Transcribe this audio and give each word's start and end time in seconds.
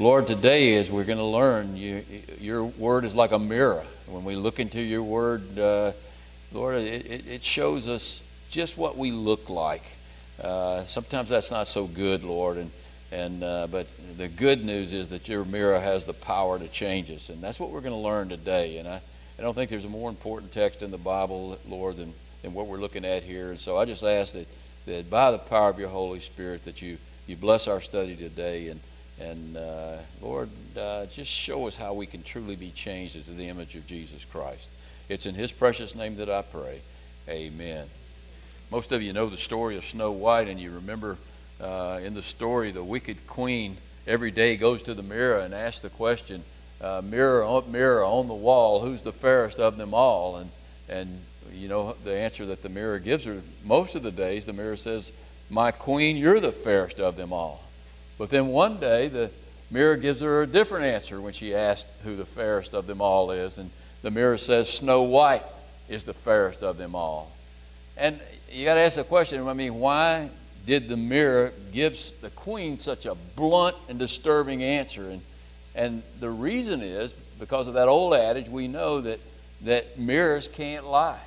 Lord, 0.00 0.26
today 0.26 0.76
as 0.76 0.90
we're 0.90 1.04
going 1.04 1.18
to 1.18 1.24
learn, 1.24 1.76
you, 1.76 2.02
your 2.38 2.64
word 2.64 3.04
is 3.04 3.14
like 3.14 3.32
a 3.32 3.38
mirror. 3.38 3.84
When 4.06 4.24
we 4.24 4.34
look 4.34 4.58
into 4.58 4.80
your 4.80 5.02
word, 5.02 5.58
uh, 5.58 5.92
Lord, 6.54 6.76
it, 6.76 7.28
it, 7.28 7.44
shows 7.44 7.86
us 7.86 8.22
just 8.48 8.78
what 8.78 8.96
we 8.96 9.12
look 9.12 9.50
like. 9.50 9.82
Uh, 10.42 10.86
sometimes 10.86 11.28
that's 11.28 11.50
not 11.50 11.66
so 11.66 11.86
good, 11.86 12.24
Lord, 12.24 12.56
and, 12.56 12.70
and, 13.12 13.44
uh, 13.44 13.66
but 13.70 13.88
the 14.16 14.28
good 14.28 14.64
news 14.64 14.94
is 14.94 15.10
that 15.10 15.28
your 15.28 15.44
mirror 15.44 15.78
has 15.78 16.06
the 16.06 16.14
power 16.14 16.58
to 16.58 16.68
change 16.68 17.10
us, 17.10 17.28
and 17.28 17.42
that's 17.42 17.60
what 17.60 17.68
we're 17.68 17.82
going 17.82 17.92
to 17.92 17.98
learn 17.98 18.30
today. 18.30 18.78
And 18.78 18.88
I, 18.88 19.02
I 19.38 19.42
don't 19.42 19.52
think 19.52 19.68
there's 19.68 19.84
a 19.84 19.90
more 19.90 20.08
important 20.08 20.50
text 20.50 20.82
in 20.82 20.90
the 20.90 20.96
Bible, 20.96 21.58
Lord, 21.68 21.98
than, 21.98 22.14
than 22.40 22.54
what 22.54 22.68
we're 22.68 22.78
looking 22.80 23.04
at 23.04 23.22
here. 23.22 23.50
And 23.50 23.58
so 23.58 23.76
I 23.76 23.84
just 23.84 24.02
ask 24.02 24.32
that, 24.32 24.46
that 24.86 25.10
by 25.10 25.30
the 25.30 25.38
power 25.38 25.68
of 25.68 25.78
your 25.78 25.90
Holy 25.90 26.20
Spirit 26.20 26.64
that 26.64 26.80
you, 26.80 26.96
you 27.26 27.36
bless 27.36 27.68
our 27.68 27.82
study 27.82 28.16
today 28.16 28.68
and 28.68 28.80
and 29.20 29.56
uh, 29.56 29.96
Lord, 30.22 30.48
uh, 30.78 31.06
just 31.06 31.30
show 31.30 31.66
us 31.66 31.76
how 31.76 31.92
we 31.92 32.06
can 32.06 32.22
truly 32.22 32.56
be 32.56 32.70
changed 32.70 33.16
into 33.16 33.32
the 33.32 33.48
image 33.48 33.76
of 33.76 33.86
Jesus 33.86 34.24
Christ. 34.24 34.70
It's 35.08 35.26
in 35.26 35.34
His 35.34 35.52
precious 35.52 35.94
name 35.94 36.16
that 36.16 36.30
I 36.30 36.42
pray. 36.42 36.80
Amen. 37.28 37.86
Most 38.70 38.92
of 38.92 39.02
you 39.02 39.12
know 39.12 39.28
the 39.28 39.36
story 39.36 39.76
of 39.76 39.84
Snow 39.84 40.10
White, 40.12 40.48
and 40.48 40.58
you 40.58 40.70
remember 40.70 41.18
uh, 41.60 42.00
in 42.02 42.14
the 42.14 42.22
story 42.22 42.70
the 42.70 42.84
wicked 42.84 43.26
queen 43.26 43.76
every 44.06 44.30
day 44.30 44.56
goes 44.56 44.82
to 44.84 44.94
the 44.94 45.02
mirror 45.02 45.40
and 45.40 45.52
asks 45.52 45.80
the 45.80 45.90
question, 45.90 46.42
uh, 46.80 47.02
"Mirror, 47.04 47.62
mirror 47.68 48.04
on 48.04 48.28
the 48.28 48.34
wall, 48.34 48.80
who's 48.80 49.02
the 49.02 49.12
fairest 49.12 49.58
of 49.58 49.76
them 49.76 49.92
all?" 49.92 50.36
And 50.36 50.50
and 50.88 51.20
you 51.52 51.68
know 51.68 51.94
the 52.04 52.16
answer 52.16 52.46
that 52.46 52.62
the 52.62 52.68
mirror 52.68 52.98
gives 52.98 53.24
her 53.24 53.42
most 53.64 53.94
of 53.94 54.02
the 54.02 54.12
days. 54.12 54.46
The 54.46 54.52
mirror 54.52 54.76
says, 54.76 55.12
"My 55.50 55.72
queen, 55.72 56.16
you're 56.16 56.40
the 56.40 56.52
fairest 56.52 57.00
of 57.00 57.16
them 57.16 57.32
all." 57.32 57.69
But 58.20 58.28
then 58.28 58.48
one 58.48 58.76
day, 58.76 59.08
the 59.08 59.30
mirror 59.70 59.96
gives 59.96 60.20
her 60.20 60.42
a 60.42 60.46
different 60.46 60.84
answer 60.84 61.22
when 61.22 61.32
she 61.32 61.54
asked 61.54 61.86
who 62.04 62.16
the 62.16 62.26
fairest 62.26 62.74
of 62.74 62.86
them 62.86 63.00
all 63.00 63.30
is. 63.30 63.56
And 63.56 63.70
the 64.02 64.10
mirror 64.10 64.36
says, 64.36 64.70
Snow 64.70 65.04
White 65.04 65.42
is 65.88 66.04
the 66.04 66.12
fairest 66.12 66.62
of 66.62 66.76
them 66.76 66.94
all. 66.94 67.32
And 67.96 68.20
you 68.52 68.66
got 68.66 68.74
to 68.74 68.80
ask 68.80 68.96
the 68.96 69.04
question 69.04 69.48
I 69.48 69.54
mean, 69.54 69.76
why 69.76 70.28
did 70.66 70.90
the 70.90 70.98
mirror 70.98 71.54
give 71.72 71.98
the 72.20 72.28
queen 72.28 72.78
such 72.78 73.06
a 73.06 73.14
blunt 73.14 73.76
and 73.88 73.98
disturbing 73.98 74.62
answer? 74.62 75.08
And, 75.08 75.22
and 75.74 76.02
the 76.20 76.28
reason 76.28 76.82
is 76.82 77.14
because 77.38 77.68
of 77.68 77.72
that 77.72 77.88
old 77.88 78.12
adage, 78.12 78.50
we 78.50 78.68
know 78.68 79.00
that, 79.00 79.18
that 79.62 79.98
mirrors 79.98 80.46
can't 80.46 80.86
lie. 80.86 81.22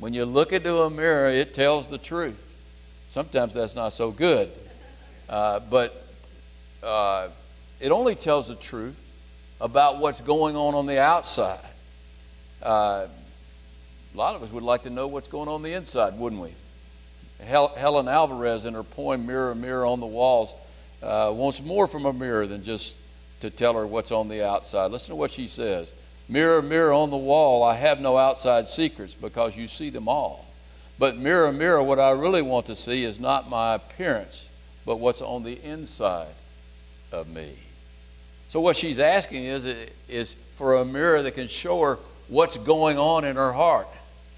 When 0.00 0.12
you 0.12 0.24
look 0.24 0.52
into 0.52 0.78
a 0.78 0.90
mirror, 0.90 1.28
it 1.28 1.54
tells 1.54 1.86
the 1.86 1.98
truth. 1.98 2.58
Sometimes 3.08 3.54
that's 3.54 3.76
not 3.76 3.92
so 3.92 4.10
good. 4.10 4.50
Uh, 5.28 5.60
but 5.60 6.03
uh, 6.84 7.28
it 7.80 7.90
only 7.90 8.14
tells 8.14 8.48
the 8.48 8.54
truth 8.54 9.00
about 9.60 9.98
what's 9.98 10.20
going 10.20 10.56
on 10.56 10.74
on 10.74 10.86
the 10.86 11.00
outside. 11.00 11.64
Uh, 12.62 13.06
a 14.14 14.16
lot 14.16 14.34
of 14.36 14.42
us 14.42 14.50
would 14.50 14.62
like 14.62 14.82
to 14.82 14.90
know 14.90 15.06
what's 15.06 15.28
going 15.28 15.48
on, 15.48 15.56
on 15.56 15.62
the 15.62 15.72
inside, 15.72 16.16
wouldn't 16.18 16.40
we? 16.40 16.54
Hel- 17.44 17.74
Helen 17.76 18.08
Alvarez, 18.08 18.64
in 18.64 18.74
her 18.74 18.82
poem 18.82 19.26
Mirror, 19.26 19.56
Mirror 19.56 19.86
on 19.86 20.00
the 20.00 20.06
Walls, 20.06 20.54
uh, 21.02 21.32
wants 21.34 21.62
more 21.62 21.86
from 21.86 22.06
a 22.06 22.12
mirror 22.12 22.46
than 22.46 22.62
just 22.62 22.96
to 23.40 23.50
tell 23.50 23.74
her 23.74 23.86
what's 23.86 24.12
on 24.12 24.28
the 24.28 24.46
outside. 24.46 24.90
Listen 24.90 25.12
to 25.12 25.16
what 25.16 25.30
she 25.30 25.46
says 25.46 25.92
Mirror, 26.28 26.62
mirror 26.62 26.92
on 26.92 27.10
the 27.10 27.16
wall, 27.18 27.62
I 27.62 27.74
have 27.74 28.00
no 28.00 28.16
outside 28.16 28.66
secrets 28.66 29.14
because 29.14 29.56
you 29.56 29.68
see 29.68 29.90
them 29.90 30.08
all. 30.08 30.46
But 30.98 31.18
mirror, 31.18 31.52
mirror, 31.52 31.82
what 31.82 31.98
I 31.98 32.12
really 32.12 32.40
want 32.40 32.66
to 32.66 32.76
see 32.76 33.04
is 33.04 33.20
not 33.20 33.50
my 33.50 33.74
appearance, 33.74 34.48
but 34.86 35.00
what's 35.00 35.20
on 35.20 35.42
the 35.42 35.60
inside 35.62 36.34
of 37.14 37.28
me. 37.28 37.54
So, 38.48 38.60
what 38.60 38.76
she's 38.76 38.98
asking 38.98 39.44
is, 39.44 39.64
is 40.08 40.34
for 40.56 40.76
a 40.76 40.84
mirror 40.84 41.22
that 41.22 41.32
can 41.32 41.48
show 41.48 41.80
her 41.82 41.98
what's 42.28 42.58
going 42.58 42.98
on 42.98 43.24
in 43.24 43.36
her 43.36 43.52
heart. 43.52 43.88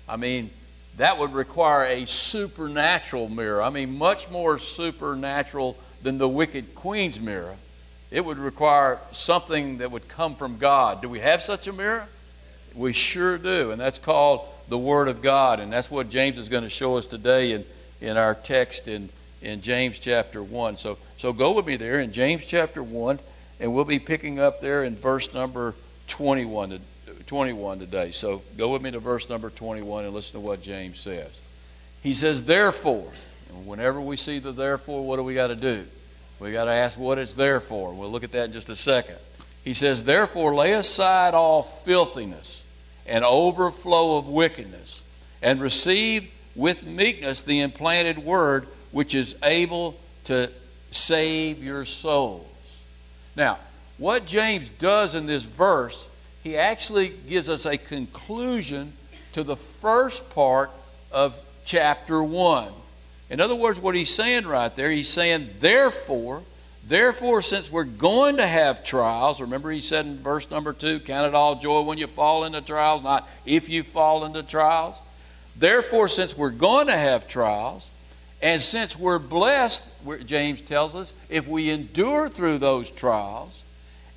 I 0.09 0.17
mean, 0.17 0.51
that 0.97 1.19
would 1.19 1.33
require 1.33 1.85
a 1.85 2.07
supernatural 2.07 3.29
mirror. 3.29 3.63
I 3.63 3.71
mean, 3.71 3.99
much 3.99 4.31
more 4.31 4.59
supernatural 4.59 5.77
than 6.03 6.19
the 6.19 6.29
wicked 6.29 6.75
queen's 6.75 7.21
mirror. 7.21 7.57
It 8.11 8.25
would 8.25 8.39
require 8.39 9.01
something 9.13 9.79
that 9.79 9.91
would 9.91 10.09
come 10.09 10.35
from 10.37 10.59
God. 10.59 11.03
Do 11.03 11.09
we 11.09 11.21
have 11.21 11.43
such 11.43 11.67
a 11.67 11.73
mirror? 11.73 12.09
We 12.75 12.93
sure 12.93 13.37
do. 13.37 13.73
And 13.73 13.81
that's 13.81 13.99
called 13.99 14.47
the 14.69 14.79
Word 14.79 15.09
of 15.09 15.23
God. 15.23 15.61
And 15.61 15.73
that's 15.73 15.91
what 15.91 16.09
James 16.09 16.39
is 16.39 16.49
going 16.49 16.63
to 16.63 16.71
show 16.71 16.97
us 16.97 17.07
today 17.07 17.53
in, 17.53 17.65
in 18.01 18.17
our 18.17 18.35
text 18.35 18.89
in, 18.89 19.09
in 19.43 19.61
James 19.61 19.99
chapter 19.99 20.43
1. 20.43 20.77
So 20.77 20.99
so 21.19 21.33
go 21.33 21.55
with 21.55 21.67
me 21.67 21.77
there 21.77 22.01
in 22.01 22.13
James 22.13 22.47
chapter 22.47 22.83
1, 22.83 23.19
and 23.61 23.73
we'll 23.73 23.85
be 23.85 23.99
picking 23.99 24.39
up 24.39 24.61
there 24.61 24.85
in 24.85 24.97
verse 24.97 25.33
number 25.33 25.75
21, 26.09 26.79
21 27.27 27.79
today. 27.79 28.11
So 28.11 28.43
go 28.57 28.69
with 28.69 28.83
me 28.83 28.91
to 28.91 28.99
verse 28.99 29.29
number 29.29 29.51
21 29.51 30.05
and 30.05 30.15
listen 30.15 30.35
to 30.35 30.41
what 30.41 30.61
James 30.61 31.01
says. 31.01 31.41
He 32.03 32.13
says, 32.13 32.43
Therefore, 32.43 33.11
and 33.49 33.67
whenever 33.67 34.01
we 34.01 34.17
see 34.17 34.39
the 34.39 34.53
therefore, 34.53 35.07
what 35.07 35.17
do 35.17 35.23
we 35.23 35.35
got 35.35 35.49
to 35.49 35.57
do? 35.57 35.87
We 36.39 36.53
got 36.53 36.67
to 36.67 36.73
ask 36.73 36.99
what 36.99 37.19
it's 37.19 37.35
there 37.35 37.61
for. 37.61 37.95
We'll 37.95 38.11
look 38.11 38.25
at 38.25 38.33
that 38.33 38.47
in 38.47 38.53
just 38.53 38.69
a 38.69 38.77
second. 38.77 39.17
He 39.65 39.73
says, 39.73 40.03
Therefore, 40.03 40.55
lay 40.55 40.73
aside 40.73 41.35
all 41.35 41.63
filthiness 41.63 42.67
and 43.07 43.25
overflow 43.25 44.19
of 44.19 44.29
wickedness, 44.29 45.03
and 45.41 45.61
receive 45.61 46.31
with 46.55 46.85
meekness 46.85 47.43
the 47.43 47.61
implanted 47.61 48.19
word 48.19 48.67
which 48.91 49.15
is 49.15 49.37
able 49.43 49.99
to 50.25 50.51
save 50.91 51.63
your 51.63 51.85
souls. 51.85 52.47
Now, 53.35 53.59
what 53.99 54.27
James 54.27 54.69
does 54.69 55.15
in 55.15 55.27
this 55.27 55.43
verse, 55.43 56.09
he 56.43 56.57
actually 56.57 57.13
gives 57.29 57.49
us 57.49 57.67
a 57.67 57.77
conclusion 57.77 58.93
to 59.33 59.43
the 59.43 59.57
first 59.57 60.31
part 60.31 60.71
of 61.11 61.41
chapter 61.65 62.23
1. 62.23 62.73
In 63.29 63.41
other 63.41 63.55
words, 63.55 63.81
what 63.81 63.95
he's 63.95 64.15
saying 64.15 64.47
right 64.47 64.75
there, 64.77 64.91
he's 64.91 65.09
saying, 65.09 65.49
therefore, 65.59 66.43
therefore, 66.87 67.43
since 67.43 67.71
we're 67.71 67.85
going 67.85 68.37
to 68.37 68.47
have 68.47 68.85
trials, 68.85 69.41
remember 69.41 69.71
he 69.71 69.81
said 69.81 70.07
in 70.07 70.19
verse 70.19 70.51
number 70.51 70.73
2, 70.73 71.01
count 71.01 71.27
it 71.27 71.35
all 71.35 71.57
joy 71.57 71.81
when 71.81 71.99
you 71.99 72.07
fall 72.07 72.45
into 72.45 72.61
trials, 72.61 73.03
not 73.03 73.29
if 73.45 73.69
you 73.69 73.83
fall 73.83 74.25
into 74.25 74.43
trials. 74.43 74.95
Therefore, 75.57 76.09
since 76.09 76.37
we're 76.37 76.51
going 76.51 76.87
to 76.87 76.97
have 76.97 77.27
trials, 77.27 77.91
and 78.43 78.61
since 78.61 78.99
we're 78.99 79.19
blessed, 79.19 79.83
James 80.27 80.61
tells 80.61 80.95
us, 80.95 81.13
if 81.29 81.49
we 81.49 81.71
endure 81.71 82.29
through 82.29 82.59
those 82.59 82.91
trials, 82.91 83.63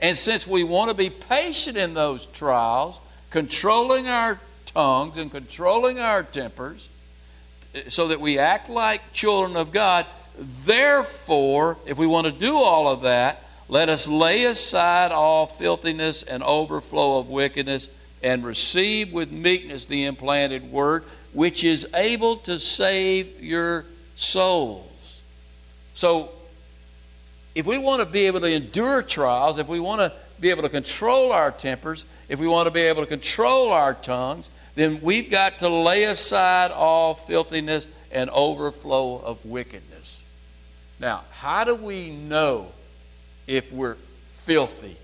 and 0.02 0.16
since 0.16 0.46
we 0.46 0.63
want 0.63 0.90
to 0.90 0.96
be 0.96 1.09
patient 1.09 1.78
in 1.78 1.94
those 1.94 2.25
trials, 2.28 3.00
controlling 3.29 4.08
our 4.08 4.40
tongues 4.66 5.18
and 5.18 5.31
controlling 5.31 6.00
our 6.00 6.24
tempers, 6.24 6.90
so 7.88 8.08
that 8.08 8.19
we 8.19 8.40
act 8.40 8.69
like 8.69 9.13
children 9.13 9.56
of 9.56 9.72
God, 9.72 10.06
therefore, 10.38 11.78
if 11.85 11.97
we 11.97 12.08
want 12.08 12.28
to 12.28 12.34
do 12.34 12.56
all 12.56 12.88
of 12.88 13.03
that, 13.03 13.44
let 13.68 13.90
us 13.90 14.08
lay 14.08 14.46
aside 14.46 15.12
all 15.12 15.46
filthiness 15.46 16.24
and 16.24 16.41
overflow 16.44 17.19
of 17.19 17.29
wickedness 17.29 17.90
and 18.24 18.44
receive 18.44 19.13
with 19.13 19.31
meekness 19.31 19.85
the 19.85 20.06
implanted 20.06 20.72
word, 20.72 21.03
which 21.34 21.63
is 21.63 21.88
able 21.94 22.35
to 22.38 22.59
save 22.59 23.41
your 23.41 23.85
souls. 24.19 25.22
So, 25.94 26.30
if 27.56 27.66
we 27.66 27.78
want 27.78 28.02
to 28.02 28.06
be 28.06 28.28
able 28.28 28.41
to 28.41 28.52
endure 28.52 29.02
trials, 29.02 29.57
if 29.57 29.68
we 29.68 29.80
want 29.80 30.02
to 30.02 30.13
be 30.40 30.50
able 30.50 30.62
to 30.63 30.69
control 30.69 31.31
our 31.31 31.52
tempers, 31.52 32.06
if 32.28 32.40
we 32.40 32.47
want 32.47 32.68
to 32.68 32.74
be 32.74 32.81
able 32.81 33.02
to 33.02 33.08
control 33.08 33.72
our 33.72 33.94
tongues, 33.94 34.50
then 34.75 35.00
we've 35.02 35.31
got 35.31 35.59
to 35.59 35.69
lay 35.69 36.03
aside 36.03 36.72
all 36.72 37.13
filthiness 37.13 37.88
and 38.12 38.29
overflow 38.29 39.18
of 39.18 39.44
wickedness. 39.46 40.24
Now, 41.00 41.24
how 41.31 41.63
do 41.63 41.75
we 41.75 42.09
know 42.09 42.72
if 43.47 43.72
we're 43.72 43.96
filthy 44.25 44.97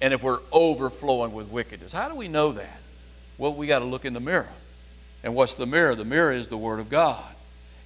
and 0.00 0.14
if 0.14 0.22
we're 0.22 0.40
overflowing 0.52 1.32
with 1.32 1.50
wickedness? 1.50 1.92
How 1.92 2.08
do 2.08 2.16
we 2.16 2.28
know 2.28 2.52
that? 2.52 2.80
Well, 3.36 3.54
we 3.54 3.66
got 3.66 3.80
to 3.80 3.84
look 3.84 4.04
in 4.04 4.14
the 4.14 4.20
mirror. 4.20 4.48
And 5.22 5.34
what's 5.34 5.54
the 5.54 5.66
mirror? 5.66 5.94
The 5.94 6.04
mirror 6.04 6.32
is 6.32 6.48
the 6.48 6.56
Word 6.56 6.80
of 6.80 6.88
God. 6.88 7.24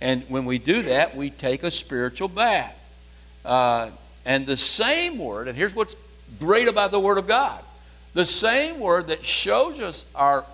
And 0.03 0.25
when 0.25 0.45
we 0.45 0.59
do 0.59 0.83
that, 0.83 1.15
we 1.15 1.31
take 1.31 1.63
a 1.63 1.71
spiritual 1.71 2.27
bath. 2.27 2.79
Uh, 3.45 3.91
and 4.25 4.47
the 4.47 4.57
same 4.57 5.17
word, 5.19 5.47
and 5.47 5.57
here's 5.57 5.75
what's 5.75 5.95
great 6.41 6.69
about 6.69 6.91
the 6.91 7.01
Word 7.01 7.19
of 7.19 7.29
God 7.29 7.63
the 8.15 8.27
same 8.27 8.79
word 8.79 9.09
that 9.09 9.25
shows 9.25 9.81
us 9.81 10.05
our 10.15 10.45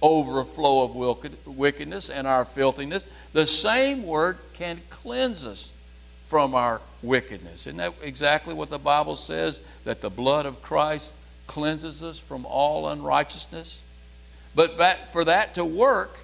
overflow 0.00 0.84
of 0.84 1.46
wickedness 1.46 2.08
and 2.08 2.26
our 2.26 2.46
filthiness, 2.46 3.04
the 3.34 3.46
same 3.46 4.04
word 4.06 4.38
can 4.54 4.80
cleanse 4.88 5.44
us 5.44 5.72
from 6.24 6.54
our 6.54 6.80
wickedness. 7.02 7.66
Isn't 7.66 7.76
that 7.76 7.92
exactly 8.02 8.54
what 8.54 8.70
the 8.70 8.78
Bible 8.78 9.16
says? 9.16 9.60
That 9.84 10.00
the 10.00 10.08
blood 10.08 10.46
of 10.46 10.62
Christ 10.62 11.12
cleanses 11.46 12.02
us 12.02 12.18
from 12.18 12.46
all 12.46 12.88
unrighteousness? 12.88 13.82
But 14.54 14.78
that, 14.78 15.12
for 15.12 15.24
that 15.24 15.54
to 15.56 15.64
work, 15.66 16.18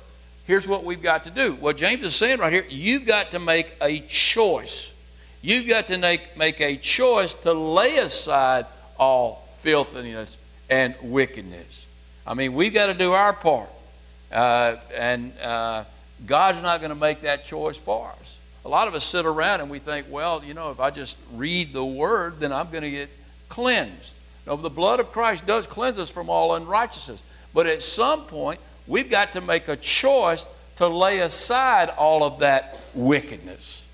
here's 0.46 0.68
what 0.68 0.84
we've 0.84 1.02
got 1.02 1.24
to 1.24 1.30
do. 1.30 1.54
What 1.54 1.76
James 1.76 2.04
is 2.04 2.14
saying 2.14 2.38
right 2.38 2.52
here, 2.52 2.64
you've 2.68 3.06
got 3.06 3.30
to 3.32 3.38
make 3.38 3.74
a 3.80 4.00
choice. 4.00 4.92
You've 5.42 5.68
got 5.68 5.88
to 5.88 5.98
make, 5.98 6.36
make 6.36 6.60
a 6.60 6.76
choice 6.76 7.34
to 7.34 7.52
lay 7.52 7.96
aside 7.96 8.66
all 8.98 9.46
filthiness 9.58 10.38
and 10.70 10.94
wickedness. 11.02 11.86
I 12.26 12.34
mean, 12.34 12.54
we've 12.54 12.72
got 12.72 12.86
to 12.86 12.94
do 12.94 13.12
our 13.12 13.32
part. 13.32 13.68
Uh, 14.32 14.76
and 14.96 15.32
uh, 15.42 15.84
God's 16.26 16.62
not 16.62 16.80
going 16.80 16.90
to 16.90 16.98
make 16.98 17.20
that 17.20 17.44
choice 17.44 17.76
for 17.76 18.10
us. 18.20 18.38
A 18.64 18.68
lot 18.68 18.88
of 18.88 18.94
us 18.94 19.04
sit 19.04 19.26
around 19.26 19.60
and 19.60 19.68
we 19.68 19.78
think, 19.78 20.06
well, 20.10 20.42
you 20.42 20.54
know, 20.54 20.70
if 20.70 20.80
I 20.80 20.90
just 20.90 21.18
read 21.34 21.72
the 21.72 21.84
Word, 21.84 22.40
then 22.40 22.52
I'm 22.52 22.70
going 22.70 22.82
to 22.82 22.90
get 22.90 23.10
cleansed. 23.48 24.14
No, 24.46 24.56
the 24.56 24.70
blood 24.70 25.00
of 25.00 25.12
Christ 25.12 25.46
does 25.46 25.66
cleanse 25.66 25.98
us 25.98 26.10
from 26.10 26.30
all 26.30 26.54
unrighteousness. 26.54 27.22
But 27.52 27.66
at 27.66 27.82
some 27.82 28.22
point, 28.22 28.58
we've 28.86 29.10
got 29.10 29.32
to 29.32 29.40
make 29.40 29.68
a 29.68 29.76
choice 29.76 30.46
to 30.76 30.88
lay 30.88 31.20
aside 31.20 31.90
all 31.90 32.24
of 32.24 32.40
that 32.40 32.78
wickedness. 32.94 33.84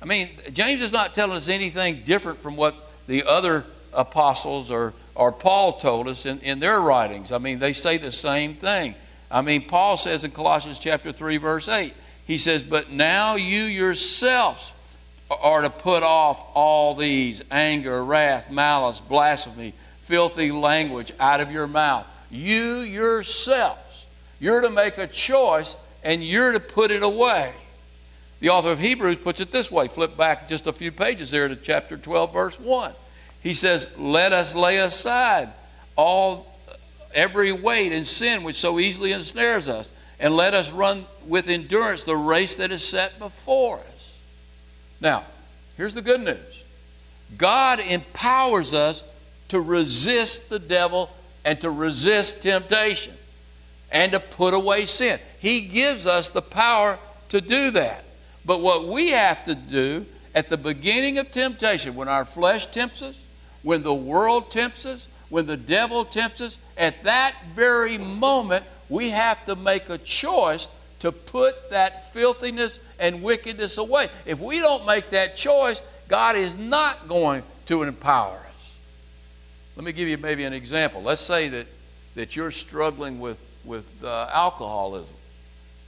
I 0.00 0.06
mean, 0.06 0.30
James 0.52 0.82
is 0.82 0.92
not 0.92 1.14
telling 1.14 1.36
us 1.36 1.48
anything 1.48 2.02
different 2.04 2.38
from 2.38 2.56
what 2.56 2.74
the 3.06 3.24
other 3.26 3.64
apostles 3.92 4.70
or, 4.70 4.92
or 5.14 5.32
Paul 5.32 5.74
told 5.74 6.08
us 6.08 6.26
in, 6.26 6.40
in 6.40 6.60
their 6.60 6.80
writings. 6.80 7.32
I 7.32 7.38
mean, 7.38 7.58
they 7.58 7.72
say 7.72 7.96
the 7.96 8.12
same 8.12 8.54
thing. 8.54 8.94
I 9.30 9.40
mean, 9.40 9.66
Paul 9.66 9.96
says 9.96 10.24
in 10.24 10.30
Colossians 10.30 10.78
chapter 10.78 11.10
3, 11.10 11.38
verse 11.38 11.68
8, 11.68 11.94
he 12.26 12.38
says, 12.38 12.62
But 12.62 12.90
now 12.90 13.36
you 13.36 13.62
yourselves 13.62 14.72
are 15.30 15.62
to 15.62 15.70
put 15.70 16.02
off 16.02 16.44
all 16.54 16.94
these 16.94 17.42
anger, 17.50 18.04
wrath, 18.04 18.50
malice, 18.50 19.00
blasphemy, 19.00 19.72
filthy 20.02 20.52
language 20.52 21.12
out 21.18 21.40
of 21.40 21.50
your 21.50 21.66
mouth. 21.66 22.06
You 22.30 22.80
yourselves, 22.80 23.78
you're 24.44 24.60
to 24.60 24.68
make 24.68 24.98
a 24.98 25.06
choice 25.06 25.74
and 26.02 26.22
you're 26.22 26.52
to 26.52 26.60
put 26.60 26.90
it 26.90 27.02
away. 27.02 27.54
The 28.40 28.50
author 28.50 28.72
of 28.72 28.78
Hebrews 28.78 29.20
puts 29.20 29.40
it 29.40 29.50
this 29.50 29.70
way 29.70 29.88
flip 29.88 30.18
back 30.18 30.48
just 30.48 30.66
a 30.66 30.72
few 30.72 30.92
pages 30.92 31.30
there 31.30 31.48
to 31.48 31.56
chapter 31.56 31.96
12, 31.96 32.30
verse 32.30 32.60
1. 32.60 32.92
He 33.42 33.54
says, 33.54 33.88
Let 33.96 34.34
us 34.34 34.54
lay 34.54 34.76
aside 34.76 35.48
all 35.96 36.54
every 37.14 37.52
weight 37.52 37.92
and 37.92 38.06
sin 38.06 38.42
which 38.42 38.56
so 38.56 38.78
easily 38.78 39.12
ensnares 39.12 39.66
us, 39.66 39.90
and 40.20 40.36
let 40.36 40.52
us 40.52 40.70
run 40.70 41.06
with 41.26 41.48
endurance 41.48 42.04
the 42.04 42.14
race 42.14 42.56
that 42.56 42.70
is 42.70 42.86
set 42.86 43.18
before 43.18 43.78
us. 43.78 44.20
Now, 45.00 45.24
here's 45.78 45.94
the 45.94 46.02
good 46.02 46.20
news 46.20 46.64
God 47.38 47.80
empowers 47.80 48.74
us 48.74 49.02
to 49.48 49.58
resist 49.58 50.50
the 50.50 50.58
devil 50.58 51.08
and 51.46 51.58
to 51.62 51.70
resist 51.70 52.42
temptation 52.42 53.14
and 53.94 54.12
to 54.12 54.20
put 54.20 54.52
away 54.52 54.84
sin. 54.84 55.18
He 55.38 55.62
gives 55.62 56.04
us 56.04 56.28
the 56.28 56.42
power 56.42 56.98
to 57.30 57.40
do 57.40 57.70
that. 57.70 58.04
But 58.44 58.60
what 58.60 58.88
we 58.88 59.10
have 59.10 59.44
to 59.44 59.54
do 59.54 60.04
at 60.34 60.50
the 60.50 60.58
beginning 60.58 61.16
of 61.18 61.30
temptation, 61.30 61.94
when 61.94 62.08
our 62.08 62.26
flesh 62.26 62.66
tempts 62.66 63.00
us, 63.00 63.22
when 63.62 63.82
the 63.82 63.94
world 63.94 64.50
tempts 64.50 64.84
us, 64.84 65.08
when 65.30 65.46
the 65.46 65.56
devil 65.56 66.04
tempts 66.04 66.40
us, 66.40 66.58
at 66.76 67.04
that 67.04 67.34
very 67.54 67.96
moment, 67.96 68.64
we 68.88 69.10
have 69.10 69.44
to 69.46 69.56
make 69.56 69.88
a 69.88 69.98
choice 69.98 70.68
to 70.98 71.12
put 71.12 71.70
that 71.70 72.12
filthiness 72.12 72.80
and 72.98 73.22
wickedness 73.22 73.78
away. 73.78 74.08
If 74.26 74.40
we 74.40 74.58
don't 74.58 74.86
make 74.86 75.10
that 75.10 75.36
choice, 75.36 75.82
God 76.08 76.36
is 76.36 76.56
not 76.56 77.08
going 77.08 77.42
to 77.66 77.82
empower 77.84 78.36
us. 78.54 78.78
Let 79.76 79.84
me 79.84 79.92
give 79.92 80.08
you 80.08 80.18
maybe 80.18 80.44
an 80.44 80.52
example. 80.52 81.02
Let's 81.02 81.22
say 81.22 81.48
that, 81.48 81.66
that 82.16 82.36
you're 82.36 82.50
struggling 82.50 83.20
with, 83.20 83.40
with 83.64 84.04
uh, 84.04 84.28
alcoholism, 84.32 85.16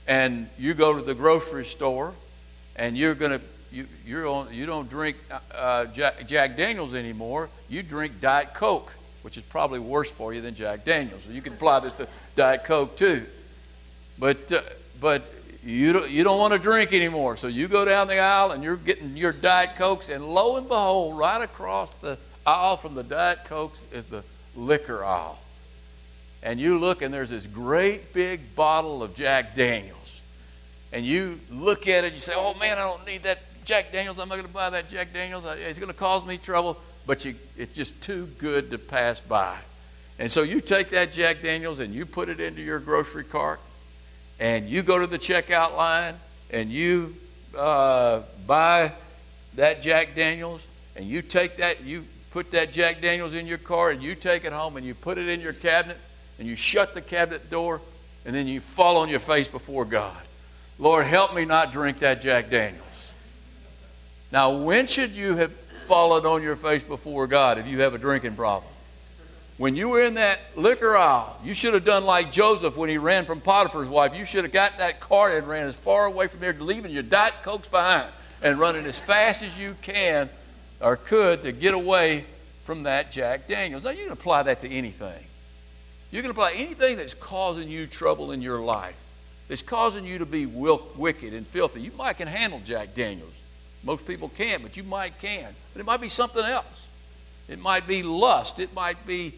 and 0.07 0.49
you 0.57 0.73
go 0.73 0.95
to 0.97 1.01
the 1.01 1.15
grocery 1.15 1.65
store, 1.65 2.13
and 2.75 2.97
you're 2.97 3.15
going 3.15 3.39
to 3.39 3.41
you, 3.71 3.85
you're 4.05 4.27
on, 4.27 4.53
you 4.53 4.65
don't 4.65 4.89
drink 4.89 5.17
uh, 5.53 5.85
Jack, 5.87 6.25
Jack 6.25 6.55
Daniels 6.55 6.93
anymore. 6.93 7.49
You 7.67 7.83
drink 7.83 8.21
Diet 8.21 8.53
Coke 8.53 8.93
which 9.27 9.35
is 9.35 9.43
probably 9.43 9.77
worse 9.77 10.09
for 10.09 10.33
you 10.33 10.39
than 10.39 10.55
Jack 10.55 10.85
Daniels. 10.85 11.23
So 11.23 11.31
you 11.31 11.41
can 11.41 11.51
apply 11.51 11.81
this 11.81 11.91
to 11.91 12.07
Diet 12.37 12.63
Coke 12.63 12.95
too. 12.95 13.25
But, 14.17 14.49
uh, 14.49 14.61
but 15.01 15.29
you 15.61 15.91
don't, 15.91 16.09
you 16.09 16.23
don't 16.23 16.39
want 16.39 16.53
to 16.53 16.59
drink 16.59 16.93
anymore. 16.93 17.35
So 17.35 17.47
you 17.47 17.67
go 17.67 17.83
down 17.83 18.07
the 18.07 18.19
aisle 18.19 18.51
and 18.51 18.63
you're 18.63 18.77
getting 18.77 19.17
your 19.17 19.33
Diet 19.33 19.71
Cokes, 19.75 20.07
and 20.07 20.25
lo 20.25 20.55
and 20.55 20.69
behold, 20.69 21.17
right 21.17 21.41
across 21.41 21.91
the 21.95 22.17
aisle 22.45 22.77
from 22.77 22.95
the 22.95 23.03
Diet 23.03 23.39
Cokes 23.43 23.83
is 23.91 24.05
the 24.05 24.23
liquor 24.55 25.03
aisle. 25.03 25.37
And 26.47 26.59
you 26.59 26.79
look, 26.79 27.01
and 27.01 27.13
there's 27.13 27.29
this 27.29 27.45
great 27.45 28.13
big 28.13 28.55
bottle 28.55 29.03
of 29.03 29.13
Jack 29.13 29.53
Daniels. 29.53 30.21
And 30.93 31.05
you 31.05 31.39
look 31.51 31.87
at 31.87 32.05
it, 32.05 32.13
you 32.13 32.19
say, 32.19 32.33
Oh 32.35 32.55
man, 32.59 32.77
I 32.77 32.81
don't 32.81 33.05
need 33.05 33.23
that 33.23 33.39
Jack 33.65 33.91
Daniels. 33.91 34.19
I'm 34.19 34.29
not 34.29 34.35
going 34.35 34.47
to 34.47 34.53
buy 34.53 34.69
that 34.69 34.89
Jack 34.89 35.13
Daniels. 35.13 35.45
It's 35.59 35.77
going 35.77 35.91
to 35.91 35.97
cause 35.97 36.25
me 36.25 36.37
trouble 36.37 36.77
but 37.07 37.23
you, 37.23 37.35
it's 37.57 37.73
just 37.73 37.99
too 38.01 38.27
good 38.37 38.69
to 38.71 38.77
pass 38.77 39.19
by. 39.19 39.57
And 40.19 40.29
so 40.29 40.43
you 40.43 40.59
take 40.59 40.89
that 40.89 41.13
Jack 41.13 41.41
Daniels 41.41 41.79
and 41.79 41.93
you 41.93 42.05
put 42.05 42.27
it 42.27 42.39
into 42.39 42.61
your 42.61 42.79
grocery 42.79 43.23
cart, 43.23 43.61
and 44.39 44.69
you 44.69 44.83
go 44.83 44.99
to 44.99 45.07
the 45.07 45.17
checkout 45.17 45.75
line 45.75 46.15
and 46.51 46.69
you 46.69 47.15
uh, 47.57 48.21
buy 48.45 48.91
that 49.55 49.81
Jack 49.81 50.15
Daniels, 50.15 50.67
and 50.95 51.05
you 51.05 51.21
take 51.21 51.57
that, 51.57 51.83
you 51.83 52.05
put 52.31 52.51
that 52.51 52.71
Jack 52.71 53.01
Daniels 53.01 53.33
in 53.33 53.47
your 53.47 53.57
car, 53.57 53.91
and 53.91 54.03
you 54.03 54.13
take 54.13 54.45
it 54.45 54.53
home 54.53 54.77
and 54.77 54.85
you 54.85 54.93
put 54.93 55.17
it 55.17 55.27
in 55.27 55.39
your 55.39 55.53
cabinet, 55.53 55.97
and 56.39 56.47
you 56.47 56.55
shut 56.55 56.93
the 56.93 57.01
cabinet 57.01 57.49
door, 57.49 57.81
and 58.25 58.35
then 58.35 58.47
you 58.47 58.59
fall 58.59 58.97
on 58.97 59.09
your 59.09 59.19
face 59.19 59.47
before 59.47 59.85
God. 59.85 60.17
Lord, 60.79 61.05
help 61.05 61.33
me 61.35 61.45
not 61.45 61.71
drink 61.71 61.99
that 61.99 62.21
Jack 62.21 62.49
Daniels. 62.49 62.83
Now, 64.31 64.51
when 64.51 64.87
should 64.87 65.11
you 65.11 65.37
have 65.37 65.51
fallen 65.87 66.25
on 66.25 66.43
your 66.43 66.57
face 66.57 66.83
before 66.83 67.27
God 67.27 67.57
if 67.57 67.65
you 67.65 67.79
have 67.79 67.93
a 67.93 67.97
drinking 67.97 68.35
problem. 68.35 68.71
When 69.57 69.75
you 69.75 69.89
were 69.89 70.01
in 70.01 70.15
that 70.15 70.39
liquor 70.55 70.95
aisle, 70.95 71.39
you 71.43 71.55
should 71.55 71.73
have 71.73 71.85
done 71.85 72.05
like 72.05 72.31
Joseph 72.31 72.77
when 72.77 72.89
he 72.89 72.99
ran 72.99 73.25
from 73.25 73.39
Potiphar's 73.39 73.87
wife. 73.87 74.15
You 74.15 74.25
should 74.25 74.43
have 74.43 74.53
got 74.53 74.77
that 74.77 74.99
cart 74.99 75.33
and 75.33 75.47
ran 75.47 75.65
as 75.65 75.75
far 75.75 76.05
away 76.05 76.27
from 76.27 76.41
there, 76.41 76.53
leaving 76.53 76.91
your 76.91 77.03
Diet 77.03 77.33
Cokes 77.41 77.67
behind 77.67 78.11
and 78.43 78.59
running 78.59 78.85
as 78.85 78.99
fast 78.99 79.41
as 79.41 79.57
you 79.57 79.75
can 79.81 80.29
or 80.79 80.95
could 80.95 81.41
to 81.43 81.51
get 81.51 81.73
away 81.73 82.25
from 82.65 82.83
that 82.83 83.11
Jack 83.11 83.47
Daniels. 83.47 83.83
Now, 83.83 83.91
you 83.91 84.03
can 84.03 84.13
apply 84.13 84.43
that 84.43 84.59
to 84.61 84.69
anything. 84.69 85.25
You 86.11 86.21
can 86.21 86.31
apply 86.31 86.53
anything 86.55 86.97
that's 86.97 87.13
causing 87.13 87.69
you 87.69 87.87
trouble 87.87 88.31
in 88.31 88.41
your 88.41 88.59
life, 88.59 89.01
that's 89.47 89.61
causing 89.61 90.05
you 90.05 90.19
to 90.19 90.25
be 90.25 90.45
wicked 90.45 91.33
and 91.33 91.45
filthy. 91.45 91.81
You 91.81 91.91
might 91.97 92.17
can 92.17 92.27
handle 92.27 92.61
Jack 92.65 92.95
Daniels. 92.95 93.33
Most 93.83 94.07
people 94.07 94.29
can't, 94.29 94.63
but 94.63 94.75
you 94.77 94.83
might 94.83 95.19
can. 95.19 95.53
But 95.73 95.79
it 95.81 95.85
might 95.85 96.01
be 96.01 96.09
something 96.09 96.43
else. 96.43 96.87
It 97.47 97.59
might 97.59 97.87
be 97.87 98.03
lust. 98.03 98.59
It 98.59 98.73
might 98.73 99.05
be 99.05 99.33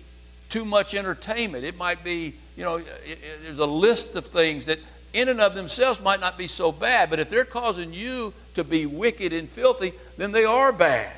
too 0.50 0.66
much 0.66 0.96
entertainment. 0.96 1.64
It 1.64 1.78
might 1.78 2.04
be, 2.04 2.34
you 2.56 2.64
know, 2.64 2.78
it, 2.78 2.88
it, 3.06 3.20
there's 3.44 3.60
a 3.60 3.66
list 3.66 4.16
of 4.16 4.26
things 4.26 4.66
that 4.66 4.80
in 5.14 5.30
and 5.30 5.42
of 5.42 5.56
themselves 5.56 6.02
might 6.02 6.20
not 6.20 6.38
be 6.38 6.48
so 6.48 6.72
bad, 6.72 7.10
but 7.10 7.20
if 7.20 7.30
they're 7.30 7.46
causing 7.46 7.94
you 7.94 8.34
to 8.56 8.64
be 8.64 8.86
wicked 8.86 9.34
and 9.34 9.50
filthy, 9.50 9.92
then 10.18 10.32
they 10.32 10.46
are 10.46 10.72
bad. 10.72 11.16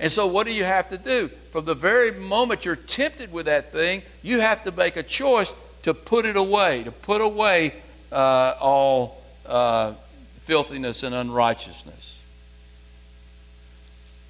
And 0.00 0.10
so, 0.10 0.26
what 0.26 0.46
do 0.46 0.54
you 0.54 0.64
have 0.64 0.88
to 0.88 0.98
do? 0.98 1.28
From 1.50 1.66
the 1.66 1.74
very 1.74 2.10
moment 2.12 2.64
you're 2.64 2.74
tempted 2.74 3.30
with 3.30 3.46
that 3.46 3.70
thing, 3.70 4.02
you 4.22 4.40
have 4.40 4.64
to 4.64 4.72
make 4.72 4.96
a 4.96 5.02
choice 5.02 5.52
to 5.82 5.92
put 5.92 6.24
it 6.24 6.36
away, 6.36 6.82
to 6.84 6.90
put 6.90 7.20
away 7.20 7.74
uh, 8.10 8.54
all 8.58 9.22
uh, 9.44 9.92
filthiness 10.38 11.02
and 11.02 11.14
unrighteousness. 11.14 12.18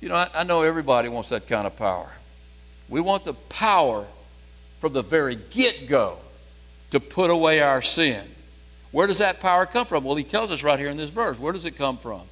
You 0.00 0.08
know, 0.08 0.16
I, 0.16 0.28
I 0.34 0.44
know 0.44 0.62
everybody 0.62 1.08
wants 1.08 1.28
that 1.28 1.46
kind 1.46 1.68
of 1.68 1.76
power. 1.76 2.12
We 2.88 3.00
want 3.00 3.24
the 3.24 3.34
power 3.34 4.06
from 4.80 4.92
the 4.92 5.02
very 5.02 5.36
get 5.50 5.88
go 5.88 6.18
to 6.90 6.98
put 6.98 7.30
away 7.30 7.60
our 7.60 7.80
sin. 7.80 8.24
Where 8.90 9.06
does 9.06 9.18
that 9.18 9.38
power 9.38 9.66
come 9.66 9.86
from? 9.86 10.02
Well, 10.02 10.16
he 10.16 10.24
tells 10.24 10.50
us 10.50 10.64
right 10.64 10.80
here 10.80 10.88
in 10.88 10.96
this 10.96 11.10
verse. 11.10 11.38
Where 11.38 11.52
does 11.52 11.64
it 11.64 11.76
come 11.76 11.96
from? 11.96 12.22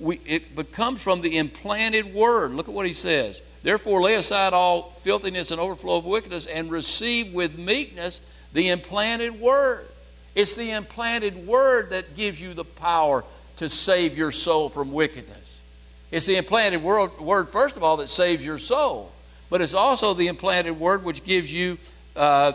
We, 0.00 0.20
it 0.24 0.72
comes 0.72 1.02
from 1.02 1.22
the 1.22 1.38
implanted 1.38 2.14
word. 2.14 2.52
Look 2.52 2.68
at 2.68 2.74
what 2.74 2.86
he 2.86 2.92
says. 2.92 3.42
Therefore, 3.62 4.00
lay 4.02 4.14
aside 4.14 4.52
all 4.52 4.90
filthiness 4.90 5.50
and 5.50 5.60
overflow 5.60 5.96
of 5.96 6.04
wickedness 6.04 6.46
and 6.46 6.70
receive 6.70 7.32
with 7.32 7.58
meekness 7.58 8.20
the 8.52 8.68
implanted 8.70 9.40
word. 9.40 9.86
It's 10.34 10.54
the 10.54 10.70
implanted 10.70 11.46
word 11.46 11.90
that 11.90 12.16
gives 12.16 12.40
you 12.40 12.54
the 12.54 12.64
power 12.64 13.24
to 13.56 13.68
save 13.68 14.16
your 14.16 14.30
soul 14.30 14.68
from 14.68 14.92
wickedness. 14.92 15.62
It's 16.10 16.26
the 16.26 16.36
implanted 16.36 16.82
word, 16.82 17.18
word, 17.18 17.48
first 17.48 17.76
of 17.76 17.82
all, 17.82 17.96
that 17.98 18.08
saves 18.08 18.44
your 18.44 18.58
soul, 18.58 19.10
but 19.50 19.60
it's 19.60 19.74
also 19.74 20.14
the 20.14 20.28
implanted 20.28 20.78
word 20.78 21.04
which 21.04 21.24
gives 21.24 21.52
you 21.52 21.76
uh, 22.16 22.52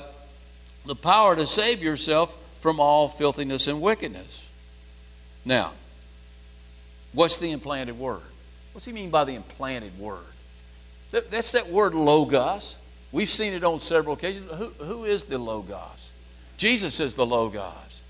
the 0.86 0.96
power 0.96 1.36
to 1.36 1.46
save 1.46 1.84
yourself 1.84 2.38
from 2.62 2.80
all 2.80 3.10
filthiness 3.10 3.68
and 3.68 3.82
wickedness. 3.82 4.50
Now, 5.46 5.74
what's 7.14 7.40
the 7.40 7.52
implanted 7.52 7.98
word? 7.98 8.22
What's 8.74 8.86
he 8.86 8.92
mean 8.92 9.10
by 9.10 9.24
the 9.24 9.36
implanted 9.36 9.98
word? 9.98 10.26
That's 11.12 11.52
that 11.52 11.68
word 11.68 11.94
logos. 11.94 12.76
We've 13.12 13.30
seen 13.30 13.54
it 13.54 13.64
on 13.64 13.80
several 13.80 14.16
occasions. 14.16 14.52
Who, 14.52 14.70
who 14.84 15.04
is 15.04 15.24
the 15.24 15.38
logos? 15.38 16.12
Jesus 16.58 17.00
is 17.00 17.14
the 17.14 17.26
logos. 17.26 18.02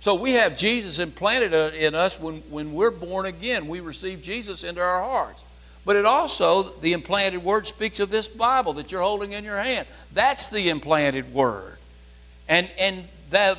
So 0.00 0.14
we 0.14 0.32
have 0.32 0.56
Jesus 0.56 0.98
implanted 0.98 1.52
in 1.74 1.94
us 1.94 2.20
when, 2.20 2.36
when 2.50 2.72
we're 2.72 2.90
born 2.90 3.26
again. 3.26 3.66
We 3.68 3.80
receive 3.80 4.22
Jesus 4.22 4.64
into 4.64 4.80
our 4.80 5.02
hearts. 5.02 5.42
But 5.86 5.96
it 5.96 6.04
also, 6.04 6.62
the 6.62 6.92
implanted 6.92 7.42
word 7.42 7.66
speaks 7.66 8.00
of 8.00 8.10
this 8.10 8.28
Bible 8.28 8.74
that 8.74 8.92
you're 8.92 9.00
holding 9.00 9.32
in 9.32 9.44
your 9.44 9.56
hand. 9.56 9.86
That's 10.12 10.48
the 10.48 10.68
implanted 10.68 11.32
word. 11.32 11.78
And, 12.48 12.70
and 12.78 13.06
that 13.30 13.56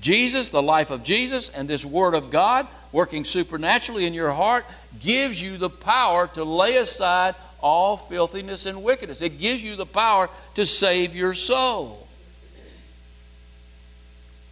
Jesus, 0.00 0.48
the 0.48 0.62
life 0.62 0.90
of 0.90 1.02
Jesus, 1.02 1.48
and 1.50 1.68
this 1.68 1.84
Word 1.84 2.14
of 2.14 2.30
God 2.30 2.66
working 2.94 3.24
supernaturally 3.24 4.06
in 4.06 4.14
your 4.14 4.30
heart 4.30 4.64
gives 5.00 5.42
you 5.42 5.56
the 5.56 5.68
power 5.68 6.28
to 6.28 6.44
lay 6.44 6.76
aside 6.76 7.34
all 7.60 7.96
filthiness 7.96 8.66
and 8.66 8.84
wickedness. 8.84 9.20
It 9.20 9.40
gives 9.40 9.64
you 9.64 9.74
the 9.74 9.84
power 9.84 10.30
to 10.54 10.64
save 10.64 11.12
your 11.12 11.34
soul. 11.34 12.06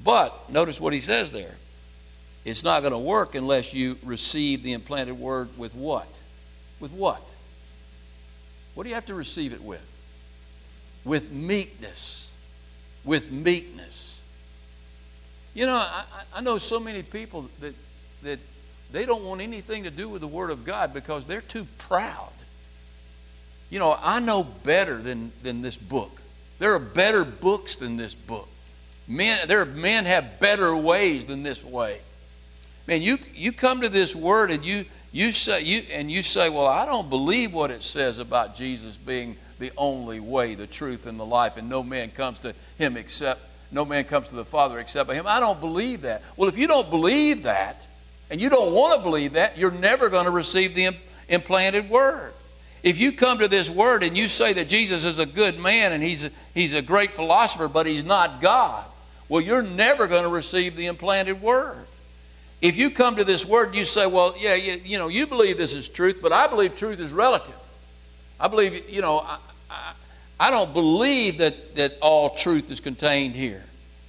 But 0.03 0.51
notice 0.51 0.81
what 0.81 0.93
he 0.93 0.99
says 1.01 1.31
there. 1.31 1.55
It's 2.45 2.65
not 2.65 2.81
going 2.81 2.93
to 2.93 2.99
work 2.99 3.37
unless 3.37 3.73
you 3.73 3.97
receive 4.03 4.65
the 4.65 4.73
implanted 4.73 5.17
word 5.21 5.57
with 5.57 5.73
what? 5.77 6.09
With 6.81 6.91
what? 6.91 7.23
What 8.75 8.83
do 8.83 8.89
you 8.89 8.97
have 8.97 9.07
to 9.07 9.15
receive 9.15 9.53
it 9.53 9.63
with? 9.63 9.87
With 11.05 11.31
meekness. 11.31 12.33
With 13.05 13.31
meekness. 13.31 14.21
You 15.55 15.67
know, 15.67 15.77
I, 15.77 16.03
I 16.35 16.41
know 16.41 16.59
so 16.59 16.81
many 16.81 17.05
people 17.05 17.49
that, 17.61 17.77
that 18.23 18.39
they 18.91 19.07
don't 19.07 19.25
want 19.25 19.41
anything 19.41 19.85
to 19.85 19.91
do 19.91 20.09
with 20.09 20.21
the 20.21 20.29
Word 20.29 20.51
of 20.51 20.65
God 20.65 20.93
because 20.93 21.25
they're 21.27 21.41
too 21.41 21.67
proud. 21.79 22.33
You 23.71 23.79
know, 23.79 23.97
I 24.03 24.21
know 24.21 24.45
better 24.65 24.99
than, 24.99 25.33
than 25.43 25.63
this 25.63 25.77
book. 25.77 26.21
There 26.59 26.75
are 26.75 26.79
better 26.79 27.25
books 27.25 27.77
than 27.77 27.97
this 27.97 28.15
book. 28.15 28.49
Men, 29.09 29.49
there 29.49 29.63
are 29.63 29.67
men 29.67 30.05
have 30.05 30.39
better 30.39 30.77
ways 30.77 31.27
than 31.27 31.43
this 31.43 31.65
way. 31.65 32.01
Man, 32.87 33.03
you, 33.03 33.19
you 33.35 33.53
come 33.53 33.81
to 33.81 33.89
this 33.89 34.15
word 34.15 34.51
and 34.51 34.65
you, 34.65 34.85
you 35.11 35.33
say 35.33 35.63
you 35.63 35.83
and 35.93 36.11
you 36.11 36.23
say, 36.23 36.51
Well, 36.51 36.67
I 36.67 36.87
don't 36.87 37.09
believe 37.09 37.53
what 37.53 37.71
it 37.71 37.83
says 37.83 38.19
about 38.19 38.55
Jesus 38.55 38.97
being 38.97 39.37
the 39.59 39.73
only 39.77 40.21
way, 40.21 40.55
the 40.55 40.67
truth, 40.67 41.07
and 41.07 41.19
the 41.19 41.25
life, 41.25 41.57
and 41.57 41.69
no 41.69 41.83
man 41.83 42.11
comes 42.11 42.39
to 42.41 42.55
him 42.79 42.97
except 42.97 43.41
no 43.71 43.85
man 43.85 44.05
comes 44.05 44.29
to 44.29 44.35
the 44.35 44.45
Father 44.45 44.79
except 44.79 45.09
by 45.09 45.15
him. 45.15 45.25
I 45.27 45.41
don't 45.41 45.61
believe 45.61 46.03
that. 46.03 46.23
Well, 46.37 46.49
if 46.49 46.59
you 46.59 46.67
don't 46.67 46.91
believe 46.91 47.45
that, 47.45 47.87
and 48.33 48.41
you 48.41 48.49
don't 48.49 48.73
want 48.73 48.97
to 48.97 49.03
believe 49.03 49.35
that, 49.35 49.59
you're 49.59 49.71
never 49.71 50.09
going 50.09 50.25
to 50.25 50.31
receive 50.31 50.75
the 50.75 50.89
implanted 51.29 51.91
word. 51.91 52.33
If 52.83 52.99
you 52.99 53.13
come 53.13 53.39
to 53.41 53.47
this 53.47 53.69
word 53.69 54.03
and 54.03 54.17
you 54.17 54.27
say 54.27 54.55
that 54.55 54.69
Jesus 54.69 55.05
is 55.05 55.19
a 55.19 55.27
good 55.27 55.59
man 55.61 55.93
and 55.93 56.03
he's 56.03 56.25
a, 56.25 56.31
he's 56.55 56.73
a 56.73 56.81
great 56.81 57.11
philosopher, 57.11 57.69
but 57.69 57.87
he's 57.87 58.05
not 58.05 58.41
God, 58.41 58.87
well, 59.29 59.43
you're 59.43 59.63
never 59.63 60.07
going 60.07 60.23
to 60.23 60.31
receive 60.31 60.77
the 60.77 60.87
implanted 60.87 61.43
word. 61.43 61.85
If 62.63 62.79
you 62.79 62.91
come 62.91 63.17
to 63.17 63.25
this 63.25 63.45
word 63.45 63.69
and 63.69 63.77
you 63.77 63.85
say, 63.85 64.07
well, 64.07 64.35
yeah, 64.39 64.55
you, 64.55 64.77
you 64.83 64.99
know, 64.99 65.09
you 65.09 65.27
believe 65.27 65.59
this 65.59 65.75
is 65.75 65.89
truth, 65.89 66.21
but 66.23 66.33
I 66.33 66.47
believe 66.47 66.75
truth 66.75 67.01
is 67.01 67.13
relative. 67.13 67.55
I 68.41 68.49
believe, 68.49 68.89
you 68.89 69.03
know, 69.03 69.19
I, 69.19 69.39
I, 69.71 69.93
I 70.41 70.51
don't 70.51 70.73
believe 70.73 71.37
that, 71.39 71.75
that 71.75 71.99
all 72.01 72.31
truth 72.31 72.71
is 72.71 72.81
contained 72.81 73.35
here, 73.35 73.65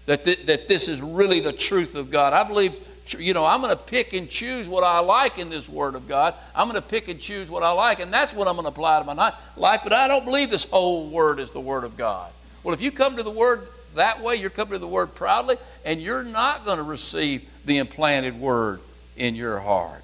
that, 0.05 0.23
th- 0.23 0.45
that 0.45 0.69
this 0.69 0.87
is 0.87 1.01
really 1.01 1.41
the 1.41 1.51
truth 1.51 1.95
of 1.95 2.09
God. 2.09 2.31
I 2.31 2.47
believe 2.47 2.73
you 3.17 3.33
know, 3.33 3.45
I'm 3.45 3.61
going 3.61 3.75
to 3.75 3.81
pick 3.81 4.13
and 4.13 4.29
choose 4.29 4.67
what 4.67 4.83
I 4.83 4.99
like 5.01 5.37
in 5.37 5.49
this 5.49 5.67
Word 5.67 5.95
of 5.95 6.07
God. 6.07 6.33
I'm 6.55 6.69
going 6.69 6.81
to 6.81 6.87
pick 6.87 7.09
and 7.09 7.19
choose 7.19 7.49
what 7.49 7.63
I 7.63 7.71
like, 7.71 7.99
and 7.99 8.13
that's 8.13 8.33
what 8.33 8.47
I'm 8.47 8.55
going 8.55 8.65
to 8.65 8.69
apply 8.69 8.99
to 8.99 9.05
my 9.05 9.13
life. 9.57 9.81
But 9.83 9.93
I 9.93 10.07
don't 10.07 10.25
believe 10.25 10.49
this 10.49 10.63
whole 10.63 11.09
Word 11.09 11.39
is 11.39 11.51
the 11.51 11.59
Word 11.59 11.83
of 11.83 11.97
God. 11.97 12.31
Well, 12.63 12.73
if 12.73 12.81
you 12.81 12.91
come 12.91 13.17
to 13.17 13.23
the 13.23 13.31
Word 13.31 13.67
that 13.95 14.21
way, 14.21 14.35
you're 14.35 14.49
coming 14.49 14.73
to 14.73 14.79
the 14.79 14.87
Word 14.87 15.15
proudly, 15.15 15.55
and 15.85 15.99
you're 15.99 16.23
not 16.23 16.65
going 16.65 16.77
to 16.77 16.83
receive 16.83 17.47
the 17.65 17.77
implanted 17.77 18.39
Word 18.39 18.79
in 19.17 19.35
your 19.35 19.59
heart. 19.59 20.03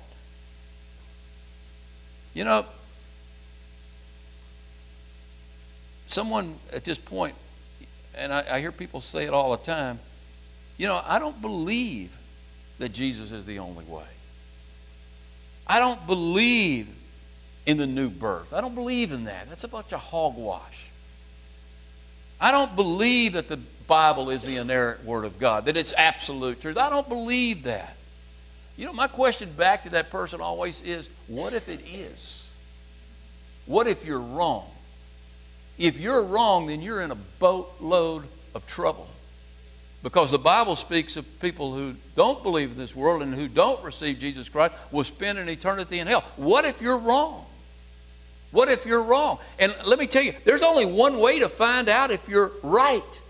You 2.33 2.43
know, 2.43 2.65
someone 6.07 6.55
at 6.73 6.83
this 6.83 6.97
point, 6.97 7.35
and 8.15 8.33
I, 8.33 8.43
I 8.55 8.59
hear 8.59 8.71
people 8.71 8.99
say 9.01 9.25
it 9.25 9.33
all 9.33 9.51
the 9.51 9.63
time, 9.63 9.99
you 10.77 10.85
know, 10.87 11.01
I 11.05 11.17
don't 11.19 11.41
believe 11.41 12.18
that 12.79 12.89
Jesus 12.89 13.31
is 13.31 13.45
the 13.45 13.59
only 13.59 13.85
way. 13.85 14.03
I 15.67 15.79
don't 15.79 16.05
believe 16.07 16.87
in 17.65 17.77
the 17.77 17.85
new 17.85 18.09
birth. 18.09 18.53
I 18.53 18.61
don't 18.61 18.73
believe 18.73 19.11
in 19.11 19.25
that. 19.25 19.47
That's 19.47 19.63
a 19.63 19.67
bunch 19.67 19.93
of 19.93 19.99
hogwash. 19.99 20.89
I 22.41 22.51
don't 22.51 22.75
believe 22.75 23.33
that 23.33 23.47
the 23.47 23.59
Bible 23.85 24.29
is 24.29 24.43
the 24.43 24.57
inerrant 24.57 25.03
Word 25.03 25.25
of 25.25 25.37
God, 25.39 25.65
that 25.65 25.77
it's 25.77 25.93
absolute 25.97 26.61
truth. 26.61 26.77
I 26.77 26.89
don't 26.89 27.07
believe 27.07 27.63
that. 27.63 27.95
You 28.77 28.85
know, 28.85 28.93
my 28.93 29.07
question 29.07 29.51
back 29.51 29.83
to 29.83 29.89
that 29.89 30.09
person 30.09 30.39
always 30.41 30.81
is 30.81 31.09
what 31.27 31.53
if 31.53 31.67
it 31.67 31.81
is? 31.93 32.49
What 33.65 33.87
if 33.87 34.05
you're 34.05 34.21
wrong? 34.21 34.65
If 35.77 35.99
you're 35.99 36.23
wrong, 36.25 36.67
then 36.67 36.81
you're 36.81 37.01
in 37.01 37.11
a 37.11 37.17
boatload 37.39 38.23
of 38.55 38.65
trouble. 38.65 39.09
Because 40.01 40.31
the 40.31 40.39
Bible 40.39 40.75
speaks 40.75 41.17
of 41.17 41.39
people 41.41 41.73
who 41.73 41.93
don't 42.15 42.41
believe 42.41 42.71
in 42.71 42.77
this 42.77 42.95
world 42.95 43.21
and 43.21 43.33
who 43.33 43.47
don't 43.49 43.83
receive 43.83 44.19
Jesus 44.19 44.47
Christ 44.47 44.73
will 44.91 45.03
spend 45.03 45.37
an 45.37 45.49
eternity 45.49 45.99
in 45.99 46.07
hell. 46.07 46.21
What 46.37 46.65
if 46.65 46.81
you're 46.81 46.99
wrong? 46.99 47.45
What 48.51 48.69
if 48.69 48.85
you're 48.85 49.03
wrong? 49.03 49.39
And 49.59 49.75
let 49.85 49.99
me 49.99 50.07
tell 50.07 50.23
you, 50.23 50.33
there's 50.45 50.63
only 50.63 50.85
one 50.85 51.19
way 51.19 51.39
to 51.39 51.49
find 51.49 51.89
out 51.89 52.11
if 52.11 52.27
you're 52.29 52.51
right, 52.63 53.21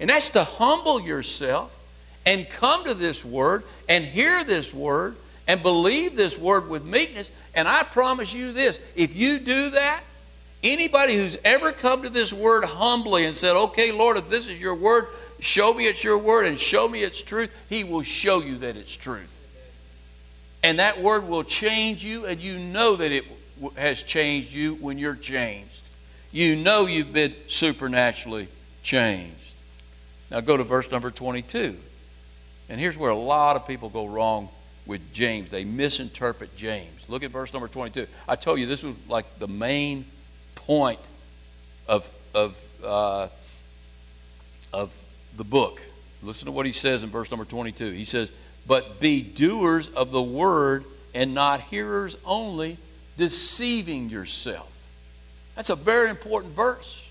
and 0.00 0.08
that's 0.08 0.30
to 0.30 0.44
humble 0.44 1.00
yourself 1.00 1.78
and 2.24 2.48
come 2.48 2.84
to 2.84 2.94
this 2.94 3.24
word 3.24 3.64
and 3.88 4.04
hear 4.04 4.44
this 4.44 4.72
word 4.72 5.16
and 5.48 5.62
believe 5.62 6.16
this 6.16 6.38
word 6.38 6.68
with 6.68 6.84
meekness. 6.84 7.30
And 7.54 7.68
I 7.68 7.82
promise 7.82 8.32
you 8.32 8.52
this 8.52 8.80
if 8.94 9.16
you 9.16 9.38
do 9.38 9.70
that, 9.70 10.02
anybody 10.62 11.16
who's 11.16 11.36
ever 11.44 11.72
come 11.72 12.02
to 12.02 12.08
this 12.08 12.32
word 12.32 12.64
humbly 12.64 13.26
and 13.26 13.36
said, 13.36 13.56
Okay, 13.56 13.92
Lord, 13.92 14.16
if 14.16 14.28
this 14.30 14.46
is 14.46 14.60
your 14.60 14.76
word, 14.76 15.06
show 15.42 15.74
me 15.74 15.84
it's 15.84 16.04
your 16.04 16.18
word 16.18 16.46
and 16.46 16.58
show 16.58 16.88
me 16.88 17.02
it's 17.02 17.22
truth, 17.22 17.54
He 17.68 17.84
will 17.84 18.02
show 18.02 18.40
you 18.40 18.58
that 18.58 18.76
it's 18.76 18.94
truth. 18.94 19.38
And 20.62 20.78
that 20.78 21.00
word 21.00 21.28
will 21.28 21.42
change 21.42 22.04
you, 22.04 22.26
and 22.26 22.40
you 22.40 22.58
know 22.58 22.96
that 22.96 23.10
it 23.10 23.24
has 23.76 24.02
changed 24.02 24.52
you 24.52 24.74
when 24.76 24.96
you're 24.96 25.16
changed. 25.16 25.82
You 26.30 26.56
know 26.56 26.86
you've 26.86 27.12
been 27.12 27.34
supernaturally 27.48 28.48
changed. 28.82 29.36
Now 30.30 30.40
go 30.40 30.56
to 30.56 30.64
verse 30.64 30.90
number 30.90 31.10
22. 31.10 31.76
And 32.68 32.80
here's 32.80 32.96
where 32.96 33.10
a 33.10 33.16
lot 33.16 33.56
of 33.56 33.66
people 33.66 33.88
go 33.88 34.06
wrong 34.06 34.48
with 34.86 35.12
James. 35.12 35.50
They 35.50 35.64
misinterpret 35.64 36.56
James. 36.56 37.08
Look 37.08 37.22
at 37.22 37.30
verse 37.30 37.52
number 37.52 37.68
22. 37.68 38.06
I 38.28 38.36
told 38.36 38.58
you 38.58 38.66
this 38.66 38.82
was 38.82 38.94
like 39.08 39.38
the 39.38 39.48
main 39.48 40.06
point 40.54 41.00
of, 41.86 42.10
of, 42.34 42.64
uh, 42.82 43.28
of 44.72 44.96
the 45.36 45.44
book. 45.44 45.82
Listen 46.22 46.46
to 46.46 46.52
what 46.52 46.66
he 46.66 46.72
says 46.72 47.02
in 47.02 47.10
verse 47.10 47.30
number 47.30 47.44
22. 47.44 47.90
He 47.90 48.04
says, 48.04 48.32
But 48.66 49.00
be 49.00 49.22
doers 49.22 49.88
of 49.88 50.12
the 50.12 50.22
word 50.22 50.84
and 51.14 51.34
not 51.34 51.60
hearers 51.60 52.16
only, 52.24 52.78
deceiving 53.16 54.08
yourself. 54.08 54.88
That's 55.56 55.70
a 55.70 55.76
very 55.76 56.10
important 56.10 56.54
verse. 56.54 57.08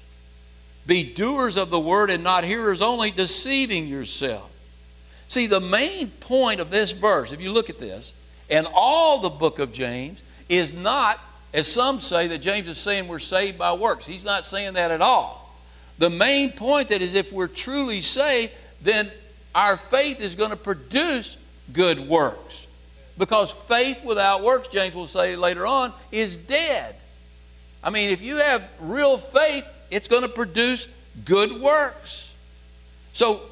Be 0.87 1.13
doers 1.13 1.57
of 1.57 1.69
the 1.69 1.79
word 1.79 2.09
and 2.09 2.23
not 2.23 2.43
hearers 2.43 2.81
only, 2.81 3.11
deceiving 3.11 3.87
yourself. 3.87 4.49
See, 5.27 5.47
the 5.47 5.61
main 5.61 6.09
point 6.09 6.59
of 6.59 6.69
this 6.69 6.91
verse, 6.91 7.31
if 7.31 7.39
you 7.39 7.51
look 7.51 7.69
at 7.69 7.79
this, 7.79 8.13
and 8.49 8.67
all 8.73 9.21
the 9.21 9.29
book 9.29 9.59
of 9.59 9.71
James, 9.71 10.21
is 10.49 10.73
not, 10.73 11.19
as 11.53 11.71
some 11.71 11.99
say, 11.99 12.27
that 12.27 12.39
James 12.39 12.67
is 12.67 12.77
saying 12.77 13.07
we're 13.07 13.19
saved 13.19 13.57
by 13.57 13.73
works. 13.73 14.05
He's 14.05 14.25
not 14.25 14.43
saying 14.43 14.73
that 14.73 14.91
at 14.91 15.01
all. 15.01 15.40
The 16.01 16.09
main 16.09 16.51
point 16.51 16.89
that 16.89 16.99
is 17.03 17.13
if 17.13 17.31
we're 17.31 17.47
truly 17.47 18.01
saved, 18.01 18.51
then 18.81 19.11
our 19.53 19.77
faith 19.77 20.19
is 20.19 20.33
going 20.33 20.49
to 20.49 20.57
produce 20.57 21.37
good 21.73 21.99
works. 21.99 22.65
Because 23.19 23.51
faith 23.51 24.03
without 24.03 24.41
works, 24.41 24.67
James 24.67 24.95
will 24.95 25.05
say 25.05 25.35
later 25.35 25.67
on, 25.67 25.93
is 26.11 26.37
dead. 26.37 26.95
I 27.83 27.91
mean, 27.91 28.09
if 28.09 28.23
you 28.23 28.37
have 28.37 28.67
real 28.79 29.19
faith, 29.19 29.63
it's 29.91 30.07
going 30.07 30.23
to 30.23 30.29
produce 30.29 30.87
good 31.23 31.61
works. 31.61 32.33
So, 33.13 33.43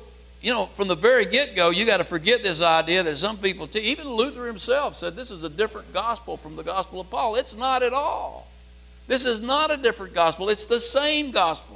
you 0.42 0.52
know, 0.52 0.66
from 0.66 0.88
the 0.88 0.96
very 0.96 1.26
get 1.26 1.56
go, 1.56 1.70
you 1.70 1.86
got 1.86 1.98
to 1.98 2.04
forget 2.04 2.42
this 2.42 2.64
idea 2.64 3.04
that 3.04 3.18
some 3.18 3.38
people, 3.38 3.68
teach. 3.68 3.84
even 3.84 4.10
Luther 4.10 4.48
himself 4.48 4.96
said 4.96 5.16
this 5.16 5.30
is 5.30 5.44
a 5.44 5.50
different 5.50 5.94
gospel 5.94 6.36
from 6.36 6.56
the 6.56 6.64
gospel 6.64 7.00
of 7.00 7.12
Paul. 7.12 7.36
It's 7.36 7.56
not 7.56 7.84
at 7.84 7.94
all. 7.94 8.48
This 9.06 9.24
is 9.24 9.40
not 9.40 9.72
a 9.72 9.78
different 9.78 10.16
gospel, 10.16 10.50
it's 10.50 10.66
the 10.66 10.80
same 10.80 11.30
gospel. 11.30 11.69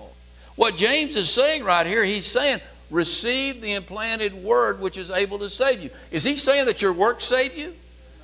What 0.56 0.76
James 0.76 1.16
is 1.16 1.30
saying 1.30 1.64
right 1.64 1.86
here, 1.86 2.06
he's 2.06 2.28
saying, 2.28 2.60
receive 2.90 3.62
the 3.62 3.74
implanted 3.74 4.34
word 4.34 4.80
which 4.80 4.98
is 4.98 5.10
able 5.10 5.40
to 5.40 5.50
save 5.50 5.82
you. 5.82 5.90
Is 6.12 6.24
he 6.24 6.36
saying 6.36 6.68
that 6.68 6.82
your 6.82 6.94
work 6.94 7.22
save 7.22 7.58
you? 7.58 7.74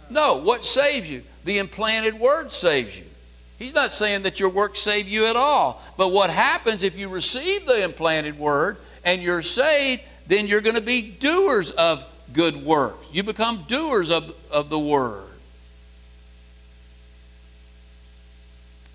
No. 0.09 0.37
What 0.37 0.63
saves 0.63 1.09
you? 1.09 1.23
The 1.45 1.57
implanted 1.57 2.19
word 2.19 2.51
saves 2.51 2.97
you. 2.97 3.05
He's 3.57 3.75
not 3.75 3.91
saying 3.91 4.23
that 4.23 4.39
your 4.39 4.49
work 4.49 4.77
save 4.77 5.07
you 5.07 5.25
at 5.25 5.35
all. 5.35 5.81
But 5.97 6.11
what 6.11 6.29
happens 6.29 6.83
if 6.83 6.97
you 6.97 7.09
receive 7.09 7.65
the 7.65 7.83
implanted 7.83 8.37
word 8.37 8.77
and 9.03 9.21
you're 9.21 9.41
saved, 9.41 10.03
then 10.27 10.47
you're 10.47 10.61
going 10.61 10.75
to 10.75 10.81
be 10.81 11.09
doers 11.09 11.71
of 11.71 12.05
good 12.31 12.55
works. 12.55 13.07
You 13.11 13.23
become 13.23 13.65
doers 13.67 14.11
of, 14.11 14.35
of 14.51 14.69
the 14.69 14.79
word. 14.79 15.25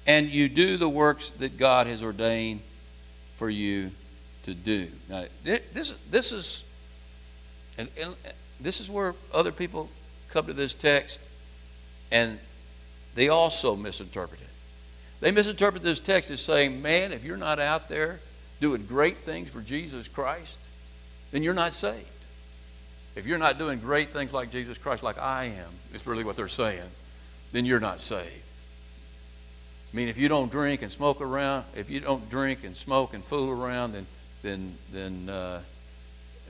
And 0.07 0.29
you 0.29 0.49
do 0.49 0.77
the 0.77 0.89
works 0.89 1.31
that 1.39 1.59
God 1.59 1.87
has 1.87 2.03
ordained 2.03 2.61
for 3.35 3.51
you 3.51 3.91
to 4.45 4.55
do. 4.55 4.89
Now, 5.09 5.25
this, 5.43 5.97
this 6.11 6.33
is, 6.33 6.63
and, 7.79 7.89
and 8.01 8.15
this 8.61 8.81
is 8.81 8.89
where 8.89 9.15
other 9.33 9.53
people 9.53 9.89
come 10.29 10.47
to 10.47 10.53
this 10.53 10.75
text 10.75 11.21
and 12.11 12.39
they 13.15 13.29
also 13.29 13.77
misinterpret 13.77 14.41
it. 14.41 14.47
They 15.21 15.31
misinterpret 15.31 15.83
this 15.83 16.01
text 16.01 16.31
as 16.31 16.41
saying, 16.41 16.83
man, 16.83 17.13
if 17.13 17.25
you're 17.25 17.37
not 17.37 17.59
out 17.59 17.89
there 17.89 18.21
doing 18.61 18.85
great 18.87 19.19
things 19.19 19.51
for 19.51 19.61
Jesus 19.61 20.09
Christ, 20.09 20.59
then 21.31 21.43
you're 21.43 21.55
not 21.55 21.73
saved. 21.73 22.07
If 23.17 23.27
you're 23.27 23.39
not 23.39 23.59
doing 23.59 23.79
great 23.79 24.11
things 24.11 24.33
like 24.33 24.51
Jesus 24.51 24.77
Christ, 24.77 25.03
like 25.03 25.19
I 25.19 25.45
am, 25.47 25.71
it's 25.93 26.07
really 26.07 26.25
what 26.25 26.37
they're 26.37 26.49
saying, 26.49 26.91
then 27.53 27.65
you're 27.65 27.81
not 27.81 28.01
saved. 28.01 28.44
I 29.95 29.97
mean, 29.97 30.09
if 30.09 30.19
you 30.19 30.29
don't 30.29 30.51
drink 30.51 30.83
and 30.83 30.91
smoke 30.91 31.21
around, 31.21 31.67
if 31.77 31.89
you 31.89 32.01
don't 32.01 32.29
drink 32.29 32.65
and 32.65 32.77
smoke 32.77 33.15
and 33.15 33.23
fool 33.23 33.49
around, 33.49 33.93
then, 33.93 34.07
then, 34.43 34.75
then, 34.93 35.29
uh, 35.29 35.61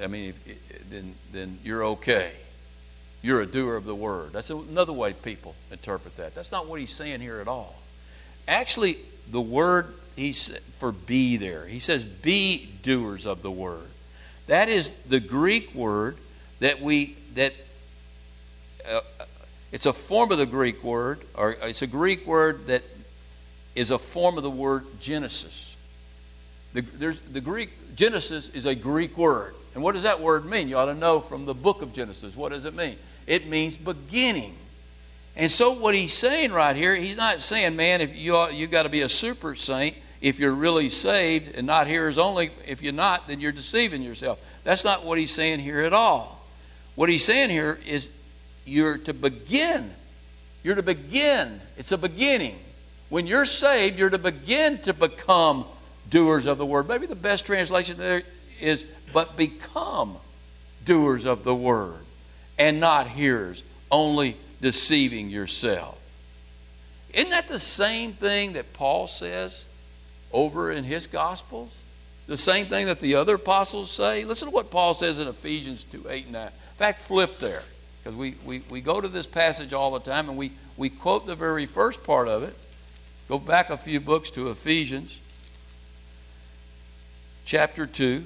I 0.02 0.06
mean, 0.06 0.30
if, 0.30 0.88
then, 0.88 1.14
then 1.30 1.58
you're 1.62 1.84
okay. 1.84 2.32
You're 3.20 3.42
a 3.42 3.46
doer 3.46 3.76
of 3.76 3.84
the 3.84 3.94
word. 3.94 4.32
That's 4.32 4.48
another 4.48 4.94
way 4.94 5.12
people 5.12 5.54
interpret 5.70 6.16
that. 6.16 6.34
That's 6.34 6.52
not 6.52 6.68
what 6.68 6.80
he's 6.80 6.94
saying 6.94 7.20
here 7.20 7.38
at 7.38 7.46
all. 7.46 7.76
Actually, 8.48 8.96
the 9.30 9.42
word 9.42 9.92
he 10.16 10.28
he's 10.28 10.56
for 10.78 10.90
be 10.90 11.36
there. 11.36 11.66
He 11.66 11.80
says, 11.80 12.02
be 12.02 12.70
doers 12.82 13.26
of 13.26 13.42
the 13.42 13.50
word. 13.50 13.90
That 14.46 14.70
is 14.70 14.92
the 15.06 15.20
Greek 15.20 15.74
word 15.74 16.16
that 16.60 16.80
we 16.80 17.18
that 17.34 17.52
uh, 18.90 19.00
it's 19.70 19.84
a 19.84 19.92
form 19.92 20.32
of 20.32 20.38
the 20.38 20.46
Greek 20.46 20.82
word, 20.82 21.20
or 21.34 21.56
it's 21.60 21.82
a 21.82 21.86
Greek 21.86 22.26
word 22.26 22.68
that 22.68 22.82
is 23.74 23.90
a 23.90 23.98
form 23.98 24.36
of 24.36 24.42
the 24.42 24.50
word 24.50 24.84
Genesis. 25.00 25.76
The, 26.72 27.16
the 27.32 27.40
Greek 27.40 27.70
Genesis 27.96 28.48
is 28.50 28.66
a 28.66 28.74
Greek 28.74 29.16
word, 29.16 29.54
and 29.74 29.82
what 29.82 29.92
does 29.92 30.02
that 30.04 30.20
word 30.20 30.44
mean? 30.44 30.68
You 30.68 30.76
ought 30.76 30.86
to 30.86 30.94
know 30.94 31.20
from 31.20 31.46
the 31.46 31.54
book 31.54 31.82
of 31.82 31.92
Genesis. 31.92 32.36
What 32.36 32.52
does 32.52 32.64
it 32.64 32.74
mean? 32.74 32.96
It 33.26 33.46
means 33.46 33.76
beginning. 33.76 34.54
And 35.36 35.50
so 35.50 35.72
what 35.72 35.94
he's 35.94 36.12
saying 36.12 36.52
right 36.52 36.76
here, 36.76 36.94
he's 36.94 37.16
not 37.16 37.40
saying, 37.40 37.74
man, 37.74 38.00
if 38.00 38.16
you 38.16 38.48
you've 38.50 38.70
got 38.70 38.84
to 38.84 38.88
be 38.88 39.02
a 39.02 39.08
super 39.08 39.54
saint 39.54 39.96
if 40.24 40.38
you're 40.38 40.54
really 40.54 40.88
saved 40.88 41.54
and 41.54 41.66
not 41.66 41.86
hearers 41.86 42.16
only. 42.16 42.50
If 42.66 42.82
you're 42.82 42.94
not, 42.94 43.28
then 43.28 43.40
you're 43.40 43.52
deceiving 43.52 44.00
yourself. 44.00 44.42
That's 44.64 44.82
not 44.82 45.04
what 45.04 45.18
he's 45.18 45.32
saying 45.32 45.60
here 45.60 45.80
at 45.80 45.92
all. 45.92 46.42
What 46.94 47.10
he's 47.10 47.22
saying 47.22 47.50
here 47.50 47.78
is 47.86 48.08
you're 48.64 48.96
to 48.98 49.12
begin. 49.12 49.92
You're 50.62 50.76
to 50.76 50.82
begin. 50.82 51.60
It's 51.76 51.92
a 51.92 51.98
beginning. 51.98 52.56
When 53.14 53.28
you're 53.28 53.46
saved, 53.46 53.96
you're 53.96 54.10
to 54.10 54.18
begin 54.18 54.78
to 54.78 54.92
become 54.92 55.66
doers 56.10 56.46
of 56.46 56.58
the 56.58 56.66
word. 56.66 56.88
Maybe 56.88 57.06
the 57.06 57.14
best 57.14 57.46
translation 57.46 57.96
there 57.96 58.24
is, 58.60 58.84
but 59.12 59.36
become 59.36 60.16
doers 60.84 61.24
of 61.24 61.44
the 61.44 61.54
word 61.54 62.00
and 62.58 62.80
not 62.80 63.06
hearers, 63.06 63.62
only 63.88 64.36
deceiving 64.60 65.30
yourself. 65.30 65.96
Isn't 67.12 67.30
that 67.30 67.46
the 67.46 67.60
same 67.60 68.14
thing 68.14 68.54
that 68.54 68.72
Paul 68.72 69.06
says 69.06 69.64
over 70.32 70.72
in 70.72 70.82
his 70.82 71.06
Gospels? 71.06 71.70
The 72.26 72.36
same 72.36 72.66
thing 72.66 72.86
that 72.86 72.98
the 72.98 73.14
other 73.14 73.36
apostles 73.36 73.92
say? 73.92 74.24
Listen 74.24 74.48
to 74.48 74.52
what 74.52 74.72
Paul 74.72 74.92
says 74.92 75.20
in 75.20 75.28
Ephesians 75.28 75.84
2 75.84 76.06
8 76.10 76.24
and 76.24 76.32
9. 76.32 76.46
In 76.46 76.52
fact, 76.78 76.98
flip 76.98 77.38
there, 77.38 77.62
because 78.02 78.18
we, 78.18 78.34
we, 78.44 78.62
we 78.68 78.80
go 78.80 79.00
to 79.00 79.06
this 79.06 79.28
passage 79.28 79.72
all 79.72 79.92
the 79.92 80.00
time 80.00 80.28
and 80.28 80.36
we, 80.36 80.50
we 80.76 80.88
quote 80.88 81.28
the 81.28 81.36
very 81.36 81.66
first 81.66 82.02
part 82.02 82.26
of 82.26 82.42
it. 82.42 82.56
Go 83.28 83.38
back 83.38 83.70
a 83.70 83.76
few 83.76 84.00
books 84.00 84.30
to 84.32 84.50
Ephesians 84.50 85.18
chapter 87.44 87.86
2. 87.86 88.24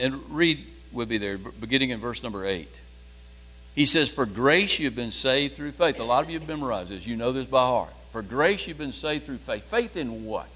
And 0.00 0.20
read 0.30 0.64
with 0.92 1.08
be 1.08 1.18
there, 1.18 1.38
beginning 1.38 1.90
in 1.90 1.98
verse 1.98 2.22
number 2.22 2.46
8. 2.46 2.68
He 3.74 3.84
says, 3.84 4.08
For 4.10 4.26
grace 4.26 4.78
you've 4.78 4.94
been 4.94 5.10
saved 5.10 5.54
through 5.54 5.72
faith. 5.72 5.98
A 5.98 6.04
lot 6.04 6.22
of 6.22 6.30
you 6.30 6.38
have 6.38 6.48
memorized 6.48 6.90
this. 6.90 7.06
You 7.06 7.16
know 7.16 7.32
this 7.32 7.46
by 7.46 7.66
heart. 7.66 7.92
For 8.12 8.22
grace 8.22 8.68
you've 8.68 8.78
been 8.78 8.92
saved 8.92 9.24
through 9.26 9.38
faith. 9.38 9.64
Faith 9.64 9.96
in 9.96 10.24
what? 10.24 10.48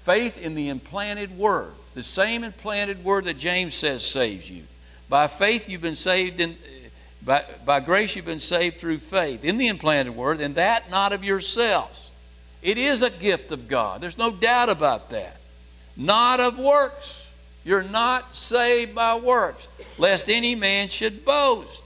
Faith 0.00 0.44
in 0.44 0.54
the 0.54 0.70
implanted 0.70 1.36
word. 1.36 1.72
The 1.94 2.02
same 2.02 2.44
implanted 2.44 3.04
word 3.04 3.26
that 3.26 3.36
James 3.36 3.74
says 3.74 4.06
saves 4.06 4.50
you. 4.50 4.64
By 5.08 5.26
faith 5.26 5.68
you've 5.68 5.82
been 5.82 5.94
saved 5.94 6.40
in 6.40 6.56
by, 7.24 7.44
by 7.64 7.80
grace 7.80 8.16
you've 8.16 8.24
been 8.24 8.40
saved 8.40 8.78
through 8.78 8.98
faith 8.98 9.44
in 9.44 9.58
the 9.58 9.68
implanted 9.68 10.16
word, 10.16 10.40
and 10.40 10.54
that 10.54 10.90
not 10.90 11.12
of 11.12 11.22
yourselves. 11.22 12.10
It 12.62 12.78
is 12.78 13.02
a 13.02 13.10
gift 13.20 13.52
of 13.52 13.68
God. 13.68 14.00
There's 14.00 14.18
no 14.18 14.32
doubt 14.32 14.68
about 14.68 15.10
that. 15.10 15.36
Not 15.96 16.40
of 16.40 16.58
works. 16.58 17.30
You're 17.64 17.82
not 17.82 18.34
saved 18.34 18.94
by 18.94 19.16
works, 19.16 19.68
lest 19.98 20.30
any 20.30 20.54
man 20.54 20.88
should 20.88 21.24
boast. 21.24 21.82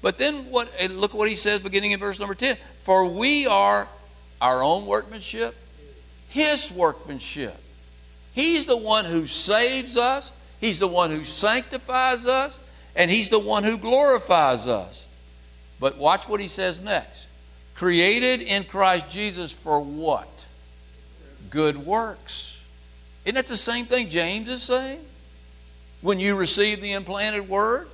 But 0.00 0.18
then 0.18 0.50
what 0.50 0.72
look 0.90 1.12
what 1.12 1.28
he 1.28 1.36
says 1.36 1.58
beginning 1.58 1.90
in 1.90 2.00
verse 2.00 2.18
number 2.18 2.34
10. 2.34 2.56
For 2.78 3.08
we 3.08 3.46
are 3.46 3.88
our 4.40 4.62
own 4.62 4.86
workmanship, 4.86 5.54
his 6.28 6.70
workmanship. 6.70 7.56
He's 8.32 8.66
the 8.66 8.76
one 8.76 9.04
who 9.04 9.26
saves 9.26 9.96
us, 9.96 10.32
he's 10.60 10.78
the 10.78 10.88
one 10.88 11.10
who 11.10 11.24
sanctifies 11.24 12.26
us, 12.26 12.60
and 12.94 13.10
he's 13.10 13.30
the 13.30 13.38
one 13.38 13.64
who 13.64 13.78
glorifies 13.78 14.66
us. 14.66 15.06
But 15.78 15.98
watch 15.98 16.28
what 16.28 16.40
he 16.40 16.48
says 16.48 16.80
next. 16.80 17.28
Created 17.74 18.40
in 18.40 18.64
Christ 18.64 19.10
Jesus 19.10 19.52
for 19.52 19.80
what? 19.80 20.46
Good 21.50 21.76
works. 21.76 22.64
Isn't 23.24 23.34
that 23.34 23.46
the 23.46 23.56
same 23.56 23.84
thing 23.84 24.08
James 24.08 24.48
is 24.48 24.62
saying? 24.62 25.00
When 26.00 26.18
you 26.18 26.36
receive 26.36 26.80
the 26.80 26.92
implanted 26.92 27.48
word, 27.48 27.88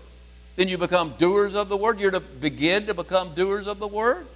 then 0.56 0.68
you 0.68 0.78
become 0.78 1.14
doers 1.18 1.54
of 1.54 1.68
the 1.68 1.76
word. 1.76 1.98
You're 1.98 2.10
to 2.10 2.20
begin 2.20 2.86
to 2.86 2.94
become 2.94 3.34
doers 3.34 3.66
of 3.66 3.80
the 3.80 3.88
word. 3.88 4.26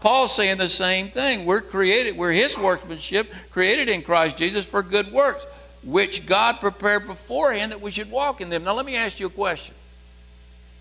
Paul's 0.00 0.34
saying 0.34 0.58
the 0.58 0.68
same 0.68 1.08
thing. 1.08 1.46
We're 1.46 1.60
created, 1.60 2.16
we're 2.16 2.32
his 2.32 2.56
workmanship, 2.56 3.32
created 3.50 3.88
in 3.88 4.02
Christ 4.02 4.36
Jesus 4.36 4.64
for 4.64 4.82
good 4.82 5.10
works, 5.10 5.46
which 5.86 6.26
God 6.26 6.60
prepared 6.60 7.06
beforehand 7.06 7.70
that 7.70 7.80
we 7.80 7.92
should 7.92 8.10
walk 8.10 8.40
in 8.40 8.50
them. 8.50 8.64
Now, 8.64 8.74
let 8.74 8.84
me 8.84 8.96
ask 8.96 9.20
you 9.20 9.26
a 9.26 9.30
question. 9.30 9.74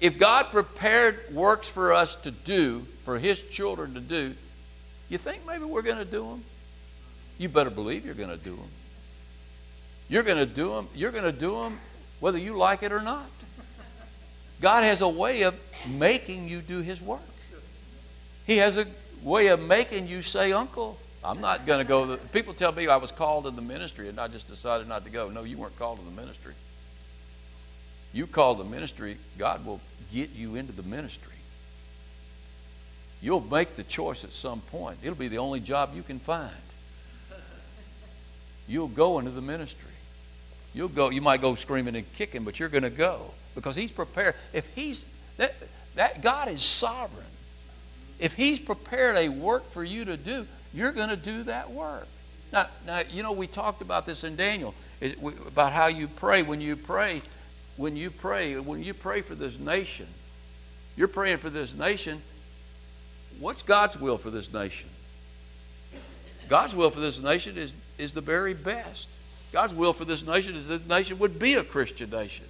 If 0.02 0.18
God 0.18 0.48
prepared 0.52 1.20
works 1.32 1.70
for 1.70 1.94
us 1.94 2.16
to 2.18 2.32
do, 2.32 2.86
for 3.04 3.20
his 3.20 3.42
children 3.42 3.94
to 3.94 4.00
do, 4.00 4.34
you 5.08 5.20
think 5.20 5.46
maybe 5.46 5.64
we're 5.64 5.84
going 5.84 6.00
to 6.00 6.06
do 6.06 6.28
them? 6.28 6.44
You 7.38 7.50
better 7.50 7.70
believe 7.70 8.04
you're 8.04 8.16
going 8.16 8.30
to 8.30 8.38
do 8.38 8.56
them. 8.56 8.70
You're 10.10 10.24
going 10.24 10.40
to 10.40 10.52
do 10.52 10.70
them. 10.74 10.90
You're 10.96 11.12
going 11.12 11.24
to 11.24 11.32
do 11.32 11.62
them 11.62 11.80
whether 12.20 12.40
you 12.40 12.58
like 12.58 12.82
it 12.82 12.92
or 12.92 13.02
not. 13.02 13.30
God 14.60 14.84
has 14.84 15.02
a 15.02 15.10
way 15.10 15.44
of 15.44 15.60
making 15.88 16.50
you 16.50 16.62
do 16.62 16.82
His 16.82 17.00
work. 17.00 17.22
He 18.48 18.58
has 18.58 18.78
a 18.78 18.86
way 19.22 19.48
of 19.48 19.62
making 19.62 20.08
you 20.08 20.24
say, 20.24 20.52
Uncle, 20.52 20.98
I'm 21.26 21.42
not 21.42 21.66
going 21.66 21.80
to 21.80 21.86
go. 21.86 22.18
People 22.32 22.54
tell 22.54 22.72
me 22.72 22.88
I 22.88 22.98
was 22.98 23.12
called 23.12 23.46
to 23.46 23.52
the 23.52 23.62
ministry 23.62 24.10
and 24.10 24.20
I 24.20 24.28
just 24.28 24.48
decided 24.48 24.88
not 24.88 25.04
to 25.06 25.10
go. 25.10 25.30
No, 25.30 25.44
you 25.44 25.58
weren't 25.58 25.78
called 25.78 26.00
to 26.00 26.06
the 26.06 26.12
ministry. 26.12 26.54
You 28.14 28.28
called 28.28 28.60
the 28.60 28.64
ministry, 28.64 29.18
God 29.38 29.66
will 29.66 29.82
get 30.14 30.32
you 30.32 30.56
into 30.56 30.72
the 30.72 30.84
ministry. 30.84 31.34
You'll 33.22 33.42
make 33.42 33.76
the 33.76 33.84
choice 33.84 34.24
at 34.24 34.32
some 34.34 34.62
point. 34.62 35.00
It'll 35.02 35.16
be 35.16 35.28
the 35.28 35.40
only 35.40 35.60
job 35.60 35.92
you 35.96 36.04
can 36.04 36.20
find. 36.20 36.52
You'll 38.68 38.88
go 38.88 39.20
into 39.20 39.32
the 39.32 39.42
ministry. 39.42 39.92
You'll 40.74 40.90
go, 40.90 41.10
you 41.10 41.22
might 41.22 41.42
go 41.42 41.56
screaming 41.56 41.96
and 41.96 42.14
kicking, 42.14 42.44
but 42.44 42.60
you're 42.60 42.70
going 42.70 42.84
to 42.84 42.90
go 42.90 43.34
because 43.54 43.76
he's 43.76 43.92
prepared. 43.92 44.36
If 44.54 44.68
he's 44.76 45.06
that, 45.38 45.56
that 45.96 46.22
God 46.22 46.50
is 46.50 46.64
sovereign. 46.64 47.26
If 48.20 48.36
he's 48.36 48.60
prepared 48.60 49.18
a 49.18 49.30
work 49.30 49.70
for 49.72 49.84
you 49.84 50.06
to 50.06 50.18
do, 50.18 50.48
you're 50.76 50.92
going 50.92 51.10
to 51.10 51.16
do 51.16 51.44
that 51.44 51.72
work. 51.72 52.08
Now, 52.54 52.66
now, 52.86 53.02
you 53.10 53.24
know, 53.24 53.32
we 53.32 53.48
talked 53.48 53.82
about 53.82 54.06
this 54.06 54.24
in 54.24 54.36
Daniel 54.36 54.76
about 55.48 55.74
how 55.74 55.88
you 55.88 56.08
pray. 56.08 56.44
When 56.44 56.62
you 56.62 56.76
pray, 56.76 57.22
when 57.78 57.96
you 57.96 58.12
pray, 58.12 58.60
when 58.60 58.84
you 58.84 58.94
pray 58.94 59.22
for 59.22 59.36
this 59.36 59.58
nation, 59.58 60.08
you're 60.96 61.08
praying 61.08 61.38
for 61.38 61.50
this 61.50 61.74
nation. 61.74 62.22
What's 63.40 63.62
God's 63.64 64.00
will 64.00 64.18
for 64.18 64.30
this 64.30 64.54
nation? 64.54 64.90
God's 66.48 66.76
will 66.76 66.92
for 66.92 67.00
this 67.00 67.20
nation 67.20 67.58
is, 67.58 67.74
is 67.98 68.14
the 68.14 68.22
very 68.22 68.54
best. 68.54 69.10
God's 69.52 69.74
will 69.74 69.94
for 69.94 70.06
this 70.06 70.26
nation 70.26 70.56
is 70.56 70.68
that 70.68 70.88
the 70.88 70.96
nation 70.96 71.18
would 71.20 71.40
be 71.40 71.56
a 71.56 71.64
Christian 71.64 72.10
nation. 72.10 72.46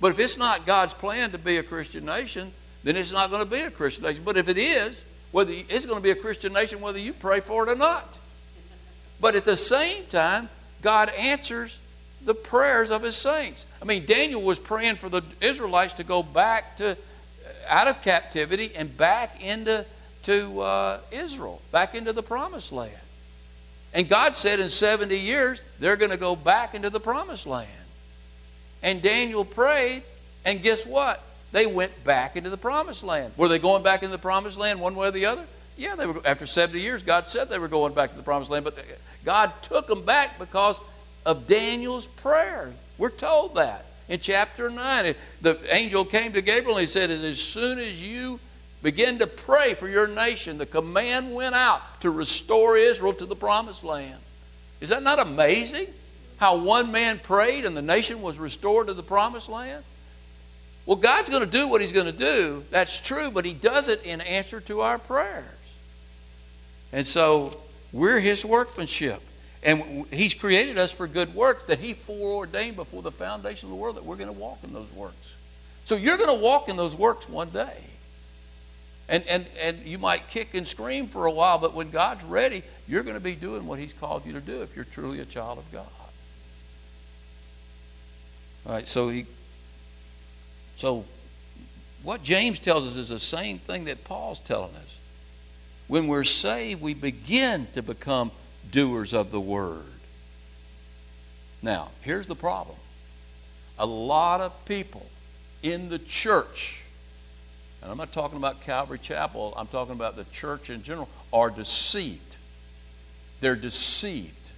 But 0.00 0.12
if 0.12 0.18
it's 0.18 0.38
not 0.38 0.66
God's 0.66 0.94
plan 0.94 1.30
to 1.30 1.38
be 1.38 1.58
a 1.58 1.62
Christian 1.62 2.04
nation, 2.04 2.52
then 2.82 2.96
it's 2.96 3.12
not 3.12 3.30
going 3.30 3.44
to 3.44 3.50
be 3.50 3.60
a 3.60 3.70
Christian 3.70 4.04
nation. 4.04 4.22
But 4.24 4.36
if 4.36 4.48
it 4.48 4.58
is, 4.58 5.04
whether 5.32 5.52
it's 5.52 5.86
going 5.86 5.98
to 5.98 6.02
be 6.02 6.10
a 6.10 6.16
Christian 6.16 6.52
nation 6.52 6.80
whether 6.80 6.98
you 6.98 7.12
pray 7.12 7.40
for 7.40 7.68
it 7.68 7.70
or 7.70 7.76
not. 7.76 8.18
But 9.20 9.34
at 9.34 9.44
the 9.44 9.56
same 9.56 10.04
time, 10.06 10.48
God 10.82 11.10
answers 11.18 11.78
the 12.24 12.34
prayers 12.34 12.90
of 12.90 13.02
his 13.02 13.16
saints. 13.16 13.66
I 13.80 13.84
mean, 13.84 14.06
Daniel 14.06 14.42
was 14.42 14.58
praying 14.58 14.96
for 14.96 15.08
the 15.08 15.22
Israelites 15.40 15.94
to 15.94 16.04
go 16.04 16.22
back 16.22 16.76
to 16.76 16.96
out 17.68 17.88
of 17.88 18.02
captivity 18.02 18.70
and 18.76 18.94
back 18.96 19.42
into 19.44 19.84
to 20.22 20.60
uh, 20.60 21.00
Israel, 21.10 21.62
back 21.72 21.94
into 21.94 22.12
the 22.12 22.22
promised 22.22 22.72
land. 22.72 22.92
And 23.94 24.08
God 24.08 24.36
said 24.36 24.60
in 24.60 24.70
70 24.70 25.16
years, 25.16 25.64
they're 25.78 25.96
going 25.96 26.12
to 26.12 26.18
go 26.18 26.36
back 26.36 26.74
into 26.74 26.90
the 26.90 27.00
promised 27.00 27.46
land. 27.46 27.68
And 28.82 29.02
Daniel 29.02 29.44
prayed, 29.44 30.02
and 30.44 30.62
guess 30.62 30.86
what? 30.86 31.22
They 31.52 31.66
went 31.66 32.04
back 32.04 32.36
into 32.36 32.50
the 32.50 32.56
promised 32.56 33.02
land. 33.02 33.32
Were 33.36 33.48
they 33.48 33.58
going 33.58 33.82
back 33.82 34.02
into 34.02 34.12
the 34.12 34.22
promised 34.22 34.56
land 34.56 34.80
one 34.80 34.94
way 34.94 35.08
or 35.08 35.10
the 35.10 35.26
other? 35.26 35.46
Yeah, 35.76 35.96
they 35.96 36.06
were. 36.06 36.20
After 36.24 36.46
70 36.46 36.80
years, 36.80 37.02
God 37.02 37.26
said 37.26 37.48
they 37.48 37.58
were 37.58 37.68
going 37.68 37.94
back 37.94 38.10
to 38.10 38.16
the 38.16 38.22
promised 38.22 38.50
land, 38.50 38.64
but 38.64 38.78
uh, 38.78 38.82
God 39.24 39.52
took 39.62 39.86
them 39.86 40.04
back 40.04 40.38
because 40.38 40.80
of 41.26 41.46
Daniel's 41.46 42.06
prayer. 42.06 42.72
We're 42.98 43.10
told 43.10 43.56
that 43.56 43.86
in 44.08 44.20
chapter 44.20 44.68
9. 44.68 45.14
The 45.40 45.58
angel 45.74 46.04
came 46.04 46.32
to 46.34 46.42
Gabriel 46.42 46.76
and 46.76 46.80
he 46.80 46.86
said, 46.86 47.10
As 47.10 47.42
soon 47.42 47.78
as 47.78 48.06
you 48.06 48.38
begin 48.82 49.18
to 49.18 49.26
pray 49.26 49.74
for 49.74 49.88
your 49.88 50.06
nation, 50.06 50.58
the 50.58 50.66
command 50.66 51.34
went 51.34 51.54
out 51.54 52.00
to 52.02 52.10
restore 52.10 52.76
Israel 52.76 53.14
to 53.14 53.26
the 53.26 53.36
promised 53.36 53.82
land. 53.82 54.20
Is 54.80 54.90
that 54.90 55.02
not 55.02 55.18
amazing? 55.18 55.86
How 56.38 56.62
one 56.62 56.90
man 56.90 57.18
prayed 57.18 57.64
and 57.64 57.76
the 57.76 57.82
nation 57.82 58.22
was 58.22 58.38
restored 58.38 58.88
to 58.88 58.94
the 58.94 59.02
promised 59.02 59.48
land? 59.48 59.84
Well, 60.86 60.96
God's 60.96 61.28
going 61.28 61.44
to 61.44 61.50
do 61.50 61.68
what 61.68 61.80
He's 61.80 61.92
going 61.92 62.06
to 62.06 62.12
do. 62.12 62.64
That's 62.70 62.98
true, 63.00 63.30
but 63.30 63.44
He 63.44 63.52
does 63.52 63.88
it 63.88 64.04
in 64.04 64.20
answer 64.22 64.60
to 64.62 64.80
our 64.80 64.98
prayers. 64.98 65.44
And 66.92 67.06
so 67.06 67.60
we're 67.92 68.20
His 68.20 68.44
workmanship. 68.44 69.20
And 69.62 70.06
He's 70.12 70.34
created 70.34 70.78
us 70.78 70.90
for 70.90 71.06
good 71.06 71.34
works 71.34 71.64
that 71.64 71.78
He 71.78 71.94
foreordained 71.94 72.76
before 72.76 73.02
the 73.02 73.12
foundation 73.12 73.68
of 73.68 73.70
the 73.70 73.76
world 73.76 73.96
that 73.96 74.04
we're 74.04 74.16
going 74.16 74.32
to 74.32 74.38
walk 74.38 74.58
in 74.64 74.72
those 74.72 74.90
works. 74.92 75.36
So 75.84 75.96
you're 75.96 76.16
going 76.16 76.36
to 76.36 76.42
walk 76.42 76.68
in 76.68 76.76
those 76.76 76.96
works 76.96 77.28
one 77.28 77.50
day. 77.50 77.84
And, 79.08 79.24
and, 79.28 79.44
and 79.60 79.78
you 79.84 79.98
might 79.98 80.28
kick 80.28 80.54
and 80.54 80.66
scream 80.66 81.08
for 81.08 81.26
a 81.26 81.32
while, 81.32 81.58
but 81.58 81.74
when 81.74 81.90
God's 81.90 82.22
ready, 82.22 82.62
you're 82.86 83.02
going 83.02 83.16
to 83.16 83.22
be 83.22 83.34
doing 83.34 83.66
what 83.66 83.78
He's 83.78 83.92
called 83.92 84.24
you 84.24 84.32
to 84.32 84.40
do 84.40 84.62
if 84.62 84.76
you're 84.76 84.84
truly 84.84 85.20
a 85.20 85.24
child 85.24 85.58
of 85.58 85.70
God. 85.72 85.86
All 88.66 88.72
right, 88.72 88.86
so 88.86 89.08
he 89.08 89.26
so 90.80 91.04
what 92.02 92.22
James 92.22 92.58
tells 92.58 92.86
us 92.86 92.96
is 92.96 93.10
the 93.10 93.20
same 93.20 93.58
thing 93.58 93.84
that 93.84 94.02
Paul's 94.04 94.40
telling 94.40 94.74
us. 94.76 94.98
When 95.88 96.06
we're 96.06 96.24
saved, 96.24 96.80
we 96.80 96.94
begin 96.94 97.66
to 97.74 97.82
become 97.82 98.30
doers 98.70 99.12
of 99.12 99.30
the 99.30 99.38
word. 99.38 99.84
Now, 101.60 101.88
here's 102.00 102.26
the 102.26 102.34
problem. 102.34 102.78
A 103.78 103.84
lot 103.84 104.40
of 104.40 104.64
people 104.64 105.04
in 105.62 105.90
the 105.90 105.98
church, 105.98 106.80
and 107.82 107.90
I'm 107.90 107.98
not 107.98 108.14
talking 108.14 108.38
about 108.38 108.62
Calvary 108.62 109.00
Chapel, 109.00 109.52
I'm 109.58 109.66
talking 109.66 109.92
about 109.92 110.16
the 110.16 110.24
church 110.32 110.70
in 110.70 110.82
general, 110.82 111.10
are 111.30 111.50
deceived. 111.50 112.38
They're 113.40 113.54
deceived. 113.54 114.50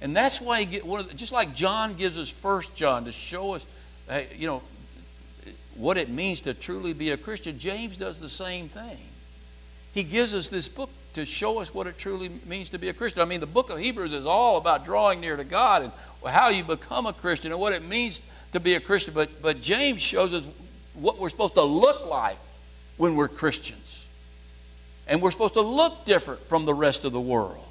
And 0.00 0.14
that's 0.14 0.40
why, 0.40 0.62
get 0.62 0.86
one 0.86 1.04
the, 1.04 1.14
just 1.14 1.32
like 1.32 1.52
John 1.52 1.94
gives 1.94 2.16
us 2.16 2.28
First 2.28 2.76
John 2.76 3.06
to 3.06 3.10
show 3.10 3.56
us, 3.56 3.66
hey, 4.08 4.28
you 4.36 4.46
know, 4.46 4.62
what 5.78 5.96
it 5.96 6.08
means 6.08 6.40
to 6.42 6.54
truly 6.54 6.92
be 6.92 7.12
a 7.12 7.16
Christian, 7.16 7.58
James 7.58 7.96
does 7.96 8.18
the 8.18 8.28
same 8.28 8.68
thing. 8.68 8.98
He 9.94 10.02
gives 10.02 10.34
us 10.34 10.48
this 10.48 10.68
book 10.68 10.90
to 11.14 11.24
show 11.24 11.60
us 11.60 11.72
what 11.72 11.86
it 11.86 11.96
truly 11.96 12.28
means 12.46 12.70
to 12.70 12.78
be 12.78 12.88
a 12.88 12.92
Christian. 12.92 13.22
I 13.22 13.24
mean, 13.24 13.40
the 13.40 13.46
book 13.46 13.70
of 13.70 13.78
Hebrews 13.78 14.12
is 14.12 14.26
all 14.26 14.56
about 14.56 14.84
drawing 14.84 15.20
near 15.20 15.36
to 15.36 15.44
God 15.44 15.82
and 15.84 15.92
how 16.26 16.50
you 16.50 16.64
become 16.64 17.06
a 17.06 17.12
Christian 17.12 17.52
and 17.52 17.60
what 17.60 17.72
it 17.72 17.82
means 17.84 18.24
to 18.52 18.60
be 18.60 18.74
a 18.74 18.80
Christian. 18.80 19.14
But, 19.14 19.40
but 19.40 19.60
James 19.60 20.02
shows 20.02 20.34
us 20.34 20.44
what 20.94 21.18
we're 21.18 21.30
supposed 21.30 21.54
to 21.54 21.62
look 21.62 22.06
like 22.06 22.38
when 22.96 23.16
we're 23.16 23.28
Christians. 23.28 24.06
And 25.06 25.22
we're 25.22 25.30
supposed 25.30 25.54
to 25.54 25.62
look 25.62 26.04
different 26.04 26.40
from 26.42 26.66
the 26.66 26.74
rest 26.74 27.04
of 27.04 27.12
the 27.12 27.20
world. 27.20 27.64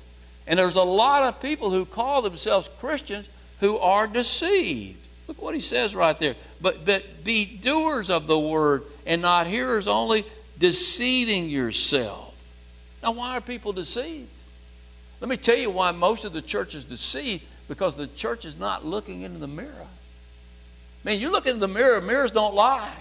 And 0.47 0.57
there's 0.57 0.75
a 0.75 0.83
lot 0.83 1.23
of 1.23 1.41
people 1.41 1.69
who 1.69 1.85
call 1.85 2.21
themselves 2.21 2.69
Christians 2.79 3.29
who 3.59 3.77
are 3.77 4.07
deceived. 4.07 5.06
Look 5.27 5.41
what 5.41 5.55
he 5.55 5.61
says 5.61 5.93
right 5.93 6.17
there. 6.17 6.35
But, 6.61 6.85
but 6.85 7.23
be 7.23 7.45
doers 7.45 8.09
of 8.09 8.27
the 8.27 8.39
word 8.39 8.83
and 9.05 9.21
not 9.21 9.47
hearers 9.47 9.87
only, 9.87 10.23
deceiving 10.57 11.49
yourself. 11.49 12.49
Now, 13.03 13.11
why 13.11 13.37
are 13.37 13.41
people 13.41 13.73
deceived? 13.73 14.29
Let 15.19 15.29
me 15.29 15.37
tell 15.37 15.57
you 15.57 15.71
why 15.71 15.91
most 15.91 16.25
of 16.25 16.33
the 16.33 16.41
church 16.41 16.75
is 16.75 16.85
deceived 16.85 17.43
because 17.67 17.95
the 17.95 18.07
church 18.07 18.45
is 18.45 18.57
not 18.57 18.85
looking 18.85 19.21
into 19.23 19.39
the 19.39 19.47
mirror. 19.47 19.87
Man, 21.03 21.19
you 21.19 21.31
look 21.31 21.45
into 21.45 21.59
the 21.59 21.67
mirror, 21.67 22.01
mirrors 22.01 22.31
don't 22.31 22.55
lie. 22.55 22.97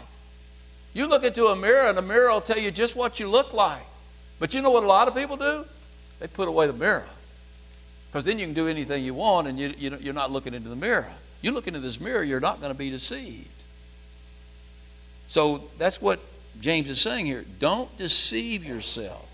You 0.95 1.09
look 1.09 1.25
into 1.25 1.47
a 1.47 1.57
mirror, 1.57 1.89
and 1.89 1.99
the 1.99 2.03
mirror 2.03 2.31
will 2.31 2.41
tell 2.41 2.59
you 2.59 2.71
just 2.71 2.97
what 2.97 3.21
you 3.21 3.29
look 3.29 3.53
like. 3.53 3.85
But 4.39 4.55
you 4.55 4.63
know 4.63 4.71
what 4.71 4.83
a 4.83 4.87
lot 4.87 5.09
of 5.09 5.15
people 5.15 5.37
do? 5.37 5.65
They 6.21 6.27
put 6.27 6.49
away 6.49 6.67
the 6.67 6.73
mirror. 6.73 7.07
Because 8.09 8.25
then 8.25 8.39
you 8.39 8.47
can 8.47 8.55
do 8.55 8.69
anything 8.69 9.05
you 9.05 9.13
want 9.13 9.47
and 9.47 9.59
you, 9.59 9.75
you, 9.77 9.97
you're 10.01 10.15
not 10.15 10.31
looking 10.31 10.55
into 10.55 10.69
the 10.69 10.77
mirror. 10.77 11.11
You 11.47 11.53
look 11.53 11.69
into 11.69 11.79
this 11.79 12.01
mirror, 12.01 12.25
you're 12.25 12.41
not 12.41 12.61
going 12.61 12.73
to 12.73 12.77
be 12.77 12.91
deceived. 12.91 13.47
So 15.29 15.63
that's 15.79 16.03
what 16.03 16.19
James 16.61 16.91
is 16.91 17.01
saying 17.01 17.27
here. 17.27 17.45
Don't 17.61 17.97
deceive 17.99 18.65
yourself. 18.65 19.25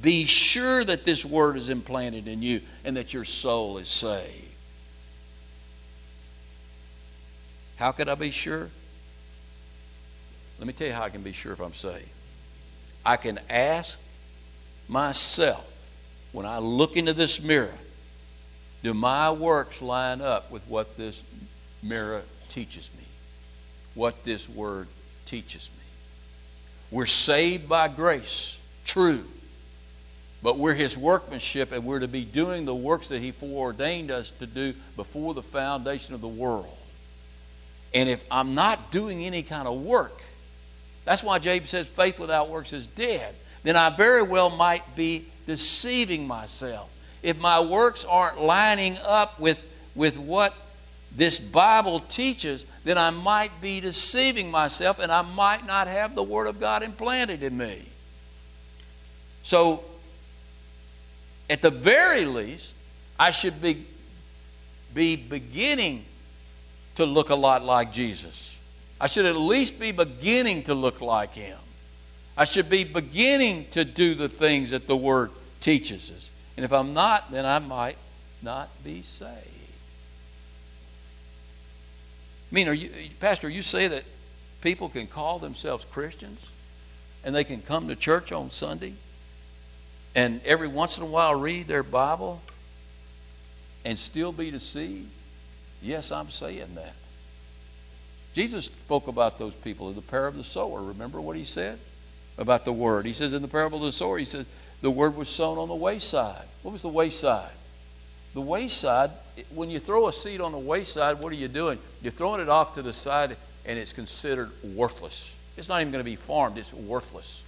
Be 0.00 0.24
sure 0.24 0.82
that 0.82 1.04
this 1.04 1.26
word 1.26 1.58
is 1.58 1.68
implanted 1.68 2.26
in 2.26 2.40
you 2.40 2.62
and 2.86 2.96
that 2.96 3.12
your 3.12 3.26
soul 3.26 3.76
is 3.76 3.90
saved. 3.90 4.48
How 7.76 7.92
could 7.92 8.08
I 8.08 8.14
be 8.14 8.30
sure? 8.30 8.70
Let 10.58 10.66
me 10.66 10.72
tell 10.72 10.86
you 10.86 10.94
how 10.94 11.02
I 11.02 11.10
can 11.10 11.22
be 11.22 11.32
sure 11.32 11.52
if 11.52 11.60
I'm 11.60 11.74
saved. 11.74 12.08
I 13.04 13.18
can 13.18 13.38
ask 13.50 13.98
myself 14.88 15.90
when 16.32 16.46
I 16.46 16.60
look 16.60 16.96
into 16.96 17.12
this 17.12 17.42
mirror 17.42 17.74
do 18.82 18.94
my 18.94 19.30
works 19.30 19.82
line 19.82 20.20
up 20.20 20.50
with 20.50 20.62
what 20.68 20.96
this 20.96 21.22
mirror 21.82 22.22
teaches 22.48 22.90
me? 22.96 23.04
What 23.94 24.24
this 24.24 24.48
word 24.48 24.88
teaches 25.24 25.70
me? 25.76 25.84
We're 26.90 27.06
saved 27.06 27.68
by 27.68 27.88
grace, 27.88 28.60
true. 28.84 29.24
But 30.42 30.56
we're 30.56 30.74
his 30.74 30.96
workmanship 30.96 31.72
and 31.72 31.84
we're 31.84 31.98
to 31.98 32.08
be 32.08 32.24
doing 32.24 32.64
the 32.64 32.74
works 32.74 33.08
that 33.08 33.20
he 33.20 33.32
foreordained 33.32 34.10
us 34.10 34.30
to 34.32 34.46
do 34.46 34.72
before 34.96 35.34
the 35.34 35.42
foundation 35.42 36.14
of 36.14 36.20
the 36.20 36.28
world. 36.28 36.76
And 37.92 38.08
if 38.08 38.24
I'm 38.30 38.54
not 38.54 38.92
doing 38.92 39.24
any 39.24 39.42
kind 39.42 39.66
of 39.66 39.82
work, 39.82 40.22
that's 41.04 41.22
why 41.22 41.38
James 41.38 41.70
says 41.70 41.88
faith 41.88 42.20
without 42.20 42.50
works 42.50 42.72
is 42.72 42.86
dead, 42.86 43.34
then 43.64 43.76
I 43.76 43.90
very 43.90 44.22
well 44.22 44.50
might 44.50 44.94
be 44.94 45.26
deceiving 45.46 46.28
myself 46.28 46.90
if 47.22 47.40
my 47.40 47.60
works 47.60 48.04
aren't 48.04 48.40
lining 48.40 48.96
up 49.04 49.40
with, 49.40 49.64
with 49.94 50.18
what 50.18 50.54
this 51.14 51.38
Bible 51.38 52.00
teaches, 52.00 52.66
then 52.84 52.98
I 52.98 53.10
might 53.10 53.60
be 53.60 53.80
deceiving 53.80 54.50
myself 54.50 54.98
and 54.98 55.10
I 55.10 55.22
might 55.22 55.66
not 55.66 55.88
have 55.88 56.14
the 56.14 56.22
Word 56.22 56.46
of 56.46 56.60
God 56.60 56.82
implanted 56.82 57.42
in 57.42 57.56
me. 57.56 57.88
So, 59.42 59.82
at 61.50 61.62
the 61.62 61.70
very 61.70 62.24
least, 62.24 62.76
I 63.18 63.30
should 63.30 63.60
be, 63.62 63.84
be 64.94 65.16
beginning 65.16 66.04
to 66.96 67.06
look 67.06 67.30
a 67.30 67.34
lot 67.34 67.64
like 67.64 67.92
Jesus. 67.92 68.56
I 69.00 69.06
should 69.06 69.24
at 69.24 69.36
least 69.36 69.80
be 69.80 69.92
beginning 69.92 70.64
to 70.64 70.74
look 70.74 71.00
like 71.00 71.34
Him. 71.34 71.58
I 72.36 72.44
should 72.44 72.68
be 72.68 72.84
beginning 72.84 73.66
to 73.70 73.84
do 73.84 74.14
the 74.14 74.28
things 74.28 74.70
that 74.70 74.86
the 74.86 74.96
Word 74.96 75.30
teaches 75.60 76.10
us. 76.10 76.30
And 76.56 76.64
if 76.64 76.72
I'm 76.72 76.92
not, 76.92 77.30
then 77.30 77.46
I 77.46 77.58
might 77.58 77.96
not 78.42 78.68
be 78.84 79.02
saved. 79.02 79.57
I 82.50 82.54
mean, 82.54 82.68
are 82.68 82.74
you, 82.74 82.90
Pastor, 83.20 83.48
you 83.48 83.62
say 83.62 83.88
that 83.88 84.04
people 84.60 84.88
can 84.88 85.06
call 85.06 85.38
themselves 85.38 85.84
Christians 85.84 86.44
and 87.24 87.34
they 87.34 87.44
can 87.44 87.60
come 87.60 87.88
to 87.88 87.96
church 87.96 88.32
on 88.32 88.50
Sunday 88.50 88.94
and 90.14 90.40
every 90.44 90.68
once 90.68 90.96
in 90.96 91.04
a 91.04 91.06
while 91.06 91.34
read 91.34 91.68
their 91.68 91.82
Bible 91.82 92.40
and 93.84 93.98
still 93.98 94.32
be 94.32 94.50
deceived? 94.50 95.10
Yes, 95.82 96.10
I'm 96.10 96.30
saying 96.30 96.74
that. 96.74 96.94
Jesus 98.34 98.66
spoke 98.66 99.08
about 99.08 99.38
those 99.38 99.54
people 99.54 99.88
in 99.88 99.94
the 99.94 100.02
parable 100.02 100.38
of 100.40 100.44
the 100.44 100.50
sower. 100.50 100.82
Remember 100.82 101.20
what 101.20 101.36
he 101.36 101.44
said 101.44 101.78
about 102.36 102.64
the 102.64 102.72
word? 102.72 103.06
He 103.06 103.12
says 103.12 103.32
in 103.32 103.42
the 103.42 103.48
parable 103.48 103.78
of 103.78 103.84
the 103.84 103.92
sower, 103.92 104.18
he 104.18 104.24
says, 104.24 104.48
the 104.80 104.90
word 104.90 105.16
was 105.16 105.28
sown 105.28 105.58
on 105.58 105.68
the 105.68 105.74
wayside. 105.74 106.46
What 106.62 106.72
was 106.72 106.82
the 106.82 106.88
wayside? 106.88 107.50
The 108.34 108.40
wayside, 108.40 109.10
when 109.54 109.70
you 109.70 109.78
throw 109.78 110.08
a 110.08 110.12
seed 110.12 110.40
on 110.40 110.52
the 110.52 110.58
wayside, 110.58 111.18
what 111.18 111.32
are 111.32 111.36
you 111.36 111.48
doing? 111.48 111.78
You're 112.02 112.12
throwing 112.12 112.40
it 112.40 112.48
off 112.48 112.74
to 112.74 112.82
the 112.82 112.92
side 112.92 113.36
and 113.66 113.78
it's 113.78 113.92
considered 113.92 114.50
worthless. 114.62 115.32
It's 115.56 115.68
not 115.68 115.80
even 115.80 115.92
going 115.92 116.04
to 116.04 116.10
be 116.10 116.16
farmed, 116.16 116.58
it's 116.58 116.72
worthless. 116.72 117.42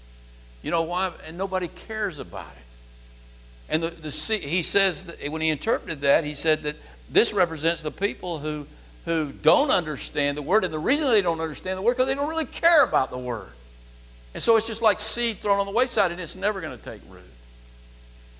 You 0.62 0.70
know 0.70 0.82
why? 0.82 1.12
And 1.26 1.38
nobody 1.38 1.68
cares 1.68 2.18
about 2.18 2.52
it. 2.52 2.62
And 3.70 3.82
the, 3.82 3.90
the 3.90 4.36
he 4.36 4.62
says, 4.62 5.04
that 5.04 5.28
when 5.30 5.40
he 5.40 5.48
interpreted 5.48 6.00
that, 6.00 6.24
he 6.24 6.34
said 6.34 6.62
that 6.64 6.76
this 7.08 7.32
represents 7.32 7.82
the 7.82 7.90
people 7.90 8.38
who, 8.38 8.66
who 9.04 9.32
don't 9.32 9.70
understand 9.70 10.36
the 10.36 10.42
word. 10.42 10.64
And 10.64 10.72
the 10.72 10.78
reason 10.78 11.08
they 11.08 11.22
don't 11.22 11.40
understand 11.40 11.78
the 11.78 11.82
word 11.82 11.96
because 11.96 12.08
they 12.08 12.14
don't 12.14 12.28
really 12.28 12.46
care 12.46 12.84
about 12.84 13.10
the 13.10 13.18
word. 13.18 13.52
And 14.34 14.42
so 14.42 14.56
it's 14.56 14.66
just 14.66 14.82
like 14.82 15.00
seed 15.00 15.38
thrown 15.38 15.58
on 15.58 15.66
the 15.66 15.72
wayside 15.72 16.10
and 16.10 16.20
it's 16.20 16.36
never 16.36 16.60
going 16.60 16.76
to 16.76 16.82
take 16.82 17.00
root. 17.08 17.22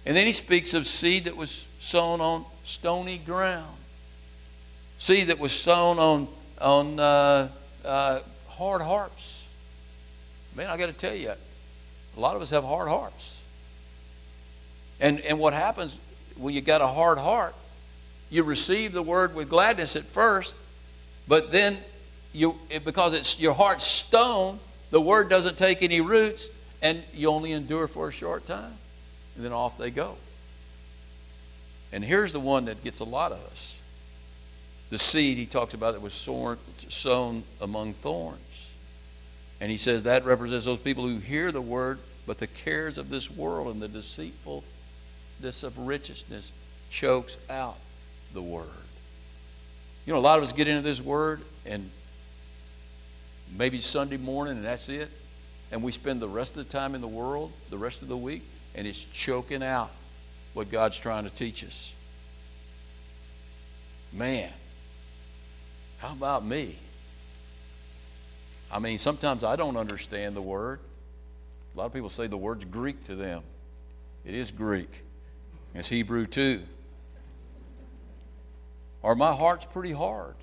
And 0.07 0.17
then 0.17 0.27
he 0.27 0.33
speaks 0.33 0.75
of 0.75 0.87
seed 0.87 1.25
that 1.25 1.37
was 1.37 1.67
sown 1.79 2.21
on 2.21 2.45
stony 2.71 3.19
ground, 3.19 3.77
seed 4.99 5.27
that 5.27 5.41
was 5.41 5.53
sown 5.53 5.99
on, 5.99 6.29
on 6.61 7.01
uh, 7.01 7.49
uh, 7.85 8.21
hard 8.49 8.81
hearts. 8.81 9.45
Man, 10.55 10.69
I 10.69 10.77
got 10.77 10.87
to 10.87 10.93
tell 10.93 11.15
you, 11.15 11.33
a 12.17 12.21
lot 12.21 12.37
of 12.37 12.43
us 12.43 12.51
have 12.51 12.63
hard 12.63 12.89
hearts. 12.89 13.43
And, 15.01 15.19
and 15.21 15.41
what 15.41 15.53
happens 15.53 15.99
when 16.37 16.55
you 16.55 16.61
got 16.61 16.81
a 16.81 16.87
hard 16.87 17.19
heart, 17.19 17.57
you 18.31 18.45
receive 18.45 18.93
the 18.93 19.03
word 19.03 19.35
with 19.35 19.51
gladness 19.51 19.97
at 19.97 20.05
first, 20.05 20.55
but 21.27 21.51
then 21.51 21.77
you, 22.33 22.55
because 22.85 23.15
it's 23.15 23.41
your 23.41 23.55
heart's 23.55 23.85
stone, 23.85 24.61
the 24.93 25.01
word 25.01 25.29
doesn't 25.29 25.59
take 25.59 25.83
any 25.83 26.01
roots, 26.01 26.49
and 26.83 27.03
you 27.13 27.31
only 27.31 27.51
endure 27.51 27.89
for 27.89 28.11
a 28.11 28.13
short 28.13 28.47
time, 28.47 28.75
and 29.35 29.45
then 29.45 29.53
off 29.53 29.77
they 29.77 29.91
go. 29.91 30.17
And 31.93 32.05
here's 32.05 32.33
the 32.33 32.41
one 32.41 32.67
that 32.67 32.85
gets 32.85 33.01
a 33.01 33.05
lot 33.05 33.33
of 33.33 33.39
us 33.39 33.71
the 34.91 34.99
seed 34.99 35.39
he 35.39 35.47
talks 35.47 35.73
about 35.73 35.95
that 35.95 36.03
was 36.03 36.13
sown 36.13 37.45
among 37.61 37.93
thorns. 37.95 38.41
And 39.61 39.71
he 39.71 39.79
says 39.79 40.03
that 40.03 40.25
represents 40.25 40.67
those 40.67 40.81
people 40.81 41.07
who 41.07 41.19
hear 41.19 41.53
the 41.53 41.61
word, 41.61 42.01
but 42.27 42.39
the 42.39 42.49
cares 42.49 42.99
of 42.99 43.09
this 43.09 43.31
world 43.31 43.73
and 43.73 43.81
the 43.81 43.89
deceitfulness 43.89 44.65
of 45.63 45.79
richness 45.79 46.51
chokes 46.91 47.37
out 47.49 47.77
the 48.35 48.43
word. 48.43 48.67
You 50.07 50.13
know, 50.13 50.19
a 50.19 50.21
lot 50.23 50.39
of 50.39 50.45
us 50.45 50.53
get 50.53 50.67
into 50.67 50.83
this 50.83 51.01
word 51.01 51.41
and 51.65 51.89
maybe 53.57 53.81
Sunday 53.81 54.17
morning 54.17 54.57
and 54.57 54.65
that's 54.65 54.89
it. 54.89 55.11
And 55.71 55.85
we 55.85 55.93
spend 55.93 56.21
the 56.21 56.29
rest 56.29 56.57
of 56.57 56.67
the 56.67 56.73
time 56.73 56.97
in 56.97 57.01
the 57.01 57.07
world, 57.07 57.53
the 57.71 57.79
rest 57.79 58.03
of 58.03 58.09
the 58.09 58.17
week, 58.17 58.43
and 58.75 58.89
it's 58.89 59.05
choking 59.05 59.63
out 59.63 59.93
what 60.61 60.71
God's 60.71 60.99
trying 60.99 61.25
to 61.25 61.31
teach 61.31 61.65
us. 61.65 61.91
Man, 64.13 64.53
how 66.01 66.13
about 66.13 66.45
me? 66.45 66.77
I 68.71 68.79
mean, 68.79 68.99
sometimes 68.99 69.43
I 69.43 69.57
don't 69.57 69.79
understand 69.79 70.37
the 70.37 70.43
word. 70.43 70.81
A 71.75 71.79
lot 71.79 71.87
of 71.87 71.95
people 71.95 72.11
say 72.11 72.27
the 72.27 72.37
word's 72.37 72.67
Greek 72.67 73.03
to 73.07 73.15
them. 73.15 73.43
It 74.27 74.35
is 74.35 74.51
Greek. 74.51 75.03
It's 75.75 75.89
Hebrew 75.89 76.27
too. 76.27 76.61
Or 79.01 79.15
my 79.15 79.33
heart's 79.33 79.65
pretty 79.65 79.93
hard. 79.93 80.35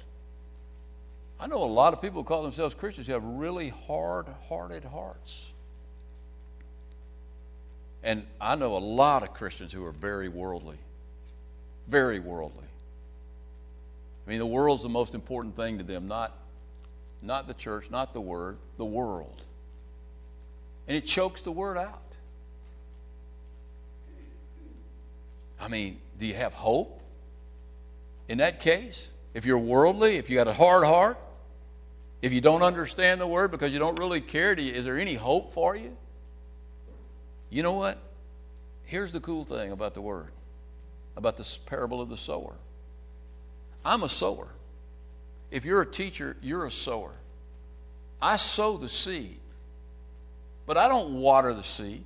I 1.39 1.45
know 1.45 1.63
a 1.63 1.65
lot 1.65 1.93
of 1.93 2.01
people 2.01 2.23
who 2.23 2.27
call 2.27 2.41
themselves 2.41 2.73
Christians 2.73 3.05
who 3.05 3.13
have 3.13 3.23
really 3.23 3.69
hard 3.69 4.25
hearted 4.49 4.83
hearts. 4.83 5.51
And 8.07 8.25
I 8.39 8.55
know 8.55 8.77
a 8.77 8.79
lot 8.79 9.23
of 9.23 9.33
Christians 9.33 9.73
who 9.73 9.83
are 9.83 9.91
very 9.91 10.29
worldly. 10.29 10.77
Very 11.89 12.21
worldly. 12.21 12.63
I 14.25 14.29
mean, 14.29 14.39
the 14.39 14.45
world's 14.45 14.81
the 14.81 14.87
most 14.87 15.13
important 15.13 15.57
thing 15.57 15.77
to 15.79 15.83
them, 15.83 16.07
not, 16.07 16.31
not 17.21 17.47
the 17.47 17.53
church, 17.53 17.91
not 17.91 18.13
the 18.13 18.21
word, 18.21 18.55
the 18.77 18.85
world. 18.85 19.41
And 20.87 20.95
it 20.95 21.05
chokes 21.05 21.41
the 21.41 21.51
word 21.51 21.77
out. 21.77 22.01
I 25.59 25.67
mean, 25.67 25.99
do 26.17 26.25
you 26.25 26.35
have 26.35 26.53
hope 26.53 27.01
in 28.29 28.37
that 28.37 28.61
case? 28.61 29.09
If 29.33 29.45
you're 29.45 29.57
worldly, 29.57 30.15
if 30.15 30.29
you 30.29 30.37
got 30.37 30.47
a 30.47 30.53
hard 30.53 30.85
heart, 30.85 31.17
if 32.21 32.31
you 32.31 32.39
don't 32.39 32.61
understand 32.61 33.19
the 33.19 33.27
word 33.27 33.51
because 33.51 33.73
you 33.73 33.79
don't 33.79 33.99
really 33.99 34.21
care, 34.21 34.57
you, 34.57 34.71
is 34.71 34.85
there 34.85 34.97
any 34.97 35.15
hope 35.15 35.51
for 35.51 35.75
you? 35.75 35.97
You 37.49 37.63
know 37.63 37.73
what? 37.73 37.97
Here's 38.83 39.11
the 39.11 39.19
cool 39.19 39.43
thing 39.43 39.71
about 39.71 39.93
the 39.93 40.01
word, 40.01 40.31
about 41.15 41.37
this 41.37 41.57
parable 41.57 42.01
of 42.01 42.09
the 42.09 42.17
sower. 42.17 42.55
I'm 43.83 44.03
a 44.03 44.09
sower. 44.09 44.49
If 45.51 45.65
you're 45.65 45.81
a 45.81 45.85
teacher, 45.85 46.37
you're 46.41 46.65
a 46.65 46.71
sower. 46.71 47.13
I 48.21 48.37
sow 48.37 48.77
the 48.77 48.89
seed, 48.89 49.39
but 50.65 50.77
I 50.77 50.87
don't 50.87 51.21
water 51.21 51.53
the 51.53 51.63
seed. 51.63 52.03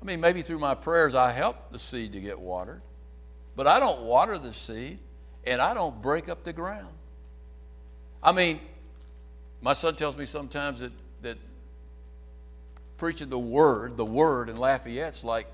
I 0.00 0.04
mean, 0.04 0.20
maybe 0.20 0.42
through 0.42 0.58
my 0.58 0.74
prayers 0.74 1.14
I 1.14 1.32
help 1.32 1.70
the 1.70 1.78
seed 1.78 2.12
to 2.12 2.20
get 2.20 2.38
watered, 2.38 2.82
but 3.56 3.66
I 3.66 3.80
don't 3.80 4.02
water 4.02 4.38
the 4.38 4.52
seed 4.52 4.98
and 5.46 5.60
I 5.60 5.74
don't 5.74 6.00
break 6.00 6.28
up 6.28 6.44
the 6.44 6.52
ground. 6.52 6.94
I 8.22 8.32
mean, 8.32 8.60
my 9.60 9.72
son 9.72 9.96
tells 9.96 10.16
me 10.16 10.26
sometimes 10.26 10.80
that, 10.80 10.92
that 11.22 11.38
preaching 12.98 13.28
the 13.28 13.38
word, 13.38 13.96
the 13.96 14.04
word 14.04 14.48
in 14.48 14.56
Lafayette's 14.56 15.24
like 15.24 15.46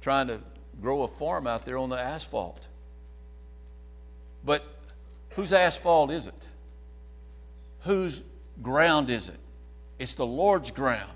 trying 0.00 0.28
to 0.28 0.40
grow 0.80 1.02
a 1.02 1.08
farm 1.08 1.46
out 1.46 1.64
there 1.64 1.78
on 1.78 1.88
the 1.88 1.98
asphalt. 1.98 2.68
But 4.44 4.64
whose 5.30 5.52
asphalt 5.52 6.10
is 6.10 6.26
it? 6.26 6.48
Whose 7.80 8.22
ground 8.62 9.10
is 9.10 9.28
it? 9.28 9.38
It's 9.98 10.14
the 10.14 10.26
Lord's 10.26 10.70
ground. 10.70 11.10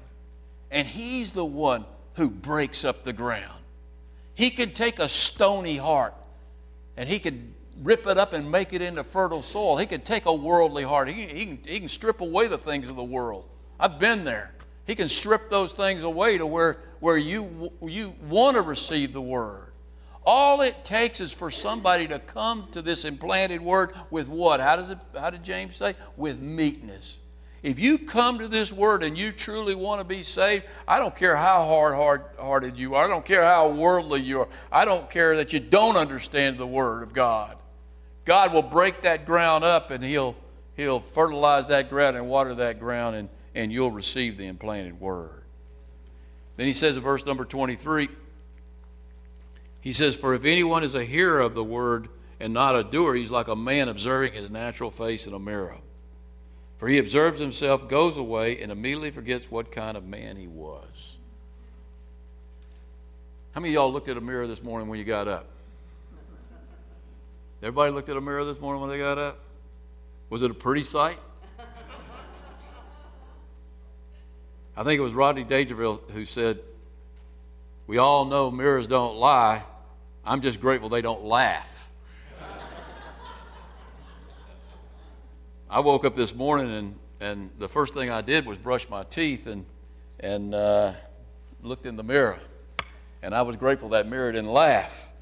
And 0.71 0.87
He's 0.87 1.33
the 1.33 1.45
one 1.45 1.85
who 2.15 2.31
breaks 2.31 2.85
up 2.85 3.05
the 3.05 3.13
ground. 3.13 3.61
He 4.35 4.51
can 4.51 4.71
take 4.71 4.99
a 4.99 5.09
stony 5.09 5.77
heart 5.77 6.15
and 6.97 7.09
He 7.09 7.19
can 7.19 7.55
rip 7.83 8.07
it 8.07 8.19
up 8.19 8.33
and 8.33 8.51
make 8.51 8.73
it 8.73 8.83
into 8.83 9.05
fertile 9.05 9.43
soil. 9.43 9.77
He 9.77 9.87
can 9.87 10.01
take 10.01 10.27
a 10.27 10.35
worldly 10.35 10.83
heart, 10.83 11.09
he, 11.09 11.27
he, 11.27 11.47
can, 11.47 11.59
he 11.65 11.79
can 11.81 11.89
strip 11.89 12.21
away 12.21 12.49
the 12.49 12.59
things 12.59 12.89
of 12.89 12.97
the 12.97 13.05
world. 13.05 13.49
I've 13.79 13.99
been 13.99 14.25
there. 14.25 14.53
He 14.87 14.95
can 14.95 15.09
strip 15.09 15.51
those 15.51 15.73
things 15.73 16.03
away 16.03 16.39
to 16.39 16.47
where, 16.47 16.79
where 17.01 17.17
you, 17.17 17.73
you 17.83 18.15
want 18.29 18.57
to 18.57 18.63
receive 18.63 19.13
the 19.13 19.21
word. 19.21 19.73
All 20.25 20.61
it 20.61 20.85
takes 20.85 21.21
is 21.21 21.33
for 21.33 21.51
somebody 21.51 22.07
to 22.09 22.19
come 22.19 22.69
to 22.73 22.83
this 22.83 23.05
implanted 23.05 23.61
word 23.61 23.93
with 24.11 24.29
what? 24.29 24.61
How, 24.61 24.77
does 24.77 24.91
it, 24.91 24.99
how 25.19 25.31
did 25.31 25.43
James 25.43 25.77
say? 25.77 25.95
With 26.17 26.41
meekness. 26.41 27.19
If 27.63 27.79
you 27.79 27.99
come 27.99 28.39
to 28.39 28.49
this 28.49 28.73
word 28.73 29.05
and 29.05 29.17
you 29.17 29.31
truly 29.31 29.75
want 29.75 30.01
to 30.01 30.07
be 30.07 30.25
saved, 30.25 30.65
I 30.87 30.99
don't 30.99 31.15
care 31.15 31.37
how 31.37 31.65
hard, 31.65 32.25
hearted 32.39 32.77
you 32.77 32.97
are. 32.97 33.05
I 33.05 33.09
don't 33.09 33.25
care 33.25 33.45
how 33.45 33.69
worldly 33.69 34.21
you 34.21 34.41
are. 34.41 34.49
I 34.71 34.85
don't 34.85 35.09
care 35.09 35.37
that 35.37 35.53
you 35.53 35.61
don't 35.61 35.97
understand 35.97 36.59
the 36.59 36.67
word 36.67 37.05
of 37.05 37.13
God. 37.13 37.57
God 38.25 38.53
will 38.53 38.63
break 38.63 39.03
that 39.03 39.27
ground 39.27 39.63
up 39.63 39.93
and 39.93 40.03
he'll, 40.03 40.37
he'll 40.77 41.01
fertilize 41.01 41.69
that 41.69 41.89
ground 41.89 42.17
and 42.17 42.29
water 42.29 42.55
that 42.57 42.81
ground 42.81 43.15
and, 43.17 43.29
and 43.55 43.73
you'll 43.73 43.91
receive 43.91 44.37
the 44.37 44.47
implanted 44.47 45.01
word. 45.01 45.43
Then 46.57 46.67
he 46.67 46.73
says 46.73 46.97
in 46.97 47.03
verse 47.03 47.25
number 47.27 47.45
23, 47.45 48.09
he 49.81 49.93
says, 49.93 50.15
For 50.15 50.35
if 50.35 50.45
anyone 50.45 50.85
is 50.85 50.95
a 50.95 51.05
hearer 51.05 51.41
of 51.41 51.55
the 51.55 51.65
word 51.65 52.09
and 52.39 52.53
not 52.53 52.77
a 52.77 52.85
doer, 52.85 53.15
he's 53.15 53.31
like 53.31 53.49
a 53.49 53.57
man 53.57 53.89
observing 53.89 54.35
his 54.35 54.51
natural 54.51 54.91
face 54.91 55.27
in 55.27 55.35
a 55.35 55.39
mirror. 55.39 55.79
For 56.79 56.89
he 56.89 56.99
observes 56.99 57.39
himself, 57.39 57.89
goes 57.89 58.17
away, 58.17 58.61
and 58.61 58.73
immediately 58.73 59.11
forgets 59.11 59.51
what 59.51 59.71
kind 59.71 59.97
of 59.97 60.05
man 60.05 60.37
he 60.37 60.49
was. 60.49 61.19
How 63.53 63.61
many 63.61 63.75
of 63.75 63.75
y'all 63.75 63.93
looked 63.93 64.09
at 64.09 64.17
a 64.17 64.21
mirror 64.21 64.47
this 64.47 64.63
morning 64.63 64.89
when 64.89 64.99
you 64.99 65.05
got 65.05 65.29
up? 65.29 65.47
Everybody 67.63 67.93
looked 67.93 68.09
at 68.09 68.17
a 68.17 68.21
mirror 68.21 68.45
this 68.45 68.61
morning 68.61 68.81
when 68.81 68.91
they 68.91 68.99
got 68.99 69.19
up? 69.19 69.39
Was 70.31 70.43
it 70.43 70.51
a 70.51 70.55
pretty 70.55 70.83
sight? 70.83 71.19
I 74.77 74.83
think 74.85 74.99
it 74.99 75.03
was 75.03 75.13
Rodney 75.13 75.45
Dangerfield 75.45 76.03
who 76.13 76.25
said, 76.25 76.59
We 77.87 77.99
all 77.99 78.25
know 78.25 78.51
mirrors 78.51 78.87
don't 78.87 79.17
lie. 79.17 79.63
I'm 80.25 80.41
just 80.41 80.61
grateful 80.61 80.89
they 80.89 81.03
don't 81.03 81.25
laugh. 81.25 81.91
I 85.69 85.81
woke 85.81 86.05
up 86.05 86.15
this 86.15 86.35
morning 86.35 86.71
and, 86.71 86.99
and 87.21 87.51
the 87.59 87.69
first 87.69 87.95
thing 87.95 88.11
I 88.11 88.21
did 88.21 88.45
was 88.45 88.59
brush 88.59 88.89
my 88.89 89.05
teeth 89.05 89.47
and, 89.47 89.65
and 90.21 90.55
uh, 90.55 90.93
looked 91.63 91.87
in 91.87 91.97
the 91.97 92.03
mirror. 92.03 92.39
And 93.23 93.35
I 93.35 93.43
was 93.43 93.57
grateful 93.57 93.91
that 93.91 94.07
mirror 94.07 94.33
didn't 94.33 94.51
laugh 94.51 95.13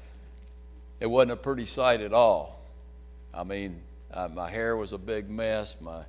it 1.01 1.09
wasn't 1.09 1.31
a 1.31 1.35
pretty 1.35 1.65
sight 1.65 1.99
at 1.99 2.13
all. 2.13 2.61
I 3.33 3.43
mean, 3.43 3.81
uh, 4.13 4.27
my 4.27 4.49
hair 4.49 4.77
was 4.77 4.91
a 4.91 4.99
big 4.99 5.29
mess. 5.29 5.75
My 5.81 6.03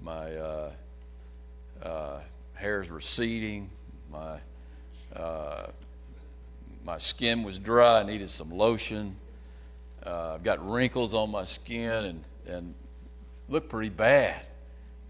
my 0.00 0.36
uh, 0.36 0.70
uh, 1.82 2.20
hair's 2.58 2.90
receding. 2.90 3.70
My 4.10 4.38
uh, 5.14 5.68
my 6.84 6.98
skin 6.98 7.42
was 7.42 7.58
dry. 7.58 8.00
I 8.00 8.02
needed 8.02 8.30
some 8.30 8.50
lotion. 8.50 9.16
Uh, 10.04 10.34
I've 10.34 10.42
got 10.42 10.66
wrinkles 10.68 11.14
on 11.14 11.30
my 11.30 11.44
skin 11.44 12.04
and 12.04 12.24
and 12.46 12.74
looked 13.48 13.68
pretty 13.68 13.90
bad. 13.90 14.44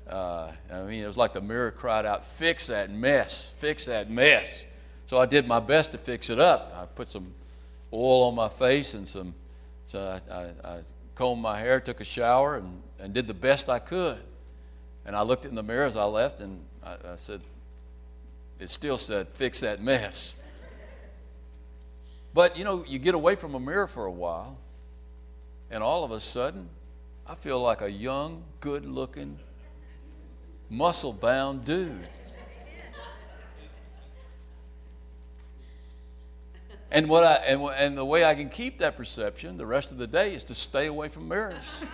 Uh, 0.09 0.53
I 0.73 0.83
mean, 0.83 1.05
it 1.05 1.07
was 1.07 1.17
like 1.17 1.33
the 1.33 1.41
mirror 1.41 1.71
cried 1.71 2.07
out, 2.07 2.25
"Fix 2.25 2.67
that 2.67 2.91
mess! 2.91 3.47
Fix 3.59 3.87
that 3.87 4.11
mess!" 4.11 4.67
So 5.07 5.19
I 5.19 5.27
did 5.27 5.47
my 5.47 5.61
best 5.61 5.93
to 5.93 5.99
fix 5.99 6.29
it 6.29 6.39
up. 6.39 6.75
I 6.77 6.85
put 6.85 7.09
some 7.09 7.33
oil 7.93 8.25
on 8.25 8.35
my 8.35 8.49
face 8.49 8.93
and 8.93 9.09
some, 9.09 9.35
so 9.87 10.21
I, 10.31 10.35
I, 10.35 10.75
I 10.77 10.81
combed 11.15 11.41
my 11.41 11.59
hair, 11.59 11.81
took 11.81 12.01
a 12.03 12.05
shower, 12.05 12.57
and, 12.57 12.83
and 13.01 13.15
did 13.15 13.27
the 13.27 13.35
best 13.35 13.71
I 13.71 13.79
could. 13.79 14.19
And 15.07 15.17
I 15.17 15.23
looked 15.23 15.47
in 15.47 15.55
the 15.55 15.63
mirror 15.63 15.87
as 15.87 15.97
I 15.97 16.05
left, 16.05 16.41
and 16.41 16.63
I, 16.89 17.13
I 17.13 17.17
said, 17.17 17.41
it 18.59 18.71
still 18.71 18.99
said, 18.99 19.29
fix 19.29 19.61
that 19.61 19.83
mess. 19.83 20.37
But 22.33 22.57
you 22.57 22.65
know, 22.65 22.85
you 22.87 22.99
get 22.99 23.15
away 23.15 23.35
from 23.35 23.55
a 23.55 23.61
mirror 23.61 23.87
for 23.87 24.07
a 24.07 24.13
while, 24.13 24.57
and 25.71 25.83
all 25.83 26.05
of 26.05 26.11
a 26.11 26.21
sudden, 26.21 26.69
I 27.27 27.35
feel 27.35 27.61
like 27.61 27.83
a 27.83 27.91
young, 27.91 28.43
good 28.61 28.87
looking, 28.87 29.39
muscle 30.71 31.13
bound 31.13 31.65
dude. 31.65 32.09
And, 36.91 37.07
what 37.11 37.23
I, 37.23 37.35
and, 37.47 37.61
and 37.77 37.99
the 37.99 38.05
way 38.05 38.25
I 38.25 38.35
can 38.35 38.49
keep 38.49 38.79
that 38.79 38.97
perception 38.97 39.59
the 39.59 39.67
rest 39.67 39.91
of 39.93 39.99
the 39.99 40.07
day 40.07 40.33
is 40.33 40.43
to 40.45 40.55
stay 40.55 40.87
away 40.87 41.09
from 41.09 41.29
mirrors. 41.29 41.85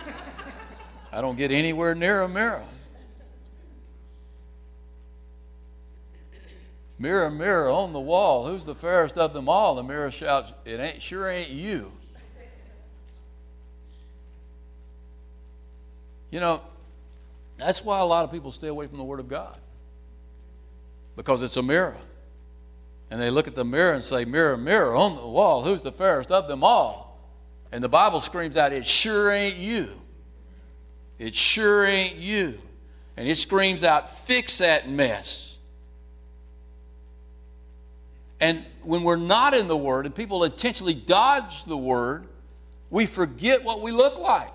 I 1.11 1.19
don't 1.19 1.37
get 1.37 1.51
anywhere 1.51 1.95
near 1.95 2.21
a 2.21 2.29
mirror. 2.29 2.65
Mirror, 6.97 7.31
mirror 7.31 7.69
on 7.69 7.91
the 7.91 7.99
wall, 7.99 8.47
who's 8.47 8.65
the 8.65 8.75
fairest 8.75 9.17
of 9.17 9.33
them 9.33 9.49
all? 9.49 9.75
The 9.75 9.83
mirror 9.83 10.11
shouts, 10.11 10.53
It 10.63 10.79
ain't 10.79 11.01
sure 11.01 11.29
ain't 11.29 11.49
you. 11.49 11.91
You 16.31 16.39
know, 16.39 16.61
that's 17.57 17.83
why 17.83 17.99
a 17.99 18.05
lot 18.05 18.25
of 18.25 18.31
people 18.31 18.51
stay 18.51 18.67
away 18.67 18.87
from 18.87 18.97
the 18.97 19.03
Word 19.03 19.19
of 19.19 19.29
God. 19.29 19.57
Because 21.15 21.43
it's 21.43 21.57
a 21.57 21.63
mirror. 21.63 21.97
And 23.09 23.21
they 23.21 23.29
look 23.29 23.47
at 23.47 23.55
the 23.55 23.63
mirror 23.63 23.93
and 23.93 24.03
say, 24.03 24.25
Mirror, 24.25 24.57
mirror 24.57 24.95
on 24.95 25.15
the 25.15 25.27
wall, 25.27 25.63
who's 25.63 25.81
the 25.81 25.91
fairest 25.91 26.31
of 26.31 26.47
them 26.47 26.63
all? 26.63 27.19
And 27.71 27.83
the 27.83 27.89
Bible 27.89 28.19
screams 28.21 28.57
out, 28.57 28.73
It 28.73 28.85
sure 28.85 29.31
ain't 29.31 29.57
you. 29.57 29.87
It 31.19 31.35
sure 31.35 31.85
ain't 31.85 32.15
you. 32.15 32.55
And 33.15 33.27
it 33.29 33.37
screams 33.37 33.83
out, 33.83 34.09
Fix 34.09 34.57
that 34.57 34.89
mess. 34.89 35.54
And 38.39 38.65
when 38.83 39.03
we're 39.03 39.15
not 39.15 39.53
in 39.53 39.67
the 39.67 39.77
Word 39.77 40.05
and 40.05 40.13
people 40.13 40.43
intentionally 40.43 40.93
dodge 40.93 41.63
the 41.65 41.77
Word, 41.77 42.27
we 42.89 43.05
forget 43.05 43.63
what 43.63 43.81
we 43.81 43.91
look 43.91 44.19
like. 44.19 44.53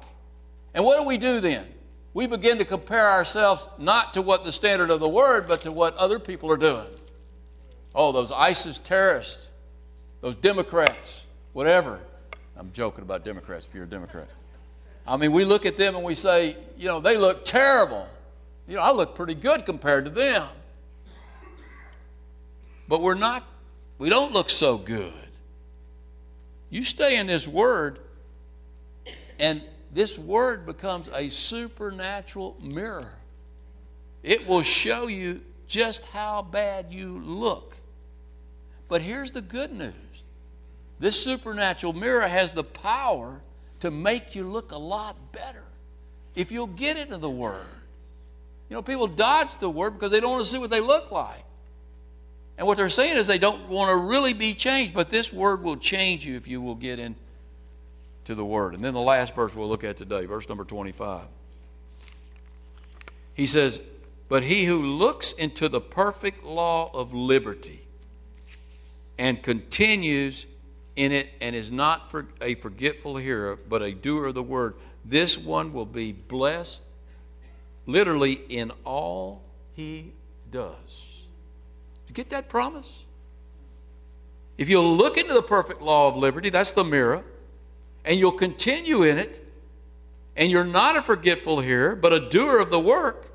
And 0.74 0.84
what 0.84 1.00
do 1.00 1.08
we 1.08 1.18
do 1.18 1.40
then? 1.40 1.66
We 2.12 2.26
begin 2.26 2.58
to 2.58 2.64
compare 2.64 3.08
ourselves 3.10 3.68
not 3.78 4.14
to 4.14 4.22
what 4.22 4.44
the 4.44 4.52
standard 4.52 4.90
of 4.90 5.00
the 5.00 5.08
Word, 5.08 5.46
but 5.48 5.62
to 5.62 5.72
what 5.72 5.96
other 5.96 6.18
people 6.18 6.50
are 6.50 6.56
doing. 6.56 6.88
Oh, 7.94 8.12
those 8.12 8.30
ISIS 8.30 8.78
terrorists, 8.78 9.50
those 10.20 10.34
Democrats, 10.36 11.24
whatever. 11.52 12.00
I'm 12.56 12.72
joking 12.72 13.02
about 13.02 13.24
Democrats 13.24 13.66
if 13.66 13.74
you're 13.74 13.84
a 13.84 13.88
Democrat. 13.88 14.28
I 15.06 15.16
mean, 15.16 15.32
we 15.32 15.44
look 15.44 15.66
at 15.66 15.76
them 15.76 15.96
and 15.96 16.04
we 16.04 16.14
say, 16.14 16.56
you 16.76 16.86
know, 16.86 17.00
they 17.00 17.16
look 17.16 17.44
terrible. 17.44 18.06
You 18.68 18.76
know, 18.76 18.82
I 18.82 18.92
look 18.92 19.14
pretty 19.14 19.34
good 19.34 19.66
compared 19.66 20.04
to 20.04 20.10
them. 20.10 20.46
But 22.86 23.02
we're 23.02 23.14
not, 23.14 23.44
we 24.00 24.08
don't 24.08 24.32
look 24.32 24.48
so 24.48 24.78
good. 24.78 25.28
You 26.70 26.84
stay 26.84 27.18
in 27.18 27.26
this 27.26 27.46
word, 27.46 27.98
and 29.38 29.62
this 29.92 30.18
word 30.18 30.64
becomes 30.64 31.08
a 31.08 31.28
supernatural 31.28 32.56
mirror. 32.62 33.12
It 34.22 34.48
will 34.48 34.62
show 34.62 35.06
you 35.06 35.42
just 35.68 36.06
how 36.06 36.40
bad 36.40 36.86
you 36.88 37.20
look. 37.20 37.76
But 38.88 39.02
here's 39.02 39.32
the 39.32 39.42
good 39.42 39.70
news 39.70 39.94
this 40.98 41.22
supernatural 41.22 41.92
mirror 41.92 42.26
has 42.26 42.52
the 42.52 42.64
power 42.64 43.42
to 43.80 43.90
make 43.90 44.34
you 44.34 44.44
look 44.44 44.72
a 44.72 44.78
lot 44.78 45.14
better 45.32 45.64
if 46.34 46.50
you'll 46.50 46.68
get 46.68 46.96
into 46.96 47.18
the 47.18 47.30
Word. 47.30 47.66
You 48.70 48.76
know, 48.76 48.82
people 48.82 49.08
dodge 49.08 49.58
the 49.58 49.68
Word 49.68 49.90
because 49.90 50.10
they 50.10 50.20
don't 50.20 50.30
want 50.30 50.44
to 50.44 50.50
see 50.50 50.58
what 50.58 50.70
they 50.70 50.80
look 50.80 51.12
like. 51.12 51.44
And 52.60 52.66
what 52.66 52.76
they're 52.76 52.90
saying 52.90 53.16
is 53.16 53.26
they 53.26 53.38
don't 53.38 53.70
want 53.70 53.88
to 53.88 53.96
really 53.96 54.34
be 54.34 54.52
changed, 54.52 54.92
but 54.92 55.08
this 55.08 55.32
Word 55.32 55.62
will 55.62 55.78
change 55.78 56.26
you 56.26 56.36
if 56.36 56.46
you 56.46 56.60
will 56.60 56.74
get 56.74 56.98
into 56.98 57.16
the 58.26 58.44
Word. 58.44 58.74
And 58.74 58.84
then 58.84 58.92
the 58.92 59.00
last 59.00 59.34
verse 59.34 59.54
we'll 59.54 59.66
look 59.66 59.82
at 59.82 59.96
today, 59.96 60.26
verse 60.26 60.46
number 60.46 60.64
25. 60.64 61.22
He 63.32 63.46
says, 63.46 63.80
But 64.28 64.42
he 64.42 64.66
who 64.66 64.76
looks 64.82 65.32
into 65.32 65.70
the 65.70 65.80
perfect 65.80 66.44
law 66.44 66.90
of 66.92 67.14
liberty, 67.14 67.80
and 69.18 69.42
continues 69.42 70.46
in 70.96 71.12
it 71.12 71.30
and 71.40 71.56
is 71.56 71.70
not 71.70 72.10
for 72.10 72.28
a 72.42 72.56
forgetful 72.56 73.16
hearer, 73.16 73.58
but 73.70 73.80
a 73.80 73.92
doer 73.92 74.26
of 74.26 74.34
the 74.34 74.42
word, 74.42 74.74
this 75.02 75.38
one 75.38 75.72
will 75.72 75.86
be 75.86 76.12
blessed 76.12 76.82
literally 77.86 78.34
in 78.50 78.70
all 78.84 79.44
he 79.72 80.12
does. 80.50 81.09
You 82.10 82.14
get 82.14 82.30
that 82.30 82.48
promise? 82.48 83.04
If 84.58 84.68
you'll 84.68 84.96
look 84.96 85.16
into 85.16 85.32
the 85.32 85.42
perfect 85.42 85.80
law 85.80 86.08
of 86.08 86.16
liberty, 86.16 86.50
that's 86.50 86.72
the 86.72 86.82
mirror, 86.82 87.22
and 88.04 88.18
you'll 88.18 88.32
continue 88.32 89.04
in 89.04 89.16
it, 89.16 89.48
and 90.36 90.50
you're 90.50 90.64
not 90.64 90.96
a 90.96 91.02
forgetful 91.02 91.60
hearer, 91.60 91.94
but 91.94 92.12
a 92.12 92.28
doer 92.28 92.58
of 92.58 92.72
the 92.72 92.80
work, 92.80 93.30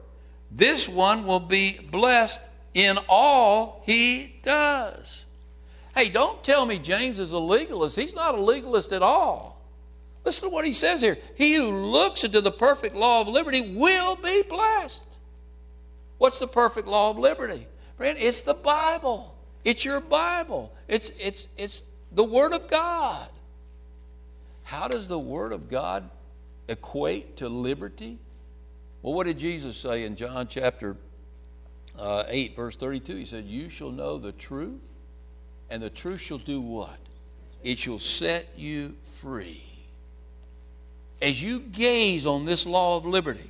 this 0.51 0.89
one 0.89 1.25
will 1.25 1.39
be 1.39 1.79
blessed 1.89 2.41
in 2.73 2.97
all 3.07 3.81
he 3.85 4.35
does. 4.43 5.25
Hey, 5.95 6.09
don't 6.09 6.43
tell 6.43 6.65
me 6.65 6.77
James 6.77 7.17
is 7.17 7.31
a 7.31 7.39
legalist. 7.39 7.95
He's 7.95 8.13
not 8.13 8.35
a 8.35 8.41
legalist 8.41 8.91
at 8.91 9.01
all. 9.01 9.61
Listen 10.25 10.49
to 10.49 10.53
what 10.53 10.65
he 10.65 10.73
says 10.73 11.01
here. 11.01 11.17
He 11.35 11.55
who 11.55 11.69
looks 11.69 12.25
into 12.25 12.41
the 12.41 12.51
perfect 12.51 12.93
law 12.93 13.21
of 13.21 13.29
liberty 13.29 13.73
will 13.73 14.17
be 14.17 14.41
blessed. 14.41 15.05
What's 16.17 16.39
the 16.39 16.47
perfect 16.47 16.89
law 16.89 17.11
of 17.11 17.17
liberty? 17.17 17.67
Friend, 17.97 18.17
it's 18.19 18.41
the 18.41 18.53
Bible. 18.53 19.35
It's 19.63 19.85
your 19.85 20.01
Bible. 20.01 20.73
It's, 20.87 21.09
it's, 21.19 21.47
it's 21.57 21.83
the 22.11 22.23
Word 22.23 22.53
of 22.53 22.67
God. 22.69 23.27
How 24.63 24.87
does 24.87 25.07
the 25.07 25.19
Word 25.19 25.53
of 25.53 25.69
God 25.69 26.09
equate 26.67 27.37
to 27.37 27.49
liberty? 27.49 28.17
Well, 29.01 29.13
what 29.13 29.27
did 29.27 29.37
Jesus 29.37 29.77
say 29.77 30.03
in 30.03 30.15
John 30.15 30.47
chapter 30.47 30.97
uh, 31.99 32.23
8, 32.27 32.55
verse 32.55 32.75
32? 32.75 33.15
He 33.15 33.25
said, 33.25 33.45
You 33.45 33.69
shall 33.69 33.91
know 33.91 34.17
the 34.17 34.31
truth, 34.31 34.89
and 35.69 35.81
the 35.81 35.89
truth 35.89 36.21
shall 36.21 36.37
do 36.37 36.59
what? 36.59 36.97
It 37.63 37.77
shall 37.77 37.99
set 37.99 38.47
you 38.57 38.95
free. 39.01 39.63
As 41.21 41.41
you 41.41 41.59
gaze 41.59 42.25
on 42.25 42.45
this 42.45 42.65
law 42.65 42.97
of 42.97 43.05
liberty, 43.05 43.49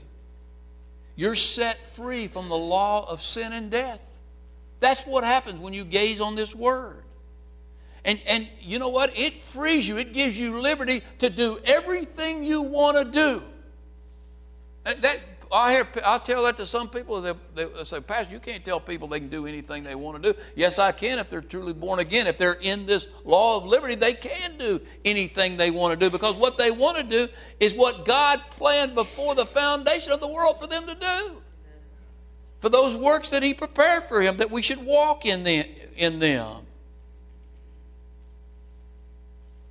you're 1.16 1.36
set 1.36 1.86
free 1.86 2.28
from 2.28 2.50
the 2.50 2.58
law 2.58 3.10
of 3.10 3.22
sin 3.22 3.54
and 3.54 3.72
death. 3.72 4.05
That's 4.80 5.04
what 5.04 5.24
happens 5.24 5.60
when 5.60 5.74
you 5.74 5.86
gaze 5.86 6.22
on 6.22 6.36
this 6.36 6.54
word. 6.54 7.04
And, 8.04 8.22
and 8.28 8.48
you 8.62 8.78
know 8.78 8.90
what? 8.90 9.12
It 9.18 9.34
frees 9.34 9.88
you, 9.88 9.98
it 9.98 10.14
gives 10.14 10.40
you 10.40 10.60
liberty 10.62 11.02
to 11.20 11.30
do 11.30 11.60
everything 11.66 12.44
you 12.44 12.62
want 12.62 12.98
to 12.98 13.12
do. 13.12 13.44
Uh, 14.86 14.94
that, 15.02 15.20
I 15.52 15.72
hear, 15.72 15.88
I 16.06 16.18
tell 16.20 16.44
that 16.44 16.58
to 16.58 16.66
some 16.66 16.90
people. 16.90 17.22
They, 17.22 17.34
they 17.56 17.84
say, 17.84 18.02
Pastor, 18.02 18.34
you 18.34 18.40
can't 18.40 18.64
tell 18.64 18.80
people 18.80 19.08
they 19.08 19.20
can 19.20 19.30
do 19.30 19.48
anything 19.48 19.84
they 19.84 19.96
want 19.96 20.22
to 20.22 20.34
do. 20.34 20.40
Yes, 20.56 20.78
I 20.80 20.92
can 20.92 21.18
if 21.18 21.30
they're 21.30 21.42
truly 21.42 21.74
born 21.74 22.00
again. 22.00 22.28
If 22.28 22.38
they're 22.38 22.58
in 22.62 22.86
this 22.86 23.08
law 23.24 23.58
of 23.58 23.66
liberty, 23.66 23.96
they 23.96 24.14
can 24.14 24.58
do 24.58 24.80
anything 25.04 25.58
they 25.58 25.72
want 25.72 26.00
to 26.00 26.06
do 26.06 26.12
because 26.12 26.36
what 26.36 26.58
they 26.58 26.72
want 26.72 26.98
to 26.98 27.04
do 27.04 27.28
is 27.60 27.74
what 27.74 28.06
God 28.06 28.40
planned 28.52 28.96
before 28.96 29.34
the 29.34 29.46
foundation 29.46 30.12
of 30.12 30.20
the 30.20 30.28
world 30.28 30.60
for 30.62 30.68
them 30.68 30.86
to 30.88 30.96
do. 30.96 31.42
For 32.66 32.70
those 32.70 32.96
works 32.96 33.30
that 33.30 33.44
He 33.44 33.54
prepared 33.54 34.06
for 34.06 34.24
Him, 34.24 34.38
that 34.38 34.50
we 34.50 34.64
should 34.64 34.84
walk 34.84 35.24
in 35.24 35.44
them. 35.44 35.68
In 35.98 36.18
them. 36.18 36.66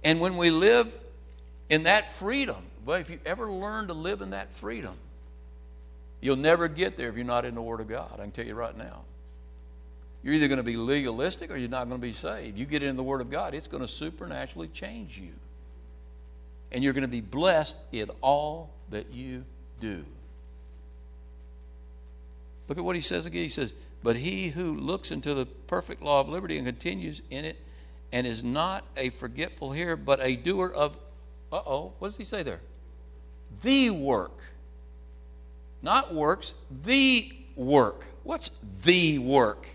And 0.05 0.21
when 0.21 0.37
we 0.37 0.53
live 0.53 0.97
in 1.69 1.83
that 1.83 2.13
freedom, 2.13 2.63
well, 2.87 3.01
if 3.01 3.11
you 3.11 3.19
ever 3.27 3.51
learn 3.51 3.88
to 3.88 3.95
live 3.95 4.21
in 4.21 4.31
that 4.31 4.53
freedom, 4.53 4.95
You'll 6.21 6.37
never 6.37 6.69
get 6.69 6.97
there 6.97 7.09
if 7.09 7.17
you're 7.17 7.25
not 7.25 7.45
in 7.45 7.57
the 7.57 7.63
Word 7.63 7.81
of 7.81 7.88
God. 7.88 8.13
I 8.15 8.19
can 8.19 8.31
tell 8.31 8.47
you 8.47 8.55
right 8.55 8.77
now. 8.79 9.03
You're 10.23 10.35
either 10.35 10.47
going 10.47 10.59
to 10.59 10.63
be 10.63 10.77
legalistic 10.77 11.51
or 11.51 11.57
you're 11.57 11.69
not 11.69 11.88
going 11.88 12.01
to 12.01 12.07
be 12.07 12.13
saved. 12.13 12.57
You 12.57 12.65
get 12.65 12.85
in 12.85 12.95
the 12.95 13.03
Word 13.03 13.23
of 13.23 13.29
God, 13.29 13.55
it's 13.55 13.67
going 13.67 13.83
to 13.83 13.88
supernaturally 13.88 14.69
change 14.69 15.19
you. 15.19 15.33
And 16.71 16.85
you're 16.85 16.92
going 16.92 17.03
to 17.03 17.09
be 17.09 17.21
blessed 17.21 17.77
in 17.90 18.09
all 18.21 18.71
that 18.90 19.13
you 19.13 19.45
do. 19.81 20.05
Look 22.69 22.79
at 22.79 22.85
what 22.85 22.96
he 22.96 23.02
says 23.02 23.27
again. 23.27 23.42
He 23.42 23.48
says, 23.48 23.75
But 24.02 24.17
he 24.17 24.48
who 24.48 24.75
looks 24.75 25.10
into 25.10 25.35
the 25.35 25.46
perfect 25.46 26.02
law 26.02 26.21
of 26.21 26.29
liberty 26.29 26.56
and 26.56 26.67
continues 26.67 27.23
in 27.31 27.44
it 27.44 27.58
and 28.12 28.27
is 28.27 28.42
not 28.42 28.85
a 28.96 29.10
forgetful 29.10 29.73
hearer, 29.73 29.96
but 29.96 30.21
a 30.21 30.37
doer 30.37 30.73
of, 30.75 30.96
uh 31.52 31.60
oh, 31.67 31.92
what 31.98 32.08
does 32.08 32.17
he 32.17 32.25
say 32.25 32.42
there? 32.42 32.60
The 33.62 33.90
work 33.90 34.40
not 35.85 36.15
works, 36.15 36.54
the 36.85 37.31
work. 37.54 38.06
What's 38.25 38.50
the 38.83 39.19
work? 39.19 39.69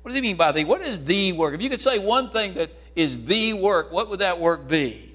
What 0.00 0.10
does 0.10 0.16
he 0.16 0.22
mean 0.22 0.36
by 0.36 0.52
the? 0.52 0.64
What 0.64 0.80
is 0.80 1.04
the 1.04 1.32
work? 1.32 1.52
If 1.52 1.60
you 1.60 1.68
could 1.68 1.80
say 1.80 1.98
one 1.98 2.30
thing 2.30 2.54
that 2.54 2.70
is 2.94 3.24
the 3.24 3.54
work, 3.54 3.92
what 3.92 4.08
would 4.08 4.20
that 4.20 4.38
work 4.38 4.68
be? 4.68 5.12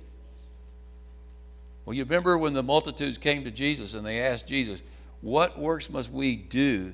Well, 1.86 1.94
you 1.94 2.04
remember 2.04 2.38
when 2.38 2.54
the 2.54 2.62
multitudes 2.62 3.18
came 3.18 3.46
to 3.46 3.52
Jesus 3.52 3.94
and 3.94 4.06
they 4.06 4.20
asked 4.20 4.46
Jesus, 4.46 4.84
What 5.22 5.58
works 5.58 5.90
must 5.90 6.12
we 6.12 6.36
do 6.36 6.94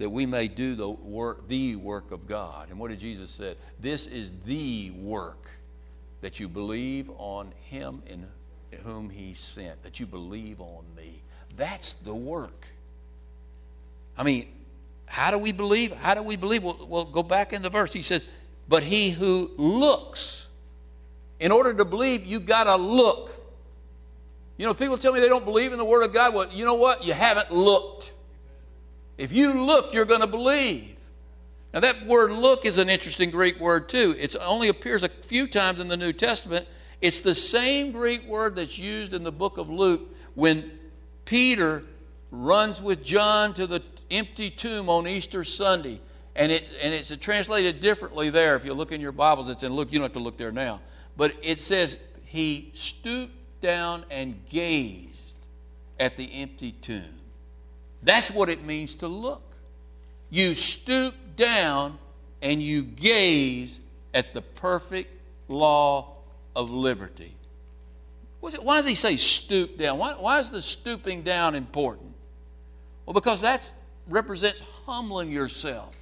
that 0.00 0.08
we 0.08 0.24
may 0.24 0.48
do 0.48 0.74
the 0.74 0.88
work, 0.88 1.46
the 1.46 1.76
work 1.76 2.10
of 2.10 2.26
God? 2.26 2.70
And 2.70 2.78
what 2.78 2.88
did 2.88 3.00
Jesus 3.00 3.30
say? 3.30 3.54
This 3.78 4.06
is 4.06 4.32
the 4.46 4.90
work 4.92 5.50
that 6.22 6.40
you 6.40 6.48
believe 6.48 7.10
on 7.18 7.52
him 7.64 8.02
in 8.06 8.26
whom 8.82 9.10
he 9.10 9.34
sent, 9.34 9.82
that 9.82 10.00
you 10.00 10.06
believe 10.06 10.58
on 10.58 10.84
me. 10.96 11.20
That's 11.54 11.92
the 11.92 12.14
work. 12.14 12.68
I 14.16 14.22
mean, 14.22 14.48
how 15.04 15.30
do 15.30 15.38
we 15.38 15.52
believe? 15.52 15.92
How 15.96 16.14
do 16.14 16.22
we 16.22 16.36
believe? 16.36 16.64
Well, 16.64 16.86
well, 16.88 17.04
go 17.04 17.22
back 17.22 17.52
in 17.52 17.60
the 17.60 17.70
verse. 17.70 17.92
He 17.92 18.00
says, 18.00 18.24
But 18.70 18.82
he 18.82 19.10
who 19.10 19.50
looks, 19.58 20.48
in 21.40 21.52
order 21.52 21.74
to 21.74 21.84
believe, 21.84 22.24
you 22.24 22.40
got 22.40 22.64
to 22.64 22.76
look. 22.76 23.32
You 24.56 24.64
know, 24.64 24.72
people 24.72 24.96
tell 24.96 25.12
me 25.12 25.20
they 25.20 25.28
don't 25.28 25.44
believe 25.44 25.72
in 25.72 25.78
the 25.78 25.84
Word 25.84 26.06
of 26.06 26.14
God. 26.14 26.34
Well, 26.34 26.48
you 26.50 26.64
know 26.64 26.76
what? 26.76 27.06
You 27.06 27.12
haven't 27.12 27.52
looked. 27.52 28.14
If 29.20 29.32
you 29.32 29.52
look, 29.52 29.92
you're 29.92 30.06
going 30.06 30.22
to 30.22 30.26
believe. 30.26 30.96
Now, 31.74 31.80
that 31.80 32.06
word 32.06 32.32
look 32.32 32.64
is 32.64 32.78
an 32.78 32.88
interesting 32.88 33.30
Greek 33.30 33.60
word, 33.60 33.90
too. 33.90 34.14
It 34.18 34.34
only 34.40 34.68
appears 34.68 35.02
a 35.02 35.10
few 35.10 35.46
times 35.46 35.78
in 35.78 35.88
the 35.88 35.96
New 35.96 36.14
Testament. 36.14 36.66
It's 37.02 37.20
the 37.20 37.34
same 37.34 37.92
Greek 37.92 38.26
word 38.26 38.56
that's 38.56 38.78
used 38.78 39.12
in 39.12 39.22
the 39.22 39.30
book 39.30 39.58
of 39.58 39.68
Luke 39.68 40.08
when 40.34 40.70
Peter 41.26 41.84
runs 42.30 42.80
with 42.80 43.04
John 43.04 43.52
to 43.54 43.66
the 43.66 43.82
empty 44.10 44.48
tomb 44.48 44.88
on 44.88 45.06
Easter 45.06 45.44
Sunday. 45.44 46.00
And, 46.34 46.50
it, 46.50 46.66
and 46.82 46.94
it's 46.94 47.14
translated 47.16 47.80
differently 47.80 48.30
there. 48.30 48.56
If 48.56 48.64
you 48.64 48.72
look 48.72 48.90
in 48.90 49.02
your 49.02 49.12
Bibles, 49.12 49.50
it's 49.50 49.62
in 49.62 49.74
Luke. 49.74 49.92
You 49.92 49.98
don't 49.98 50.06
have 50.06 50.14
to 50.14 50.18
look 50.18 50.38
there 50.38 50.50
now. 50.50 50.80
But 51.18 51.36
it 51.42 51.60
says, 51.60 51.98
He 52.24 52.70
stooped 52.72 53.34
down 53.60 54.02
and 54.10 54.40
gazed 54.48 55.36
at 55.98 56.16
the 56.16 56.32
empty 56.32 56.72
tomb. 56.72 57.19
That's 58.02 58.30
what 58.30 58.48
it 58.48 58.64
means 58.64 58.94
to 58.96 59.08
look. 59.08 59.42
You 60.30 60.54
stoop 60.54 61.14
down 61.36 61.98
and 62.42 62.62
you 62.62 62.82
gaze 62.82 63.80
at 64.14 64.34
the 64.34 64.42
perfect 64.42 65.12
law 65.48 66.16
of 66.56 66.70
liberty. 66.70 67.34
Why 68.40 68.80
does 68.80 68.88
he 68.88 68.94
say 68.94 69.16
stoop 69.16 69.76
down? 69.76 69.98
Why, 69.98 70.12
why 70.12 70.38
is 70.38 70.50
the 70.50 70.62
stooping 70.62 71.22
down 71.22 71.54
important? 71.54 72.14
Well, 73.04 73.12
because 73.12 73.42
that 73.42 73.70
represents 74.08 74.62
humbling 74.86 75.30
yourself. 75.30 75.94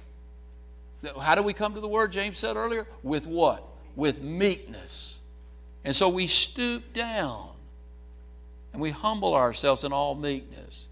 How 1.21 1.35
do 1.35 1.43
we 1.43 1.53
come 1.53 1.73
to 1.73 1.81
the 1.81 1.87
word 1.87 2.11
James 2.11 2.37
said 2.37 2.55
earlier? 2.55 2.87
With 3.03 3.25
what? 3.25 3.65
With 3.95 4.21
meekness. 4.21 5.19
And 5.83 5.95
so 5.95 6.09
we 6.09 6.27
stoop 6.27 6.93
down 6.93 7.49
and 8.73 8.81
we 8.81 8.91
humble 8.91 9.33
ourselves 9.33 9.83
in 9.83 9.91
all 9.91 10.15
meekness. 10.15 10.88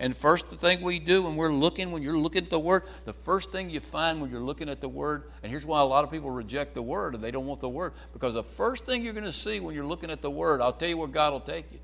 And 0.00 0.16
first 0.16 0.48
the 0.48 0.56
thing 0.56 0.80
we 0.80 0.98
do 0.98 1.22
when 1.24 1.36
we're 1.36 1.52
looking, 1.52 1.92
when 1.92 2.02
you're 2.02 2.16
looking 2.16 2.42
at 2.42 2.50
the 2.50 2.58
Word, 2.58 2.84
the 3.04 3.12
first 3.12 3.52
thing 3.52 3.68
you 3.68 3.80
find 3.80 4.18
when 4.18 4.30
you're 4.30 4.40
looking 4.40 4.70
at 4.70 4.80
the 4.80 4.88
Word, 4.88 5.24
and 5.42 5.52
here's 5.52 5.66
why 5.66 5.78
a 5.82 5.84
lot 5.84 6.04
of 6.04 6.10
people 6.10 6.30
reject 6.30 6.74
the 6.74 6.80
Word 6.80 7.14
and 7.14 7.22
they 7.22 7.30
don't 7.30 7.46
want 7.46 7.60
the 7.60 7.68
Word, 7.68 7.92
because 8.14 8.32
the 8.32 8.42
first 8.42 8.86
thing 8.86 9.02
you're 9.04 9.12
going 9.12 9.26
to 9.26 9.32
see 9.32 9.60
when 9.60 9.74
you're 9.74 9.84
looking 9.84 10.10
at 10.10 10.22
the 10.22 10.30
Word, 10.30 10.62
I'll 10.62 10.72
tell 10.72 10.88
you 10.88 10.96
where 10.96 11.06
God 11.06 11.34
will 11.34 11.40
take 11.40 11.70
you, 11.70 11.78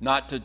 not 0.00 0.28
to 0.28 0.40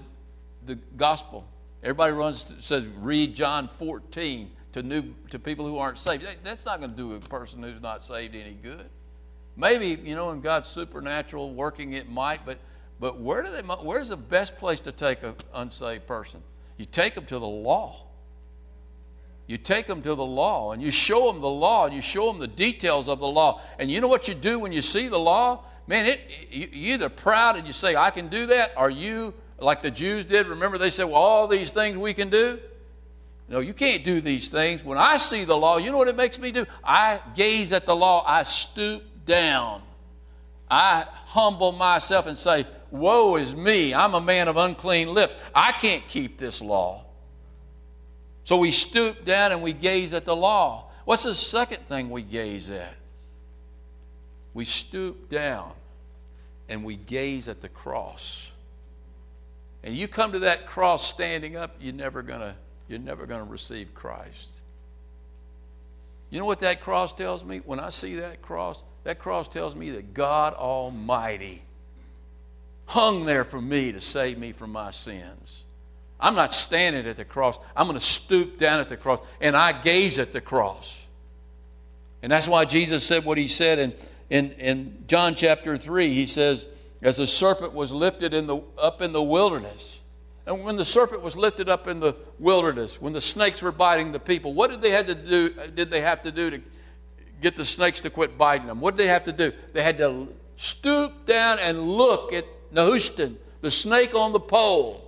the 0.66 0.80
gospel. 0.98 1.48
Everybody 1.84 2.14
runs 2.14 2.42
to, 2.46 2.60
says 2.60 2.84
read 3.00 3.36
John 3.36 3.68
14 3.68 4.50
to 4.74 4.82
new 4.82 5.14
to 5.30 5.38
people 5.38 5.68
who 5.68 5.78
aren't 5.78 6.00
saved. 6.00 6.26
That's 6.44 6.66
not 6.66 6.80
going 6.80 6.90
to 6.90 6.98
do 6.98 7.14
a 7.14 7.20
person 7.20 7.62
who's 7.62 7.82
not 7.82 8.04
saved 8.04 8.36
any 8.36 8.56
good. 8.56 8.90
Maybe 9.56 10.02
you 10.04 10.16
know, 10.16 10.32
in 10.32 10.42
God's 10.42 10.68
supernatural 10.68 11.54
working, 11.54 11.94
it 11.94 12.10
might, 12.10 12.44
but 12.48 12.58
but 13.00 13.20
where 13.20 13.44
do 13.44 13.52
they? 13.52 13.62
Where's 13.62 14.10
the 14.10 14.18
best 14.18 14.58
place 14.58 14.80
to 14.82 14.92
take 14.92 15.22
an 15.22 15.36
unsaved 15.54 16.08
person? 16.08 16.42
You 16.78 16.86
take 16.86 17.16
them 17.16 17.26
to 17.26 17.40
the 17.40 17.48
law. 17.48 18.06
You 19.48 19.58
take 19.58 19.86
them 19.86 20.02
to 20.02 20.16
the 20.16 20.26
law 20.26 20.72
and 20.72 20.82
you 20.82 20.92
show 20.92 21.32
them 21.32 21.40
the 21.40 21.50
law 21.50 21.86
and 21.86 21.94
you 21.94 22.02
show 22.02 22.32
them 22.32 22.40
the 22.40 22.48
details 22.48 23.08
of 23.08 23.20
the 23.20 23.28
law. 23.28 23.62
And 23.80 23.92
you 23.92 24.02
know 24.02 24.08
what 24.08 24.28
you 24.28 24.34
do 24.34 24.60
when 24.60 24.72
you 24.72 24.82
see 24.82 25.08
the 25.08 25.20
law? 25.20 25.64
Man, 25.88 26.08
it, 26.08 26.20
you, 26.50 26.68
you're 26.72 26.94
either 26.96 27.10
proud 27.10 27.56
and 27.56 27.68
you 27.68 27.74
say, 27.74 27.96
I 27.96 28.10
can 28.10 28.28
do 28.28 28.48
that, 28.48 28.72
or 28.76 28.90
you, 28.90 29.36
like 29.60 29.84
the 29.84 29.92
Jews 29.92 30.26
did, 30.26 30.48
remember 30.48 30.80
they 30.80 30.90
said, 30.90 31.04
well, 31.04 31.16
all 31.16 31.48
these 31.48 31.70
things 31.70 31.96
we 31.96 32.14
can 32.14 32.30
do? 32.30 32.60
No, 33.48 33.60
you 33.60 33.76
can't 33.76 34.04
do 34.04 34.20
these 34.20 34.50
things. 34.50 34.84
When 34.84 34.98
I 34.98 35.18
see 35.18 35.46
the 35.46 35.56
law, 35.56 35.78
you 35.78 35.92
know 35.92 35.98
what 36.00 36.08
it 36.08 36.16
makes 36.16 36.40
me 36.40 36.52
do? 36.52 36.66
I 36.84 37.20
gaze 37.36 37.72
at 37.72 37.86
the 37.86 37.96
law, 37.96 38.24
I 38.26 38.42
stoop 38.42 39.04
down, 39.28 39.84
I 40.72 41.06
humble 41.26 41.72
myself 41.72 42.26
and 42.26 42.36
say, 42.36 42.66
Woe 43.00 43.36
is 43.36 43.56
me, 43.56 43.94
I'm 43.94 44.14
a 44.14 44.22
man 44.22 44.48
of 44.48 44.58
unclean 44.58 45.14
lips. 45.14 45.34
I 45.54 45.72
can't 45.72 46.08
keep 46.08 46.38
this 46.38 46.62
law. 46.62 47.04
So 48.44 48.58
we 48.58 48.72
stoop 48.72 49.26
down 49.26 49.52
and 49.52 49.62
we 49.62 49.74
gaze 49.74 50.14
at 50.14 50.26
the 50.26 50.36
law. 50.36 50.86
What's 51.06 51.24
the 51.24 51.36
second 51.36 51.84
thing 51.88 52.10
we 52.10 52.22
gaze 52.22 52.70
at? 52.70 52.96
We 54.54 54.66
stoop 54.66 55.30
down 55.30 55.72
and 56.70 56.84
we 56.84 56.96
gaze 56.96 57.50
at 57.50 57.62
the 57.62 57.70
cross. 57.70 58.52
And 59.84 59.96
you 59.96 60.08
come 60.08 60.32
to 60.32 60.40
that 60.40 60.66
cross 60.66 61.06
standing 61.08 61.56
up, 61.56 61.76
you're 61.80 61.94
never 61.94 62.22
gonna, 62.22 62.56
you're 62.88 63.00
never 63.00 63.26
gonna 63.26 63.44
receive 63.44 63.94
Christ. 63.94 64.50
You 66.30 66.40
know 66.40 66.46
what 66.46 66.60
that 66.60 66.82
cross 66.82 67.14
tells 67.14 67.44
me? 67.44 67.62
When 67.66 67.80
I 67.80 67.90
see 67.90 68.16
that 68.16 68.42
cross, 68.42 68.84
that 69.04 69.20
cross 69.20 69.48
tells 69.48 69.76
me 69.76 69.92
that 69.92 70.14
God 70.14 70.54
Almighty 70.54 71.65
hung 72.86 73.26
there 73.26 73.44
for 73.44 73.62
me 73.62 73.92
to 73.92 74.02
save 74.02 74.38
me 74.38 74.52
from 74.52 74.72
my 74.72 74.92
sins. 74.92 75.66
I'm 76.20 76.36
not 76.36 76.54
standing 76.54 77.06
at 77.06 77.18
the 77.18 77.26
cross. 77.26 77.60
I'm 77.76 77.88
going 77.88 78.00
to 78.00 78.06
stoop 78.06 78.58
down 78.58 78.80
at 78.80 78.90
the 78.90 78.98
cross 78.98 79.26
and 79.42 79.56
I 79.56 79.80
gaze 79.80 80.18
at 80.18 80.32
the 80.32 80.42
cross. 80.42 81.02
And 82.22 82.32
that's 82.32 82.48
why 82.48 82.66
Jesus 82.66 83.06
said 83.06 83.26
what 83.26 83.38
he 83.38 83.48
said 83.48 83.80
in, 83.80 83.94
in, 84.30 84.52
in 84.54 85.04
John 85.08 85.36
chapter 85.36 85.78
3. 85.78 86.10
He 86.14 86.26
says, 86.26 86.68
As 87.02 87.18
the 87.18 87.28
serpent 87.28 87.74
was 87.74 87.92
lifted 87.92 88.34
in 88.34 88.48
the, 88.48 88.62
up 88.78 89.02
in 89.02 89.12
the 89.12 89.22
wilderness, 89.22 90.02
and 90.48 90.64
when 90.64 90.78
the 90.78 90.86
serpent 90.86 91.22
was 91.22 91.36
lifted 91.36 91.70
up 91.70 91.88
in 91.88 92.00
the 92.00 92.16
wilderness, 92.40 93.02
when 93.02 93.14
the 93.14 93.22
snakes 93.22 93.62
were 93.62 93.72
biting 93.72 94.12
the 94.12 94.20
people, 94.20 94.54
what 94.54 94.70
did 94.70 94.82
they 94.82 94.92
have 94.92 95.08
to 95.08 95.16
do? 95.16 95.50
Did 95.74 95.90
they 95.90 96.02
have 96.02 96.22
to 96.22 96.32
do 96.32 96.52
to 96.52 96.62
get 97.42 97.56
the 97.56 97.66
snakes 97.66 98.00
to 98.02 98.10
quit 98.10 98.38
biting 98.38 98.68
them? 98.68 98.80
What 98.80 98.96
did 98.96 99.06
they 99.06 99.10
have 99.10 99.24
to 99.26 99.32
do? 99.32 99.52
They 99.74 99.82
had 99.82 99.98
to 99.98 100.28
stoop 100.56 101.26
down 101.26 101.58
and 101.60 101.80
look 101.80 102.32
at 102.32 102.46
Nehushtan, 102.76 103.38
the 103.62 103.72
snake 103.72 104.14
on 104.14 104.34
the 104.34 104.40
pole. 104.40 105.02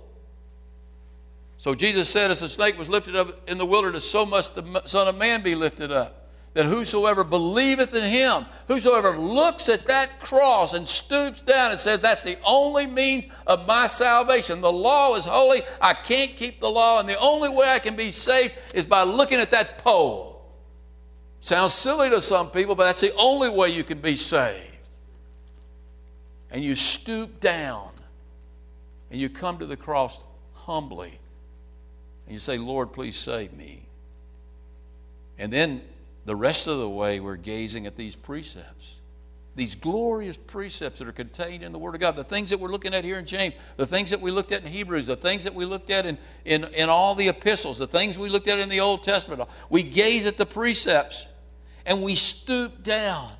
So 1.58 1.74
Jesus 1.74 2.08
said, 2.08 2.30
as 2.30 2.40
the 2.40 2.48
snake 2.48 2.78
was 2.78 2.88
lifted 2.88 3.14
up 3.14 3.48
in 3.48 3.58
the 3.58 3.66
wilderness, 3.66 4.08
so 4.08 4.24
must 4.24 4.54
the 4.54 4.82
Son 4.86 5.06
of 5.06 5.18
Man 5.18 5.42
be 5.42 5.54
lifted 5.54 5.92
up. 5.92 6.14
That 6.54 6.64
whosoever 6.64 7.24
believeth 7.24 7.94
in 7.94 8.04
him, 8.04 8.46
whosoever 8.68 9.16
looks 9.16 9.68
at 9.68 9.86
that 9.86 10.20
cross 10.20 10.72
and 10.72 10.88
stoops 10.88 11.42
down 11.42 11.72
and 11.72 11.78
says, 11.78 11.98
That's 11.98 12.22
the 12.22 12.38
only 12.44 12.86
means 12.86 13.26
of 13.46 13.66
my 13.68 13.86
salvation. 13.86 14.60
The 14.60 14.72
law 14.72 15.14
is 15.16 15.26
holy. 15.26 15.60
I 15.80 15.92
can't 15.92 16.30
keep 16.30 16.60
the 16.60 16.70
law, 16.70 17.00
and 17.00 17.08
the 17.08 17.18
only 17.20 17.50
way 17.50 17.68
I 17.68 17.78
can 17.78 17.96
be 17.96 18.10
saved 18.10 18.54
is 18.74 18.86
by 18.86 19.02
looking 19.02 19.38
at 19.38 19.50
that 19.50 19.78
pole. 19.78 20.42
Sounds 21.40 21.74
silly 21.74 22.08
to 22.10 22.22
some 22.22 22.50
people, 22.50 22.74
but 22.74 22.84
that's 22.84 23.02
the 23.02 23.14
only 23.16 23.50
way 23.50 23.68
you 23.68 23.84
can 23.84 24.00
be 24.00 24.16
saved 24.16 24.67
and 26.50 26.62
you 26.62 26.74
stoop 26.74 27.40
down 27.40 27.90
and 29.10 29.20
you 29.20 29.28
come 29.28 29.58
to 29.58 29.66
the 29.66 29.76
cross 29.76 30.18
humbly 30.54 31.18
and 32.26 32.34
you 32.34 32.38
say, 32.38 32.58
Lord, 32.58 32.92
please 32.92 33.16
save 33.16 33.52
me. 33.52 33.82
And 35.38 35.52
then 35.52 35.82
the 36.24 36.36
rest 36.36 36.66
of 36.66 36.78
the 36.78 36.88
way, 36.88 37.20
we're 37.20 37.36
gazing 37.36 37.86
at 37.86 37.96
these 37.96 38.14
precepts, 38.14 38.96
these 39.56 39.74
glorious 39.74 40.36
precepts 40.36 40.98
that 40.98 41.08
are 41.08 41.12
contained 41.12 41.62
in 41.62 41.72
the 41.72 41.78
Word 41.78 41.94
of 41.94 42.00
God, 42.00 42.16
the 42.16 42.24
things 42.24 42.50
that 42.50 42.60
we're 42.60 42.68
looking 42.68 42.92
at 42.92 43.02
here 43.02 43.18
in 43.18 43.24
James, 43.24 43.54
the 43.76 43.86
things 43.86 44.10
that 44.10 44.20
we 44.20 44.30
looked 44.30 44.52
at 44.52 44.62
in 44.62 44.70
Hebrews, 44.70 45.06
the 45.06 45.16
things 45.16 45.44
that 45.44 45.54
we 45.54 45.64
looked 45.64 45.90
at 45.90 46.04
in, 46.04 46.18
in, 46.44 46.64
in 46.74 46.90
all 46.90 47.14
the 47.14 47.28
epistles, 47.28 47.78
the 47.78 47.86
things 47.86 48.18
we 48.18 48.28
looked 48.28 48.48
at 48.48 48.58
in 48.58 48.68
the 48.68 48.80
Old 48.80 49.02
Testament. 49.02 49.42
We 49.70 49.82
gaze 49.82 50.26
at 50.26 50.36
the 50.36 50.46
precepts 50.46 51.26
and 51.86 52.02
we 52.02 52.14
stoop 52.14 52.82
down 52.82 53.32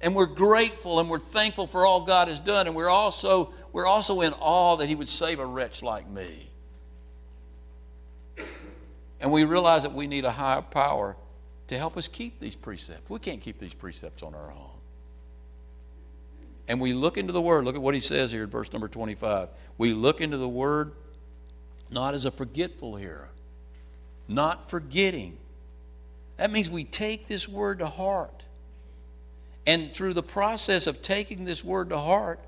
and 0.00 0.14
we're 0.14 0.26
grateful 0.26 1.00
and 1.00 1.10
we're 1.10 1.18
thankful 1.18 1.66
for 1.66 1.84
all 1.84 2.02
God 2.02 2.28
has 2.28 2.40
done. 2.40 2.66
And 2.66 2.76
we're 2.76 2.88
also, 2.88 3.52
we're 3.72 3.86
also 3.86 4.20
in 4.20 4.32
awe 4.34 4.76
that 4.76 4.88
He 4.88 4.94
would 4.94 5.08
save 5.08 5.40
a 5.40 5.46
wretch 5.46 5.82
like 5.82 6.08
me. 6.08 6.50
And 9.20 9.32
we 9.32 9.44
realize 9.44 9.82
that 9.82 9.92
we 9.92 10.06
need 10.06 10.24
a 10.24 10.30
higher 10.30 10.62
power 10.62 11.16
to 11.66 11.76
help 11.76 11.96
us 11.96 12.06
keep 12.06 12.38
these 12.38 12.54
precepts. 12.54 13.10
We 13.10 13.18
can't 13.18 13.40
keep 13.40 13.58
these 13.58 13.74
precepts 13.74 14.22
on 14.22 14.34
our 14.34 14.52
own. 14.52 14.70
And 16.68 16.80
we 16.80 16.92
look 16.92 17.18
into 17.18 17.32
the 17.32 17.40
Word. 17.40 17.64
Look 17.64 17.74
at 17.74 17.82
what 17.82 17.94
he 17.94 18.00
says 18.00 18.30
here 18.30 18.44
in 18.44 18.50
verse 18.50 18.72
number 18.72 18.88
25. 18.88 19.48
We 19.76 19.92
look 19.92 20.20
into 20.20 20.36
the 20.36 20.48
Word 20.48 20.92
not 21.90 22.14
as 22.14 22.24
a 22.24 22.30
forgetful 22.30 22.96
hearer, 22.96 23.30
not 24.28 24.68
forgetting 24.68 25.38
That 26.36 26.52
means 26.52 26.70
we 26.70 26.84
take 26.84 27.26
this 27.26 27.48
word 27.48 27.80
to 27.80 27.86
heart. 27.86 28.44
And 29.66 29.92
through 29.92 30.14
the 30.14 30.22
process 30.22 30.86
of 30.86 31.02
taking 31.02 31.44
this 31.44 31.62
word 31.62 31.90
to 31.90 31.98
heart, 31.98 32.40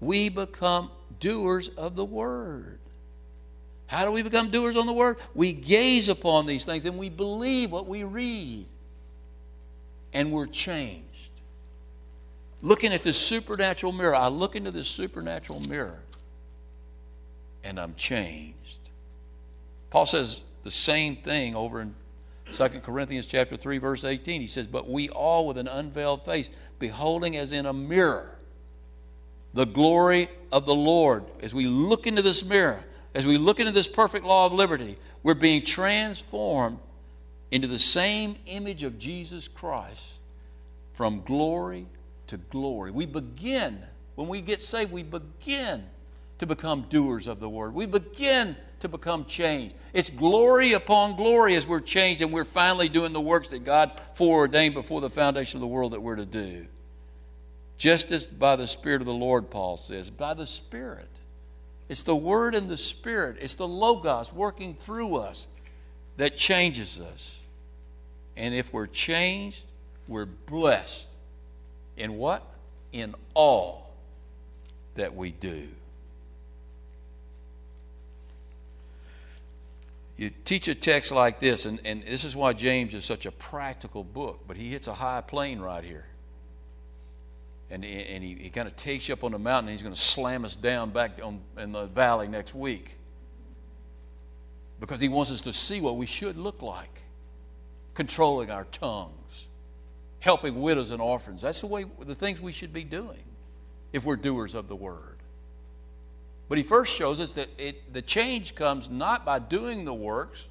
we 0.00 0.28
become 0.28 0.90
doers 1.20 1.68
of 1.68 1.96
the 1.96 2.04
word. 2.04 2.78
How 3.86 4.06
do 4.06 4.12
we 4.12 4.22
become 4.22 4.50
doers 4.50 4.76
on 4.76 4.86
the 4.86 4.92
word? 4.92 5.18
We 5.34 5.52
gaze 5.52 6.08
upon 6.08 6.46
these 6.46 6.64
things 6.64 6.86
and 6.86 6.98
we 6.98 7.10
believe 7.10 7.70
what 7.70 7.86
we 7.86 8.04
read. 8.04 8.64
And 10.14 10.32
we're 10.32 10.46
changed. 10.46 11.30
Looking 12.62 12.92
at 12.92 13.02
this 13.02 13.18
supernatural 13.18 13.92
mirror, 13.92 14.14
I 14.14 14.28
look 14.28 14.56
into 14.56 14.70
this 14.70 14.88
supernatural 14.88 15.60
mirror 15.68 16.00
and 17.64 17.78
I'm 17.78 17.94
changed. 17.94 18.78
Paul 19.90 20.06
says 20.06 20.40
the 20.64 20.70
same 20.70 21.16
thing 21.16 21.54
over 21.54 21.80
in 21.80 21.94
2 22.52 22.68
Corinthians 22.80 23.26
chapter 23.26 23.56
3 23.56 23.78
verse 23.78 24.04
18. 24.04 24.40
He 24.40 24.46
says, 24.46 24.66
"But 24.66 24.88
we 24.88 25.08
all 25.08 25.46
with 25.46 25.58
an 25.58 25.68
unveiled 25.68 26.24
face 26.24 26.50
beholding 26.78 27.36
as 27.36 27.52
in 27.52 27.66
a 27.66 27.72
mirror 27.72 28.38
the 29.54 29.66
glory 29.66 30.28
of 30.50 30.66
the 30.66 30.74
Lord 30.74 31.24
as 31.40 31.52
we 31.52 31.66
look 31.66 32.06
into 32.06 32.22
this 32.22 32.44
mirror, 32.44 32.84
as 33.14 33.26
we 33.26 33.36
look 33.36 33.60
into 33.60 33.72
this 33.72 33.86
perfect 33.86 34.24
law 34.24 34.46
of 34.46 34.52
liberty, 34.52 34.96
we're 35.22 35.34
being 35.34 35.62
transformed 35.62 36.78
into 37.50 37.68
the 37.68 37.78
same 37.78 38.36
image 38.46 38.82
of 38.82 38.98
Jesus 38.98 39.46
Christ 39.46 40.14
from 40.94 41.22
glory 41.22 41.86
to 42.28 42.38
glory. 42.38 42.90
We 42.90 43.06
begin, 43.06 43.82
when 44.14 44.28
we 44.28 44.40
get 44.40 44.62
saved, 44.62 44.90
we 44.90 45.02
begin 45.02 45.84
to 46.38 46.46
become 46.46 46.82
doers 46.88 47.26
of 47.26 47.40
the 47.40 47.48
word. 47.48 47.74
We 47.74 47.86
begin 47.86 48.56
to 48.82 48.88
become 48.88 49.24
changed. 49.24 49.74
It's 49.92 50.10
glory 50.10 50.74
upon 50.74 51.16
glory 51.16 51.54
as 51.54 51.66
we're 51.66 51.80
changed 51.80 52.20
and 52.20 52.32
we're 52.32 52.44
finally 52.44 52.88
doing 52.88 53.12
the 53.12 53.20
works 53.20 53.48
that 53.48 53.64
God 53.64 54.00
foreordained 54.14 54.74
before 54.74 55.00
the 55.00 55.10
foundation 55.10 55.56
of 55.58 55.60
the 55.60 55.68
world 55.68 55.92
that 55.92 56.02
we're 56.02 56.16
to 56.16 56.26
do. 56.26 56.66
Just 57.78 58.12
as 58.12 58.26
by 58.26 58.56
the 58.56 58.66
Spirit 58.66 59.00
of 59.00 59.06
the 59.06 59.14
Lord, 59.14 59.50
Paul 59.50 59.76
says, 59.76 60.10
by 60.10 60.34
the 60.34 60.46
Spirit. 60.46 61.08
It's 61.88 62.02
the 62.02 62.16
Word 62.16 62.54
and 62.54 62.68
the 62.68 62.76
Spirit, 62.76 63.36
it's 63.40 63.54
the 63.54 63.68
Logos 63.68 64.32
working 64.32 64.74
through 64.74 65.16
us 65.16 65.46
that 66.16 66.36
changes 66.36 67.00
us. 67.00 67.38
And 68.36 68.54
if 68.54 68.72
we're 68.72 68.86
changed, 68.86 69.64
we're 70.08 70.26
blessed. 70.26 71.06
In 71.96 72.16
what? 72.16 72.42
In 72.92 73.14
all 73.34 73.94
that 74.94 75.14
we 75.14 75.30
do. 75.30 75.68
You 80.22 80.30
teach 80.44 80.68
a 80.68 80.74
text 80.76 81.10
like 81.10 81.40
this, 81.40 81.66
and, 81.66 81.80
and 81.84 82.04
this 82.04 82.24
is 82.24 82.36
why 82.36 82.52
James 82.52 82.94
is 82.94 83.04
such 83.04 83.26
a 83.26 83.32
practical 83.32 84.04
book, 84.04 84.44
but 84.46 84.56
he 84.56 84.68
hits 84.68 84.86
a 84.86 84.94
high 84.94 85.20
plane 85.20 85.58
right 85.58 85.82
here. 85.82 86.06
And, 87.70 87.84
and 87.84 88.22
he, 88.22 88.34
he 88.34 88.48
kind 88.48 88.68
of 88.68 88.76
takes 88.76 89.08
you 89.08 89.14
up 89.14 89.24
on 89.24 89.32
the 89.32 89.40
mountain, 89.40 89.70
and 89.70 89.76
he's 89.76 89.82
going 89.82 89.96
to 89.96 90.00
slam 90.00 90.44
us 90.44 90.54
down 90.54 90.90
back 90.90 91.18
on, 91.20 91.40
in 91.58 91.72
the 91.72 91.86
valley 91.86 92.28
next 92.28 92.54
week. 92.54 92.98
Because 94.78 95.00
he 95.00 95.08
wants 95.08 95.32
us 95.32 95.40
to 95.40 95.52
see 95.52 95.80
what 95.80 95.96
we 95.96 96.06
should 96.06 96.36
look 96.36 96.62
like 96.62 97.02
controlling 97.94 98.48
our 98.48 98.66
tongues, 98.66 99.48
helping 100.20 100.60
widows 100.60 100.92
and 100.92 101.02
orphans. 101.02 101.42
That's 101.42 101.62
the 101.62 101.66
way 101.66 101.84
the 101.98 102.14
things 102.14 102.40
we 102.40 102.52
should 102.52 102.72
be 102.72 102.84
doing 102.84 103.24
if 103.92 104.04
we're 104.04 104.14
doers 104.14 104.54
of 104.54 104.68
the 104.68 104.76
word. 104.76 105.11
But 106.52 106.58
he 106.58 106.64
first 106.64 106.92
shows 106.92 107.18
us 107.18 107.30
that 107.30 107.48
it, 107.56 107.94
the 107.94 108.02
change 108.02 108.54
comes 108.54 108.90
not 108.90 109.24
by 109.24 109.38
doing 109.38 109.86
the 109.86 109.94
works, 109.94 110.50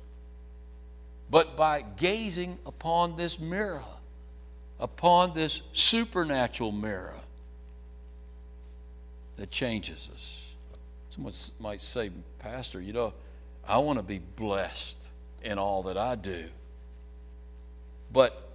but 1.30 1.56
by 1.56 1.86
gazing 1.95 2.58
upon 2.66 3.18
this 3.18 3.39
mirror, 3.39 3.84
upon 4.80 5.36
this 5.36 5.62
supernatural 5.74 6.72
mirror 6.72 7.20
that 9.38 9.52
changes 9.52 10.10
us. 10.12 10.56
Someone 11.12 11.34
might 11.60 11.82
say, 11.82 12.10
Pastor, 12.39 12.82
you 12.82 12.93
know, 12.93 13.14
I 13.68 13.78
want 13.78 13.99
to 13.99 14.04
be 14.04 14.18
blessed 14.18 15.08
in 15.43 15.60
all 15.60 15.84
that 15.84 15.99
I 15.99 16.16
do. 16.16 16.45
But 18.12 18.49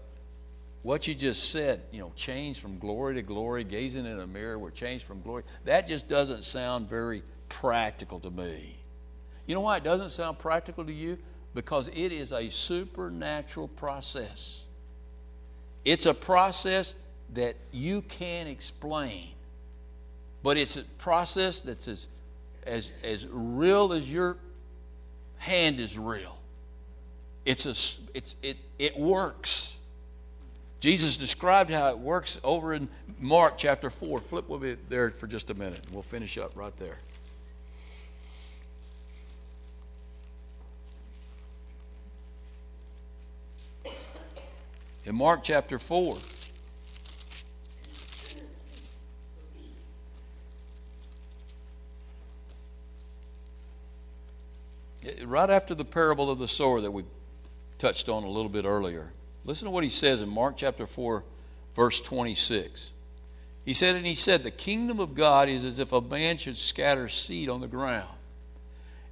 what 0.82 1.06
you 1.06 1.14
just 1.14 1.52
said, 1.52 1.82
you 1.92 2.00
know, 2.00 2.10
change 2.16 2.58
from 2.58 2.80
glory 2.80 3.14
to 3.14 3.22
glory, 3.22 3.62
gazing 3.62 4.04
in 4.04 4.18
a 4.18 4.26
mirror, 4.26 4.58
we're 4.58 4.72
changed 4.72 5.04
from 5.04 5.22
glory, 5.22 5.44
that 5.64 5.86
just 5.86 6.08
doesn't 6.08 6.42
sound 6.42 6.88
very 6.88 7.22
practical 7.48 8.20
to 8.20 8.30
me. 8.30 8.76
You 9.46 9.54
know 9.54 9.60
why 9.60 9.76
it 9.76 9.84
doesn't 9.84 10.10
sound 10.10 10.38
practical 10.38 10.84
to 10.84 10.92
you? 10.92 11.18
Because 11.54 11.88
it 11.88 12.12
is 12.12 12.32
a 12.32 12.50
supernatural 12.50 13.68
process. 13.68 14.64
It's 15.84 16.06
a 16.06 16.14
process 16.14 16.94
that 17.34 17.54
you 17.72 18.02
can't 18.02 18.48
explain, 18.48 19.28
but 20.42 20.56
it's 20.56 20.76
a 20.76 20.82
process 20.98 21.60
that's 21.60 21.88
as, 21.88 22.08
as, 22.64 22.90
as 23.02 23.26
real 23.30 23.92
as 23.92 24.12
your 24.12 24.36
hand 25.38 25.80
is 25.80 25.98
real. 25.98 26.36
It's 27.44 27.66
a, 27.66 27.70
it's, 28.16 28.34
it, 28.42 28.56
it 28.78 28.96
works. 28.96 29.76
Jesus 30.80 31.16
described 31.16 31.70
how 31.70 31.88
it 31.90 31.98
works 31.98 32.38
over 32.44 32.74
in 32.74 32.88
Mark 33.20 33.56
chapter 33.56 33.88
4. 33.90 34.20
Flip 34.20 34.48
will 34.48 34.58
be 34.58 34.76
there 34.88 35.10
for 35.10 35.26
just 35.26 35.50
a 35.50 35.54
minute. 35.54 35.80
We'll 35.92 36.02
finish 36.02 36.36
up 36.36 36.56
right 36.56 36.76
there. 36.76 36.98
In 45.06 45.14
Mark 45.14 45.44
chapter 45.44 45.78
4. 45.78 46.18
Right 55.24 55.48
after 55.48 55.76
the 55.76 55.84
parable 55.84 56.30
of 56.30 56.40
the 56.40 56.48
sower 56.48 56.80
that 56.80 56.90
we 56.90 57.04
touched 57.78 58.08
on 58.08 58.24
a 58.24 58.28
little 58.28 58.48
bit 58.48 58.64
earlier, 58.64 59.12
listen 59.44 59.66
to 59.66 59.70
what 59.70 59.84
he 59.84 59.90
says 59.90 60.20
in 60.20 60.28
Mark 60.28 60.56
chapter 60.56 60.88
4, 60.88 61.22
verse 61.74 62.00
26. 62.00 62.90
He 63.64 63.72
said, 63.72 63.94
And 63.94 64.04
he 64.04 64.16
said, 64.16 64.42
The 64.42 64.50
kingdom 64.50 64.98
of 64.98 65.14
God 65.14 65.48
is 65.48 65.64
as 65.64 65.78
if 65.78 65.92
a 65.92 66.00
man 66.00 66.36
should 66.36 66.56
scatter 66.56 67.08
seed 67.08 67.48
on 67.48 67.60
the 67.60 67.68
ground, 67.68 68.10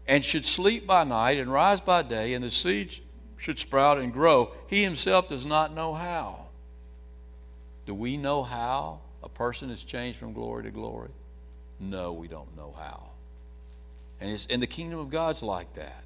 and 0.09 0.24
should 0.24 0.45
sleep 0.45 0.88
by 0.88 1.05
night 1.05 1.38
and 1.38 1.53
rise 1.53 1.80
by 1.80 2.03
day, 2.03 2.34
and 2.34 2.42
the 2.42 2.51
seed 2.51 3.01
should 3.45 3.59
sprout 3.59 3.99
and 3.99 4.11
grow. 4.11 4.51
He 4.68 4.82
himself 4.82 5.28
does 5.28 5.45
not 5.45 5.74
know 5.74 5.92
how. 5.92 6.47
Do 7.84 7.92
we 7.92 8.16
know 8.16 8.42
how 8.42 9.01
a 9.22 9.28
person 9.28 9.68
is 9.68 9.84
changed 9.84 10.18
from 10.18 10.32
glory 10.32 10.62
to 10.62 10.70
glory? 10.70 11.11
No, 11.78 12.14
we 12.14 12.26
don't 12.26 12.57
know 12.57 12.74
how. 12.78 13.11
And, 14.18 14.30
it's, 14.30 14.47
and 14.47 14.62
the 14.62 14.66
kingdom 14.66 14.99
of 14.99 15.11
God's 15.11 15.42
like 15.42 15.74
that. 15.74 16.05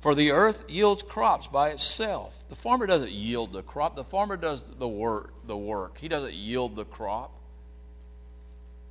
For 0.00 0.14
the 0.14 0.30
earth 0.30 0.66
yields 0.68 1.02
crops 1.02 1.46
by 1.46 1.70
itself. 1.70 2.44
The 2.50 2.54
farmer 2.54 2.86
doesn't 2.86 3.12
yield 3.12 3.54
the 3.54 3.62
crop, 3.62 3.96
the 3.96 4.04
farmer 4.04 4.36
does 4.36 4.62
the 4.62 4.86
work. 4.86 5.32
The 5.46 5.56
work. 5.56 5.96
He 5.96 6.08
doesn't 6.08 6.34
yield 6.34 6.76
the 6.76 6.84
crop. 6.84 7.32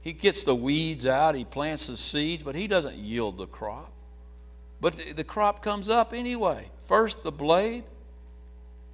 He 0.01 0.13
gets 0.13 0.43
the 0.43 0.55
weeds 0.55 1.05
out, 1.05 1.35
he 1.35 1.45
plants 1.45 1.85
the 1.85 1.97
seeds, 1.97 2.41
but 2.41 2.55
he 2.55 2.67
doesn't 2.67 2.95
yield 2.95 3.37
the 3.37 3.45
crop. 3.45 3.91
But 4.81 4.95
the 5.15 5.23
crop 5.23 5.61
comes 5.61 5.89
up 5.89 6.11
anyway. 6.11 6.71
First 6.87 7.23
the 7.23 7.31
blade, 7.31 7.83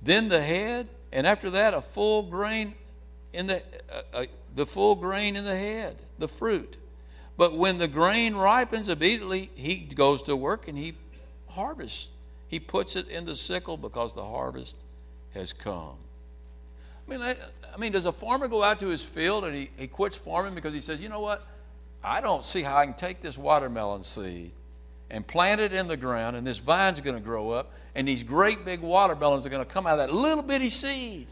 then 0.02 0.28
the 0.28 0.42
head, 0.42 0.88
and 1.12 1.26
after 1.26 1.50
that 1.52 1.74
a 1.74 1.82
full 1.82 2.24
grain 2.24 2.76
in 3.32 3.48
the 3.48 3.64
uh, 3.92 4.02
uh, 4.14 4.26
the 4.56 4.66
full 4.66 4.96
grain 4.96 5.36
in 5.36 5.46
the 5.46 5.56
head, 5.56 5.96
the 6.20 6.28
fruit. 6.28 6.78
But 7.38 7.56
when 7.58 7.78
the 7.78 7.88
grain 7.88 8.36
ripens, 8.36 8.90
immediately 8.90 9.50
he 9.56 9.78
goes 9.78 10.22
to 10.24 10.36
work 10.36 10.68
and 10.68 10.78
he 10.78 10.94
harvests. 11.50 12.12
He 12.48 12.60
puts 12.60 12.96
it 12.96 13.08
in 13.10 13.26
the 13.26 13.36
sickle 13.36 13.78
because 13.78 14.14
the 14.14 14.24
harvest 14.24 14.76
has 15.34 15.54
come. 15.54 15.96
I 17.08 17.12
mean, 17.12 17.22
I, 17.22 17.34
I 17.74 17.78
mean, 17.78 17.92
does 17.92 18.06
a 18.06 18.12
farmer 18.12 18.48
go 18.48 18.64
out 18.64 18.80
to 18.82 18.88
his 18.90 19.04
field 19.04 19.46
and 19.46 19.56
he, 19.56 19.70
he 19.76 19.88
quits 19.88 20.16
farming 20.16 20.54
because 20.54 20.74
he 20.74 20.82
says, 20.82 21.02
you 21.02 21.10
know 21.10 21.20
what? 21.20 21.46
I 22.04 22.22
don't 22.22 22.46
see 22.46 22.62
how 22.62 22.78
I 22.78 22.86
can 22.86 22.94
take 22.94 23.22
this 23.22 23.38
watermelon 23.38 24.04
seed 24.04 24.52
and 25.10 25.26
plant 25.26 25.62
it 25.62 25.74
in 25.74 25.88
the 25.88 25.98
ground, 25.98 26.36
and 26.36 26.46
this 26.46 26.58
vine's 26.58 27.00
going 27.00 27.16
to 27.16 27.24
grow 27.24 27.52
up, 27.52 27.72
and 27.96 28.08
these 28.08 28.24
great 28.24 28.66
big 28.66 28.82
watermelons 28.82 29.46
are 29.46 29.50
going 29.50 29.66
to 29.66 29.72
come 29.72 29.86
out 29.86 30.00
of 30.00 30.08
that 30.08 30.14
little 30.14 30.44
bitty 30.44 30.70
seed. 30.70 31.28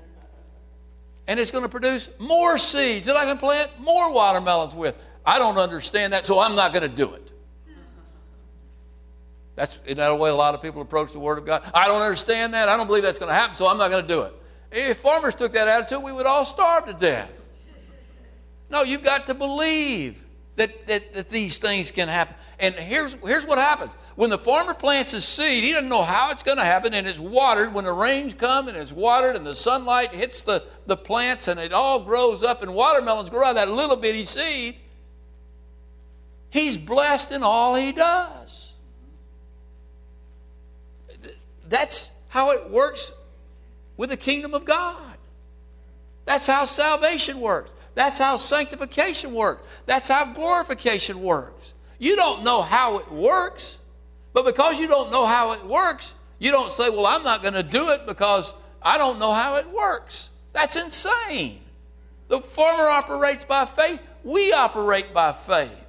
And 1.28 1.40
it's 1.40 1.52
going 1.52 1.64
to 1.64 1.70
produce 1.70 2.10
more 2.20 2.58
seeds 2.58 3.06
that 3.06 3.16
I 3.16 3.26
can 3.26 3.38
plant 3.38 3.70
more 3.80 4.14
watermelons 4.14 4.74
with. 4.74 5.02
I 5.26 5.40
don't 5.40 5.58
understand 5.58 6.14
that, 6.14 6.26
so 6.26 6.40
I'm 6.40 6.56
not 6.56 6.74
going 6.74 6.90
to 6.90 6.96
do 6.96 7.14
it. 7.14 7.32
That's 9.56 9.80
isn't 9.86 9.98
that 9.98 10.18
way 10.18 10.30
a 10.30 10.36
lot 10.36 10.56
of 10.56 10.62
people 10.62 10.82
approach 10.82 11.12
the 11.12 11.20
Word 11.20 11.38
of 11.38 11.46
God? 11.46 11.62
I 11.74 11.88
don't 11.88 12.02
understand 12.02 12.54
that. 12.54 12.70
I 12.70 12.78
don't 12.78 12.88
believe 12.88 13.04
that's 13.04 13.20
going 13.20 13.30
to 13.30 13.36
happen, 13.36 13.56
so 13.56 13.68
I'm 13.68 13.78
not 13.78 13.92
going 13.92 14.02
to 14.02 14.08
do 14.08 14.24
it. 14.24 14.34
If 14.72 14.98
farmers 14.98 15.36
took 15.36 15.52
that 15.54 15.68
attitude, 15.68 16.04
we 16.04 16.14
would 16.14 16.26
all 16.26 16.46
starve 16.46 16.86
to 16.86 16.94
death. 16.94 17.32
No, 18.70 18.84
you've 18.84 19.04
got 19.04 19.28
to 19.28 19.34
believe 19.34 20.24
that, 20.56 20.88
that, 20.88 21.14
that 21.14 21.30
these 21.30 21.58
things 21.58 21.92
can 21.92 22.08
happen. 22.08 22.36
And 22.60 22.74
here's, 22.76 23.14
here's 23.26 23.46
what 23.46 23.60
happens 23.60 23.92
When 24.22 24.30
the 24.30 24.38
farmer 24.38 24.76
plants 24.76 25.14
his 25.14 25.26
seed, 25.26 25.64
he 25.64 25.72
doesn't 25.72 25.90
know 25.90 26.04
how 26.04 26.30
it's 26.30 26.44
going 26.44 26.60
to 26.60 26.64
happen, 26.64 26.94
and 26.94 27.08
it's 27.08 27.18
watered. 27.18 27.74
When 27.74 27.86
the 27.86 27.92
rains 27.92 28.36
come 28.36 28.68
and 28.68 28.78
it's 28.78 28.92
watered, 28.92 29.36
and 29.36 29.44
the 29.44 29.56
sunlight 29.56 30.14
hits 30.14 30.44
the, 30.44 30.64
the 30.86 30.96
plants, 30.96 31.48
and 31.48 31.60
it 31.60 31.74
all 31.74 32.04
grows 32.04 32.44
up, 32.44 32.62
and 32.62 32.72
watermelons 32.72 33.32
grow 33.32 33.46
out 33.46 33.50
of 33.50 33.56
that 33.56 33.70
little 33.72 33.96
bitty 33.96 34.26
seed, 34.26 34.76
he's 36.52 36.78
blessed 36.78 37.32
in 37.32 37.42
all 37.42 37.74
he 37.74 37.92
does. 37.92 38.76
That's 41.68 42.12
how 42.28 42.52
it 42.52 42.70
works 42.70 43.12
with 43.98 44.12
the 44.12 44.18
kingdom 44.18 44.54
of 44.54 44.66
God. 44.66 45.18
That's 46.26 46.46
how 46.46 46.66
salvation 46.66 47.40
works. 47.40 47.74
That's 47.96 48.20
how 48.20 48.38
sanctification 48.38 49.34
works. 49.34 49.68
That's 49.88 50.10
how 50.10 50.32
glorification 50.32 51.22
works. 51.22 51.74
You 51.98 52.16
don't 52.16 52.44
know 52.44 52.62
how 52.62 53.00
it 53.00 53.12
works, 53.12 53.80
but 54.34 54.46
because 54.46 54.80
you 54.80 54.88
don't 54.88 55.12
know 55.12 55.26
how 55.26 55.54
it 55.54 55.66
works, 55.66 56.16
you 56.40 56.52
don't 56.52 56.72
say, 56.72 56.90
Well, 56.90 57.06
I'm 57.06 57.24
not 57.24 57.42
going 57.42 57.54
to 57.54 57.64
do 57.64 57.90
it 57.92 58.06
because 58.08 58.54
I 58.82 58.98
don't 58.98 59.20
know 59.20 59.34
how 59.34 59.58
it 59.58 59.68
works. 59.72 60.30
That's 60.54 60.76
insane. 60.76 61.62
The 62.28 62.40
farmer 62.40 62.84
operates 62.84 63.44
by 63.44 63.66
faith, 63.66 64.02
we 64.24 64.54
operate 64.54 65.14
by 65.14 65.34
faith. 65.34 65.88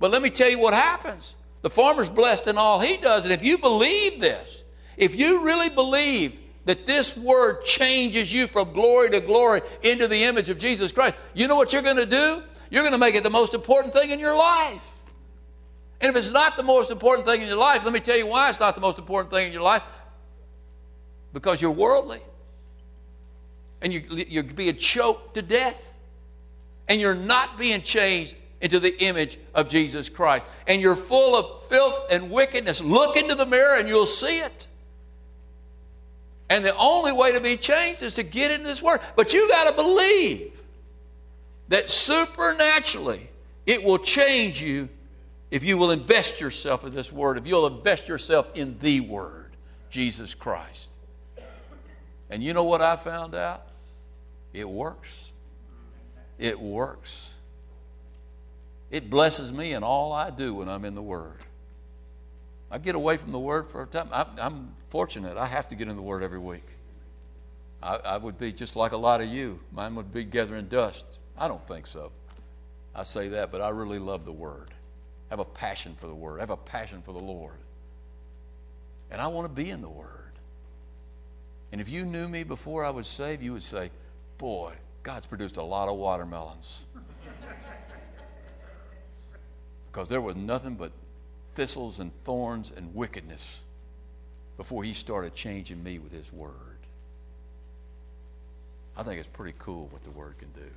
But 0.00 0.10
let 0.10 0.22
me 0.22 0.30
tell 0.30 0.50
you 0.50 0.58
what 0.58 0.74
happens. 0.74 1.36
The 1.62 1.70
farmer's 1.70 2.08
blessed 2.08 2.48
in 2.48 2.58
all 2.58 2.80
he 2.80 2.96
does. 2.96 3.24
And 3.24 3.32
if 3.32 3.44
you 3.44 3.58
believe 3.58 4.20
this, 4.20 4.64
if 4.96 5.18
you 5.18 5.44
really 5.44 5.72
believe 5.74 6.40
that 6.64 6.86
this 6.86 7.16
word 7.16 7.64
changes 7.64 8.32
you 8.32 8.46
from 8.46 8.72
glory 8.72 9.10
to 9.10 9.20
glory 9.20 9.62
into 9.82 10.08
the 10.08 10.24
image 10.24 10.48
of 10.48 10.58
Jesus 10.58 10.92
Christ, 10.92 11.16
you 11.34 11.46
know 11.46 11.56
what 11.56 11.72
you're 11.72 11.82
going 11.82 11.96
to 11.96 12.06
do? 12.06 12.42
You're 12.70 12.82
going 12.82 12.94
to 12.94 12.98
make 12.98 13.14
it 13.14 13.22
the 13.22 13.30
most 13.30 13.54
important 13.54 13.94
thing 13.94 14.10
in 14.10 14.18
your 14.18 14.36
life. 14.36 14.91
And 16.02 16.10
if 16.10 16.16
it's 16.16 16.32
not 16.32 16.56
the 16.56 16.64
most 16.64 16.90
important 16.90 17.28
thing 17.28 17.42
in 17.42 17.48
your 17.48 17.56
life, 17.56 17.84
let 17.84 17.92
me 17.92 18.00
tell 18.00 18.18
you 18.18 18.26
why 18.26 18.50
it's 18.50 18.58
not 18.58 18.74
the 18.74 18.80
most 18.80 18.98
important 18.98 19.32
thing 19.32 19.46
in 19.46 19.52
your 19.52 19.62
life. 19.62 19.84
Because 21.32 21.62
you're 21.62 21.70
worldly. 21.70 22.18
And 23.80 23.92
you, 23.92 24.02
you're 24.28 24.42
being 24.42 24.76
choked 24.76 25.34
to 25.34 25.42
death. 25.42 25.96
And 26.88 27.00
you're 27.00 27.14
not 27.14 27.56
being 27.56 27.82
changed 27.82 28.34
into 28.60 28.80
the 28.80 28.92
image 29.04 29.38
of 29.54 29.68
Jesus 29.68 30.08
Christ. 30.08 30.44
And 30.66 30.82
you're 30.82 30.96
full 30.96 31.36
of 31.36 31.64
filth 31.66 32.08
and 32.10 32.32
wickedness. 32.32 32.82
Look 32.82 33.16
into 33.16 33.36
the 33.36 33.46
mirror 33.46 33.78
and 33.78 33.88
you'll 33.88 34.06
see 34.06 34.40
it. 34.40 34.66
And 36.50 36.64
the 36.64 36.76
only 36.76 37.12
way 37.12 37.32
to 37.32 37.40
be 37.40 37.56
changed 37.56 38.02
is 38.02 38.16
to 38.16 38.24
get 38.24 38.50
into 38.50 38.66
this 38.66 38.82
word. 38.82 39.00
But 39.16 39.32
you 39.32 39.48
got 39.48 39.68
to 39.68 39.74
believe 39.74 40.60
that 41.68 41.88
supernaturally 41.88 43.30
it 43.66 43.84
will 43.84 43.98
change 43.98 44.60
you 44.60 44.88
if 45.52 45.62
you 45.62 45.76
will 45.76 45.90
invest 45.90 46.40
yourself 46.40 46.82
in 46.86 46.94
this 46.94 47.12
word, 47.12 47.36
if 47.36 47.46
you'll 47.46 47.66
invest 47.66 48.08
yourself 48.08 48.50
in 48.54 48.78
the 48.78 49.00
word, 49.00 49.50
Jesus 49.90 50.34
Christ. 50.34 50.88
And 52.30 52.42
you 52.42 52.54
know 52.54 52.64
what 52.64 52.80
I 52.80 52.96
found 52.96 53.34
out? 53.34 53.62
It 54.54 54.66
works. 54.66 55.30
It 56.38 56.58
works. 56.58 57.34
It 58.90 59.10
blesses 59.10 59.52
me 59.52 59.74
in 59.74 59.82
all 59.82 60.14
I 60.14 60.30
do 60.30 60.54
when 60.54 60.70
I'm 60.70 60.86
in 60.86 60.94
the 60.94 61.02
Word. 61.02 61.36
I 62.70 62.78
get 62.78 62.94
away 62.94 63.18
from 63.18 63.32
the 63.32 63.38
Word 63.38 63.68
for 63.68 63.82
a 63.82 63.86
time. 63.86 64.08
I, 64.10 64.24
am 64.38 64.72
fortunate. 64.88 65.36
I 65.36 65.44
have 65.44 65.68
to 65.68 65.74
get 65.74 65.86
in 65.86 65.96
the 65.96 66.02
Word 66.02 66.22
every 66.22 66.38
week. 66.38 66.64
I, 67.82 67.96
I 67.96 68.16
would 68.16 68.38
be 68.38 68.52
just 68.52 68.74
like 68.74 68.92
a 68.92 68.96
lot 68.96 69.20
of 69.20 69.28
you. 69.28 69.60
Mine 69.70 69.94
would 69.96 70.14
be 70.14 70.24
gathering 70.24 70.66
dust. 70.68 71.04
I 71.36 71.46
don't 71.46 71.62
think 71.62 71.86
so. 71.86 72.10
I 72.94 73.02
say 73.02 73.28
that, 73.28 73.52
but 73.52 73.60
I 73.60 73.68
really 73.68 73.98
love 73.98 74.24
the 74.24 74.32
Word. 74.32 74.70
I 75.32 75.34
have 75.34 75.40
a 75.40 75.44
passion 75.46 75.94
for 75.94 76.08
the 76.08 76.14
Word. 76.14 76.40
I 76.40 76.42
have 76.42 76.50
a 76.50 76.58
passion 76.58 77.00
for 77.00 77.12
the 77.12 77.18
Lord. 77.18 77.54
And 79.10 79.18
I 79.18 79.28
want 79.28 79.48
to 79.48 79.52
be 79.52 79.70
in 79.70 79.80
the 79.80 79.88
Word. 79.88 80.32
And 81.72 81.80
if 81.80 81.88
you 81.88 82.04
knew 82.04 82.28
me 82.28 82.44
before 82.44 82.84
I 82.84 82.90
was 82.90 83.08
saved, 83.08 83.42
you 83.42 83.54
would 83.54 83.62
say, 83.62 83.90
Boy, 84.36 84.74
God's 85.02 85.24
produced 85.24 85.56
a 85.56 85.62
lot 85.62 85.88
of 85.88 85.96
watermelons. 85.96 86.84
because 89.90 90.10
there 90.10 90.20
was 90.20 90.36
nothing 90.36 90.74
but 90.74 90.92
thistles 91.54 91.98
and 91.98 92.12
thorns 92.24 92.70
and 92.76 92.94
wickedness 92.94 93.62
before 94.58 94.84
he 94.84 94.92
started 94.92 95.34
changing 95.34 95.82
me 95.82 95.98
with 95.98 96.12
his 96.12 96.30
word. 96.30 96.52
I 98.98 99.02
think 99.02 99.18
it's 99.18 99.28
pretty 99.28 99.56
cool 99.58 99.88
what 99.92 100.04
the 100.04 100.10
word 100.10 100.34
can 100.36 100.50
do. 100.50 100.70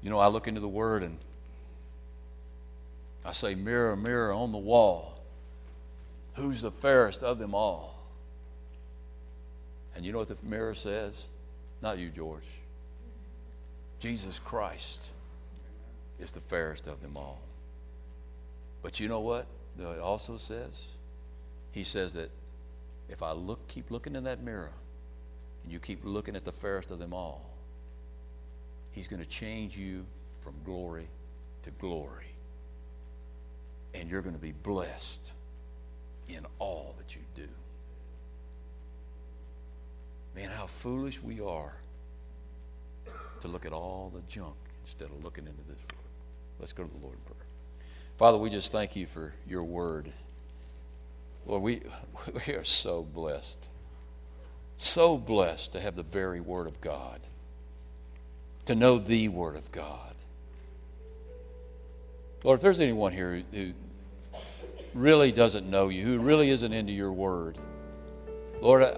You 0.00 0.08
know, 0.08 0.18
I 0.18 0.28
look 0.28 0.48
into 0.48 0.62
the 0.62 0.68
word 0.68 1.02
and 1.02 1.18
I 3.24 3.32
say, 3.32 3.54
Mirror, 3.54 3.96
mirror 3.96 4.32
on 4.32 4.52
the 4.52 4.58
wall, 4.58 5.20
who's 6.34 6.60
the 6.60 6.70
fairest 6.70 7.22
of 7.22 7.38
them 7.38 7.54
all? 7.54 7.94
And 9.96 10.04
you 10.04 10.12
know 10.12 10.18
what 10.18 10.28
the 10.28 10.36
mirror 10.42 10.74
says? 10.74 11.24
Not 11.80 11.98
you, 11.98 12.08
George. 12.08 12.42
Jesus 14.00 14.38
Christ 14.38 15.12
is 16.18 16.32
the 16.32 16.40
fairest 16.40 16.86
of 16.86 17.00
them 17.00 17.16
all. 17.16 17.40
But 18.82 19.00
you 19.00 19.08
know 19.08 19.20
what? 19.20 19.46
It 19.78 20.00
also 20.00 20.36
says, 20.36 20.88
he 21.72 21.84
says 21.84 22.12
that 22.12 22.30
if 23.08 23.22
I 23.22 23.32
look, 23.32 23.66
keep 23.68 23.90
looking 23.90 24.14
in 24.14 24.24
that 24.24 24.42
mirror, 24.42 24.72
and 25.62 25.72
you 25.72 25.78
keep 25.78 26.00
looking 26.04 26.36
at 26.36 26.44
the 26.44 26.52
fairest 26.52 26.90
of 26.90 26.98
them 26.98 27.12
all, 27.12 27.44
he's 28.92 29.08
going 29.08 29.22
to 29.22 29.28
change 29.28 29.76
you 29.76 30.04
from 30.40 30.54
glory 30.64 31.08
to 31.62 31.70
glory. 31.70 32.33
And 33.94 34.10
you're 34.10 34.22
going 34.22 34.34
to 34.34 34.40
be 34.40 34.52
blessed 34.52 35.32
in 36.28 36.44
all 36.58 36.94
that 36.98 37.14
you 37.14 37.22
do. 37.34 37.48
Man, 40.34 40.50
how 40.50 40.66
foolish 40.66 41.22
we 41.22 41.40
are 41.40 41.74
to 43.40 43.48
look 43.48 43.66
at 43.66 43.72
all 43.72 44.10
the 44.14 44.22
junk 44.22 44.56
instead 44.82 45.08
of 45.08 45.22
looking 45.22 45.46
into 45.46 45.62
this 45.68 45.78
word. 45.78 46.08
Let's 46.58 46.72
go 46.72 46.82
to 46.82 46.90
the 46.90 46.98
Lord 46.98 47.14
in 47.14 47.20
prayer. 47.20 47.46
Father, 48.16 48.38
we 48.38 48.50
just 48.50 48.72
thank 48.72 48.96
you 48.96 49.06
for 49.06 49.34
your 49.46 49.64
word. 49.64 50.12
Lord, 51.46 51.62
we, 51.62 51.82
we 52.46 52.54
are 52.54 52.64
so 52.64 53.02
blessed. 53.02 53.68
So 54.78 55.16
blessed 55.16 55.72
to 55.72 55.80
have 55.80 55.94
the 55.94 56.02
very 56.02 56.40
word 56.40 56.66
of 56.66 56.80
God, 56.80 57.20
to 58.66 58.74
know 58.74 58.98
the 58.98 59.28
word 59.28 59.56
of 59.56 59.70
God. 59.70 60.14
Lord, 62.42 62.58
if 62.58 62.62
there's 62.62 62.80
anyone 62.80 63.12
here 63.12 63.42
who 63.52 63.72
really 64.94 65.32
doesn't 65.32 65.68
know 65.68 65.88
you, 65.88 66.04
who 66.04 66.20
really 66.20 66.50
isn't 66.50 66.72
into 66.72 66.92
your 66.92 67.12
word, 67.12 67.58
Lord, 68.60 68.82
uh, 68.82 68.96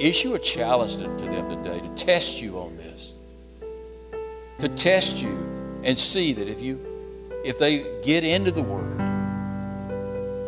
issue 0.00 0.34
a 0.34 0.38
challenge 0.38 0.96
to 0.96 1.02
them 1.02 1.48
today 1.50 1.80
to 1.80 1.88
test 1.94 2.40
you 2.40 2.58
on 2.58 2.76
this, 2.76 3.12
to 4.58 4.68
test 4.68 5.22
you 5.22 5.80
and 5.84 5.98
see 5.98 6.32
that 6.32 6.48
if 6.48 6.62
you 6.62 6.94
if 7.44 7.58
they 7.58 8.00
get 8.02 8.24
into 8.24 8.50
the 8.50 8.62
Word, 8.62 8.96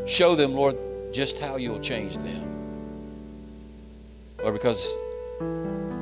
show 0.08 0.34
them, 0.34 0.54
Lord, 0.54 0.76
just 1.12 1.38
how 1.38 1.56
you'll 1.56 1.78
change 1.78 2.16
them. 2.16 2.54
Lord, 4.38 4.54
because 4.54 4.90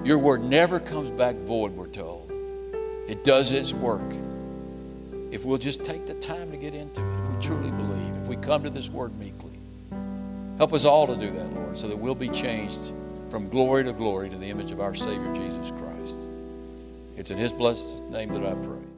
your 0.04 0.18
Word 0.18 0.44
never 0.44 0.78
comes 0.78 1.10
back 1.10 1.34
void, 1.34 1.72
we're 1.72 1.88
told. 1.88 2.30
It 3.08 3.24
does 3.24 3.50
its 3.50 3.72
work. 3.72 4.14
If 5.32 5.44
we'll 5.44 5.58
just 5.58 5.82
take 5.82 6.06
the 6.06 6.14
time 6.14 6.52
to 6.52 6.56
get 6.56 6.74
into 6.74 7.00
it, 7.00 7.20
if 7.20 7.34
we 7.34 7.40
truly 7.40 7.72
believe, 7.72 8.13
we 8.34 8.42
come 8.42 8.64
to 8.64 8.70
this 8.70 8.88
Word 8.90 9.16
meekly, 9.18 9.52
help 10.58 10.72
us 10.72 10.84
all 10.84 11.06
to 11.06 11.16
do 11.16 11.30
that, 11.30 11.54
Lord, 11.54 11.76
so 11.76 11.86
that 11.86 11.96
we'll 11.96 12.16
be 12.16 12.28
changed 12.28 12.92
from 13.30 13.48
glory 13.48 13.84
to 13.84 13.92
glory 13.92 14.28
to 14.28 14.36
the 14.36 14.50
image 14.50 14.72
of 14.72 14.80
our 14.80 14.94
Savior 14.94 15.32
Jesus 15.34 15.70
Christ. 15.78 16.18
It's 17.16 17.30
in 17.30 17.38
His 17.38 17.52
blessed 17.52 18.08
name 18.10 18.30
that 18.30 18.44
I 18.44 18.54
pray. 18.54 18.93